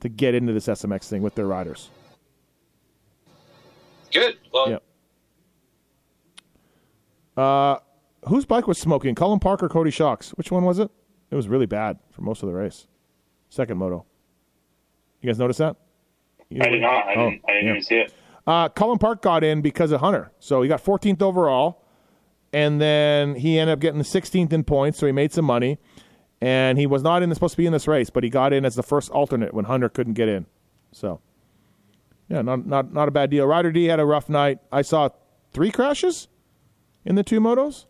[0.00, 1.88] to get into this SMX thing with their riders.
[4.12, 4.36] Good.
[4.52, 4.82] Well, Yep.
[7.38, 7.76] Uh,
[8.28, 9.14] whose bike was smoking?
[9.14, 10.32] Cullen Park or Coty Schock's?
[10.32, 10.90] Which one was it?
[11.30, 12.86] It was really bad for most of the race.
[13.48, 14.04] Second moto.
[15.22, 15.76] You guys notice that?
[16.50, 17.06] You I did not.
[17.06, 17.44] I Oh, didn't.
[17.48, 17.70] I didn't yeah.
[17.70, 18.12] even see it.
[18.46, 20.32] Uh, Cullen Park got in because of Hunter.
[20.38, 21.80] So he got 14th overall,
[22.54, 25.78] and then he ended up getting the 16th in points, so he made some money.
[26.40, 28.64] And he was not in supposed to be in this race, but he got in
[28.64, 30.46] as the first alternate when Hunter couldn't get in.
[30.92, 31.20] So,
[32.28, 33.46] yeah, not not not a bad deal.
[33.46, 34.58] Ryder D had a rough night.
[34.70, 35.08] I saw
[35.52, 36.28] three crashes
[37.04, 37.86] in the two motos.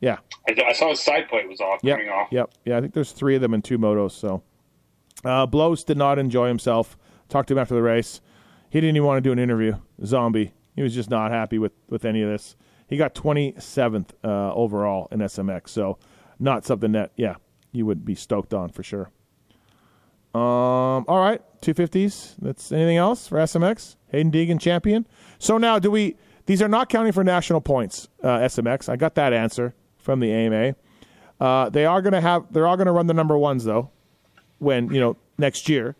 [0.00, 0.18] Yeah,
[0.48, 1.98] I, I saw his side plate was off, Yep.
[2.12, 2.28] off.
[2.30, 2.50] Yep.
[2.64, 4.12] Yeah, I think there's three of them in two motos.
[4.12, 4.42] So,
[5.24, 6.96] uh, Blows did not enjoy himself.
[7.28, 8.20] Talked to him after the race.
[8.70, 9.74] He didn't even want to do an interview.
[10.04, 10.52] Zombie.
[10.74, 12.56] He was just not happy with with any of this.
[12.88, 15.68] He got 27th uh, overall in SMX.
[15.68, 15.98] So,
[16.38, 17.36] not something that yeah
[17.72, 19.10] you would be stoked on for sure.
[20.34, 21.04] Um.
[21.08, 22.36] All right, 250s.
[22.40, 23.96] That's anything else for SMX?
[24.12, 25.06] Haiden Deegan champion.
[25.38, 26.16] So now, do we?
[26.46, 28.08] These are not counting for national points.
[28.22, 28.88] Uh, SMX.
[28.88, 30.74] I got that answer from the AMA.
[31.40, 32.52] Uh, they are going to have.
[32.52, 33.90] They're all going to run the number ones though.
[34.58, 35.96] When you know next year,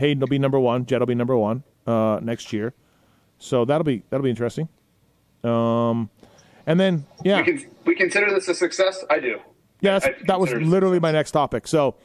[0.00, 0.86] Haiden will be number one.
[0.86, 2.74] Jett will be number one uh, next year.
[3.38, 4.68] So that'll be that'll be interesting.
[5.44, 6.10] Um,
[6.66, 9.04] and then yeah, We can we consider this a success.
[9.08, 9.38] I do.
[9.80, 11.66] yeah, I that was literally my next topic.
[11.66, 11.96] So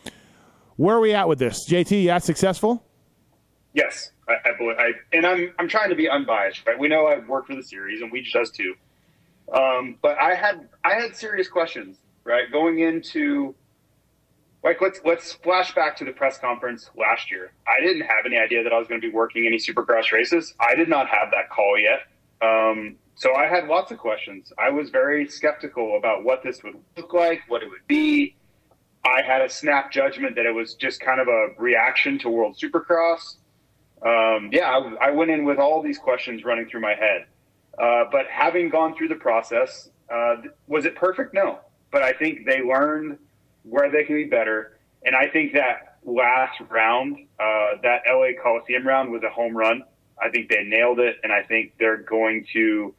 [0.77, 2.03] where are we at with this, JT?
[2.03, 2.84] Yeah, successful.
[3.73, 4.77] Yes, I, I believe.
[4.77, 6.77] I, and I'm I'm trying to be unbiased, right?
[6.77, 8.76] We know I've worked for the series, and Weege does too.
[9.53, 13.55] Um, but I had I had serious questions, right, going into
[14.64, 17.51] like let's let's flash back to the press conference last year.
[17.68, 20.53] I didn't have any idea that I was going to be working any Supercross races.
[20.60, 22.01] I did not have that call yet.
[22.41, 24.52] Um, so I had lots of questions.
[24.57, 28.35] I was very skeptical about what this would look like, what it would be.
[29.06, 32.57] I had a snap judgment that it was just kind of a reaction to World
[32.57, 33.35] Supercross.
[34.02, 37.26] Um, yeah, I, I went in with all these questions running through my head.
[37.77, 40.35] Uh, but having gone through the process, uh,
[40.68, 41.34] was it perfect?
[41.34, 41.60] No.
[41.91, 43.18] But I think they learned
[43.64, 44.77] where they can be better.
[45.06, 49.84] And I think that last round, uh, that LA Coliseum round was a home run.
[50.22, 51.18] I think they nailed it.
[51.23, 52.94] And I think they're going to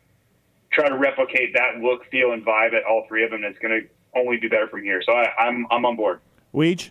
[0.74, 3.44] try to replicate that look, feel, and vibe at all three of them.
[3.44, 3.88] And it's going to
[4.18, 5.02] only be better from here.
[5.02, 6.20] So I, I'm, I'm on board.
[6.52, 6.90] Weege?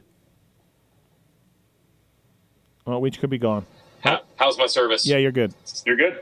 [2.87, 3.65] Oh, Weege could be gone.
[4.01, 5.05] How, how's my service?
[5.05, 5.53] Yeah, you're good.
[5.85, 6.21] You're good.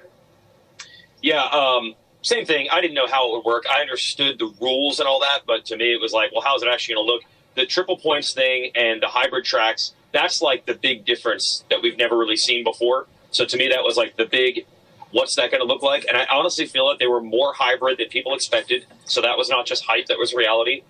[1.21, 2.67] Yeah, um, same thing.
[2.71, 3.63] I didn't know how it would work.
[3.69, 6.61] I understood the rules and all that, but to me, it was like, well, how's
[6.61, 7.23] it actually going to look?
[7.55, 11.97] The triple points thing and the hybrid tracks, that's like the big difference that we've
[11.97, 13.07] never really seen before.
[13.31, 14.65] So to me, that was like the big,
[15.11, 16.05] what's that going to look like?
[16.07, 18.85] And I honestly feel that they were more hybrid than people expected.
[19.05, 20.83] So that was not just hype, that was reality.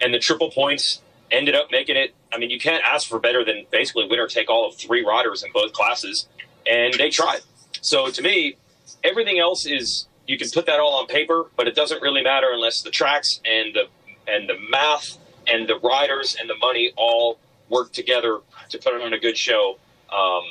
[0.00, 3.44] And the triple points ended up making it, I mean, you can't ask for better
[3.44, 6.28] than basically winner take all of three riders in both classes.
[6.66, 7.40] And they tried.
[7.80, 8.56] So to me,
[9.04, 12.48] everything else is you can put that all on paper, but it doesn't really matter
[12.52, 13.88] unless the tracks and the
[14.28, 17.38] and the math and the riders and the money all
[17.68, 18.40] work together
[18.70, 19.78] to put on a good show.
[20.12, 20.42] Um,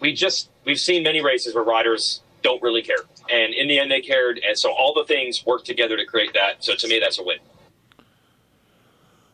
[0.00, 2.96] we just we've seen many races where riders don't really care,
[3.30, 6.32] and in the end they cared, and so all the things work together to create
[6.34, 6.64] that.
[6.64, 7.38] So to me, that's a win.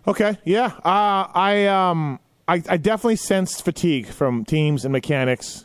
[0.06, 0.66] Okay, yeah.
[0.84, 5.64] Uh, I um, I, I definitely sensed fatigue from teams and mechanics.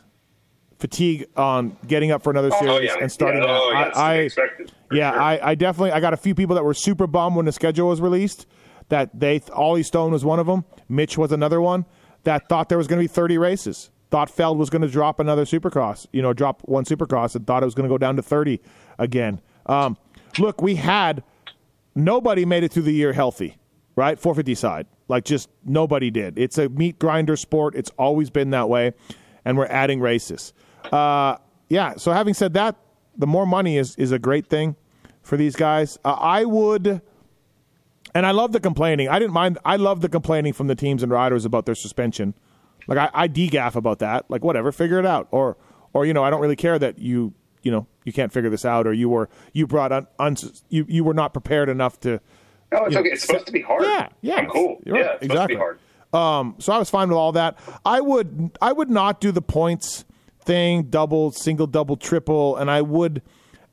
[0.80, 2.96] Fatigue on getting up for another series Oh, yeah.
[3.00, 3.46] and starting Yeah.
[3.46, 3.60] that.
[3.60, 5.20] Oh, yeah, it's to be I, I yeah, sure.
[5.20, 7.86] I, I definitely I got a few people that were super bummed when the schedule
[7.88, 8.46] was released.
[8.88, 10.64] That they Ollie Stone was one of them.
[10.88, 11.86] Mitch was another one
[12.24, 13.90] that thought there was going to be 30 races.
[14.12, 16.06] Thought Feld was going to drop another Supercross.
[16.12, 18.60] You know, drop one Supercross and thought it was going to go down to 30
[18.98, 19.40] again.
[19.64, 19.96] Um,
[20.38, 21.24] look, we had
[21.94, 23.56] nobody made it through the year healthy,
[23.96, 24.18] right?
[24.18, 24.86] 450 side.
[25.08, 26.38] Like just nobody did.
[26.38, 27.74] It's a meat grinder sport.
[27.74, 28.92] It's always been that way.
[29.46, 30.52] And we're adding races.
[30.92, 31.38] Uh,
[31.70, 31.94] yeah.
[31.96, 32.76] So having said that,
[33.16, 34.76] the more money is, is a great thing
[35.22, 35.98] for these guys.
[36.04, 37.00] Uh, I would,
[38.14, 39.08] and I love the complaining.
[39.08, 39.56] I didn't mind.
[39.64, 42.34] I love the complaining from the teams and riders about their suspension.
[42.86, 44.30] Like I, I degaff about that.
[44.30, 45.28] Like whatever, figure it out.
[45.30, 45.56] Or,
[45.92, 48.64] or you know, I don't really care that you, you know, you can't figure this
[48.64, 50.36] out, or you were you brought un, un
[50.68, 52.20] you you were not prepared enough to.
[52.72, 53.08] No, it's okay.
[53.08, 53.82] know, It's supposed to be hard.
[53.82, 54.80] Yeah, yeah, I'm cool.
[54.86, 55.54] Right, Yeah, it's supposed exactly.
[55.54, 55.78] to be hard.
[56.12, 57.58] Um, so I was fine with all that.
[57.84, 60.04] I would I would not do the points
[60.40, 63.22] thing, double, single, double, triple, and I would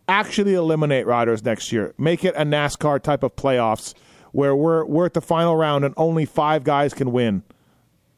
[0.08, 1.94] actually eliminate riders next year.
[1.98, 3.94] Make it a NASCAR type of playoffs
[4.32, 7.44] where we're we're at the final round and only five guys can win,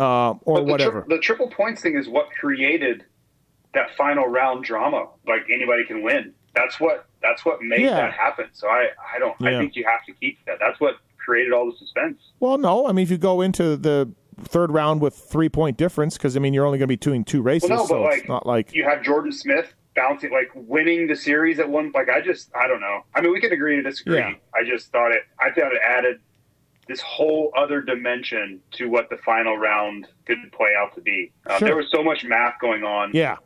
[0.01, 1.05] uh, or the, tri- whatever.
[1.07, 3.05] the triple points thing is what created
[3.73, 5.07] that final round drama.
[5.27, 6.33] Like anybody can win.
[6.55, 7.91] That's what that's what made Yeah.
[7.91, 8.45] that happen.
[8.53, 9.49] So I I don't Yeah.
[9.57, 10.57] I think you have to keep that.
[10.59, 12.19] That's what created all the suspense.
[12.39, 14.11] well, no, I mean if you go into the
[14.43, 17.23] third round with three point difference, because I mean you're only going to be doing
[17.23, 20.31] two races, Well, no, so but it's like, not like you have Jordan Smith bouncing,
[20.31, 21.91] like winning the series at one.
[21.93, 23.01] Like I just, I don't know.
[23.13, 24.17] I mean, we can agree to disagree.
[24.19, 24.33] Yeah.
[24.55, 25.23] I just thought it.
[25.39, 26.19] I thought it added
[26.91, 31.31] this whole other dimension to what the final round could play out to be.
[31.49, 31.67] Um, Sure.
[31.69, 33.37] There was so much math going on yeah,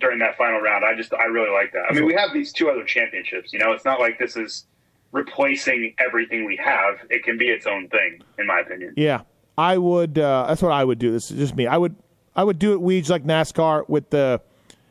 [0.00, 0.84] during that final round.
[0.84, 1.84] I just, I really like that.
[1.88, 3.52] I mean, we have these two other championships.
[3.52, 4.66] You know, it's not like this is
[5.12, 6.96] replacing everything we have.
[7.10, 8.94] It can be its own thing, in my opinion.
[8.96, 9.22] Yeah,
[9.56, 10.18] I would.
[10.18, 11.12] Uh, that's what I would do.
[11.12, 11.66] This is just me.
[11.68, 11.94] I would.
[12.34, 14.40] I would do it weeds like NASCAR with the,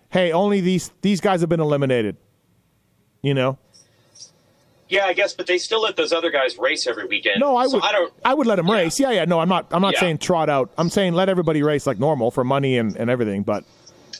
[0.10, 2.16] hey, only these these guys have been eliminated.
[3.22, 3.58] You know.
[4.90, 7.40] Yeah, I guess, but they still let those other guys race every weekend.
[7.42, 7.84] No, I So would.
[7.84, 8.14] I don't.
[8.24, 9.00] I would let them race.
[9.00, 9.26] Yeah, yeah.
[9.26, 9.68] No, I'm not.
[9.72, 10.00] I'm not Yeah.
[10.02, 10.72] saying trot out.
[10.78, 13.44] I'm saying let everybody race like normal for money and, and everything.
[13.44, 13.66] But,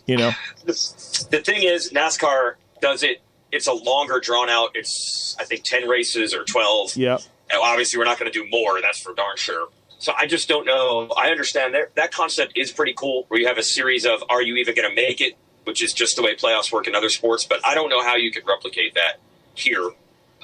[0.06, 0.32] you know,
[0.66, 3.22] The, the thing is, NASCAR does it.
[3.52, 4.72] It's a longer, drawn out.
[4.76, 6.96] It's I think ten races or twelve.
[6.98, 7.18] yeah,
[7.54, 8.82] obviously, we're not going to do more.
[8.82, 9.70] That's for darn sure.
[10.00, 11.08] So I just don't know.
[11.18, 14.42] I understand that that concept is pretty cool, where you have a series of "Are
[14.42, 17.10] you even going to make it?" which is just the way playoffs work in other
[17.10, 17.46] sports.
[17.46, 19.20] But I don't know how you could replicate that
[19.56, 19.90] here.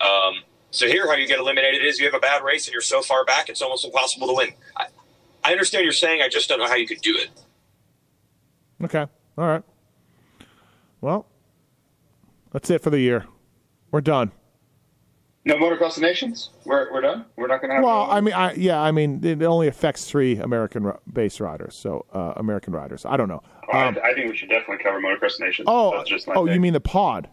[0.02, 2.82] Um, so here, how you get eliminated is you have a bad race and you're
[2.82, 4.49] so far back, it's almost impossible to win.
[4.76, 4.88] I,
[5.44, 6.22] I understand you're saying.
[6.22, 7.30] I just don't know how you could do it.
[8.84, 9.06] okay,
[9.38, 9.64] all right.
[11.02, 11.26] Well,
[12.52, 13.26] that's it for the year.
[13.91, 14.32] We're done.
[15.45, 16.52] No motocross nations.
[16.64, 17.26] We're we're done.
[17.36, 17.84] We're not going to have.
[17.84, 21.76] Well, I mean, I yeah, I mean, it only affects three American ri- base riders.
[21.76, 23.06] So uh, American riders.
[23.06, 23.44] I don't know.
[23.72, 25.65] I, Um, I think we should definitely cover motocross nations.
[25.70, 26.53] oh, just oh, thing.
[26.53, 27.28] you mean the pod?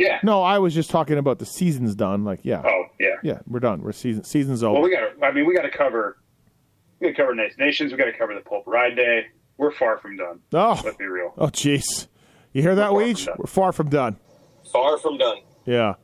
[0.00, 0.18] Yeah?
[0.22, 2.24] No, I was just talking about the season's done.
[2.24, 3.16] Like, yeah, Oh, yeah.
[3.22, 3.82] yeah, we're done.
[3.82, 4.74] We're season season's over.
[4.74, 5.00] Well, we got.
[5.20, 6.16] to I mean, we got to cover.
[7.00, 7.92] We got to cover Nation Nations.
[7.92, 9.26] We got to cover the Pulp Ride Day.
[9.56, 10.40] We're far from done.
[10.54, 11.32] oh, Let's be real.
[11.38, 12.06] oh, jeez.
[12.52, 13.24] You hear that, We're far Weege?
[13.24, 13.36] from done.
[13.38, 14.16] We're far from done.
[14.72, 15.36] Far from done.
[15.66, 15.94] Yeah.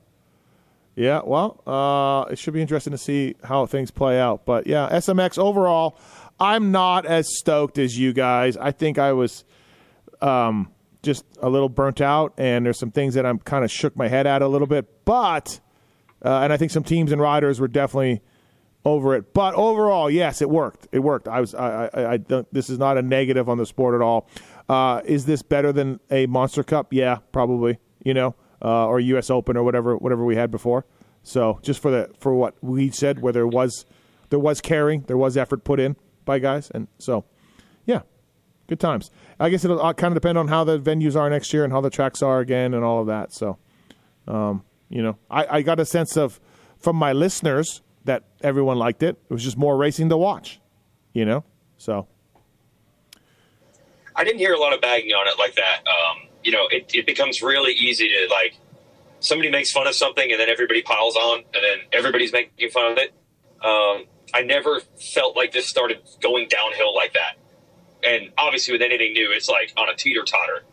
[0.95, 4.47] Yeah, well, uh, it should be interesting to see how things play out.
[4.47, 5.99] But yeah, SMX overall,
[6.41, 8.57] I'm not as stoked as you guys.
[8.57, 9.45] I think I was
[10.23, 10.73] um,
[11.07, 14.09] just a little burnt out, and there's some things that I'm kind of shook my
[14.09, 15.07] head at a little bit.
[15.07, 15.61] But,
[16.23, 18.21] uh, and I think some teams and riders were definitely
[18.85, 19.33] over it.
[19.33, 20.89] But overall, yes, it worked.
[20.93, 21.29] It worked.
[21.29, 21.55] I was.
[21.55, 21.87] I.
[21.95, 24.29] I, I don't, this is not a negative on the sport at all.
[24.69, 26.93] Uh, is this better than a Monster Cup?
[26.93, 27.79] Yeah, probably.
[28.05, 29.31] You know, uh, or U.S.
[29.31, 30.85] Open or whatever, whatever we had before.
[31.23, 33.87] So just for the for what we said, where there was
[34.31, 37.25] there was caring, there was effort put in by guys, and so
[38.67, 39.11] good times.
[39.39, 41.73] I guess it'll uh, kind of depend on how the venues are next year and
[41.73, 43.33] how the tracks are again and all of that.
[43.33, 43.59] So,
[44.27, 46.41] um, you know, I, I got a sense of
[46.79, 49.17] from my listeners that everyone liked it.
[49.29, 50.61] It was just more racing to watch,
[51.13, 51.45] you know.
[51.79, 52.07] So
[54.15, 55.81] I didn't hear a lot of bagging on it like that.
[55.81, 58.57] Um, you know, it, it becomes really easy to like
[59.21, 62.93] somebody makes fun of something and then everybody piles on and then everybody's making fun
[62.93, 63.13] of it.
[63.65, 64.81] Um, I never
[65.15, 67.37] felt like this started going downhill like that.
[68.07, 70.65] And obviously, with anything new, it's like on a teeter totter.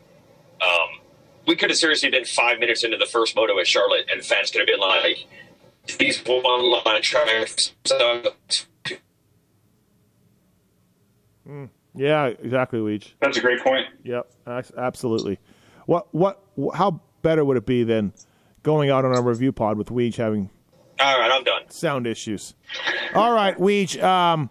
[0.60, 1.00] Um,
[1.46, 4.50] we could have seriously been five minutes into the first moto at Charlotte, and fans
[4.50, 5.26] could have been like,
[5.98, 7.74] "These one line tracks."
[11.46, 13.12] Mm, yeah, exactly, Weege.
[13.20, 13.86] That's a great point.
[14.04, 14.30] Yep,
[14.78, 15.38] absolutely.
[15.86, 16.42] What what
[16.74, 18.12] how better would it be than
[18.62, 20.50] going out on a review pod with Weege having
[21.00, 21.62] all right, I'm done.
[21.68, 22.54] Sound issues.
[23.14, 24.02] All right, Weege.
[24.02, 24.50] Um,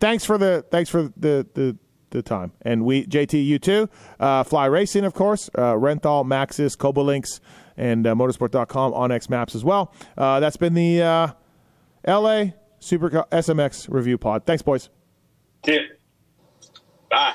[0.00, 1.76] thanks for the thanks for the the,
[2.14, 2.52] the time.
[2.62, 3.88] And we JT, you too.
[4.18, 5.50] Uh, Fly Racing, of course.
[5.54, 7.40] Uh, Renthal, Maxxis, Cobalinks,
[7.76, 9.92] and uh, MotoSport.com X Maps as well.
[10.16, 11.28] Uh, that's been the uh,
[12.06, 12.46] LA
[12.78, 14.44] Super SMX review pod.
[14.46, 14.88] Thanks, boys.
[15.64, 15.80] See you.
[17.10, 17.34] Bye.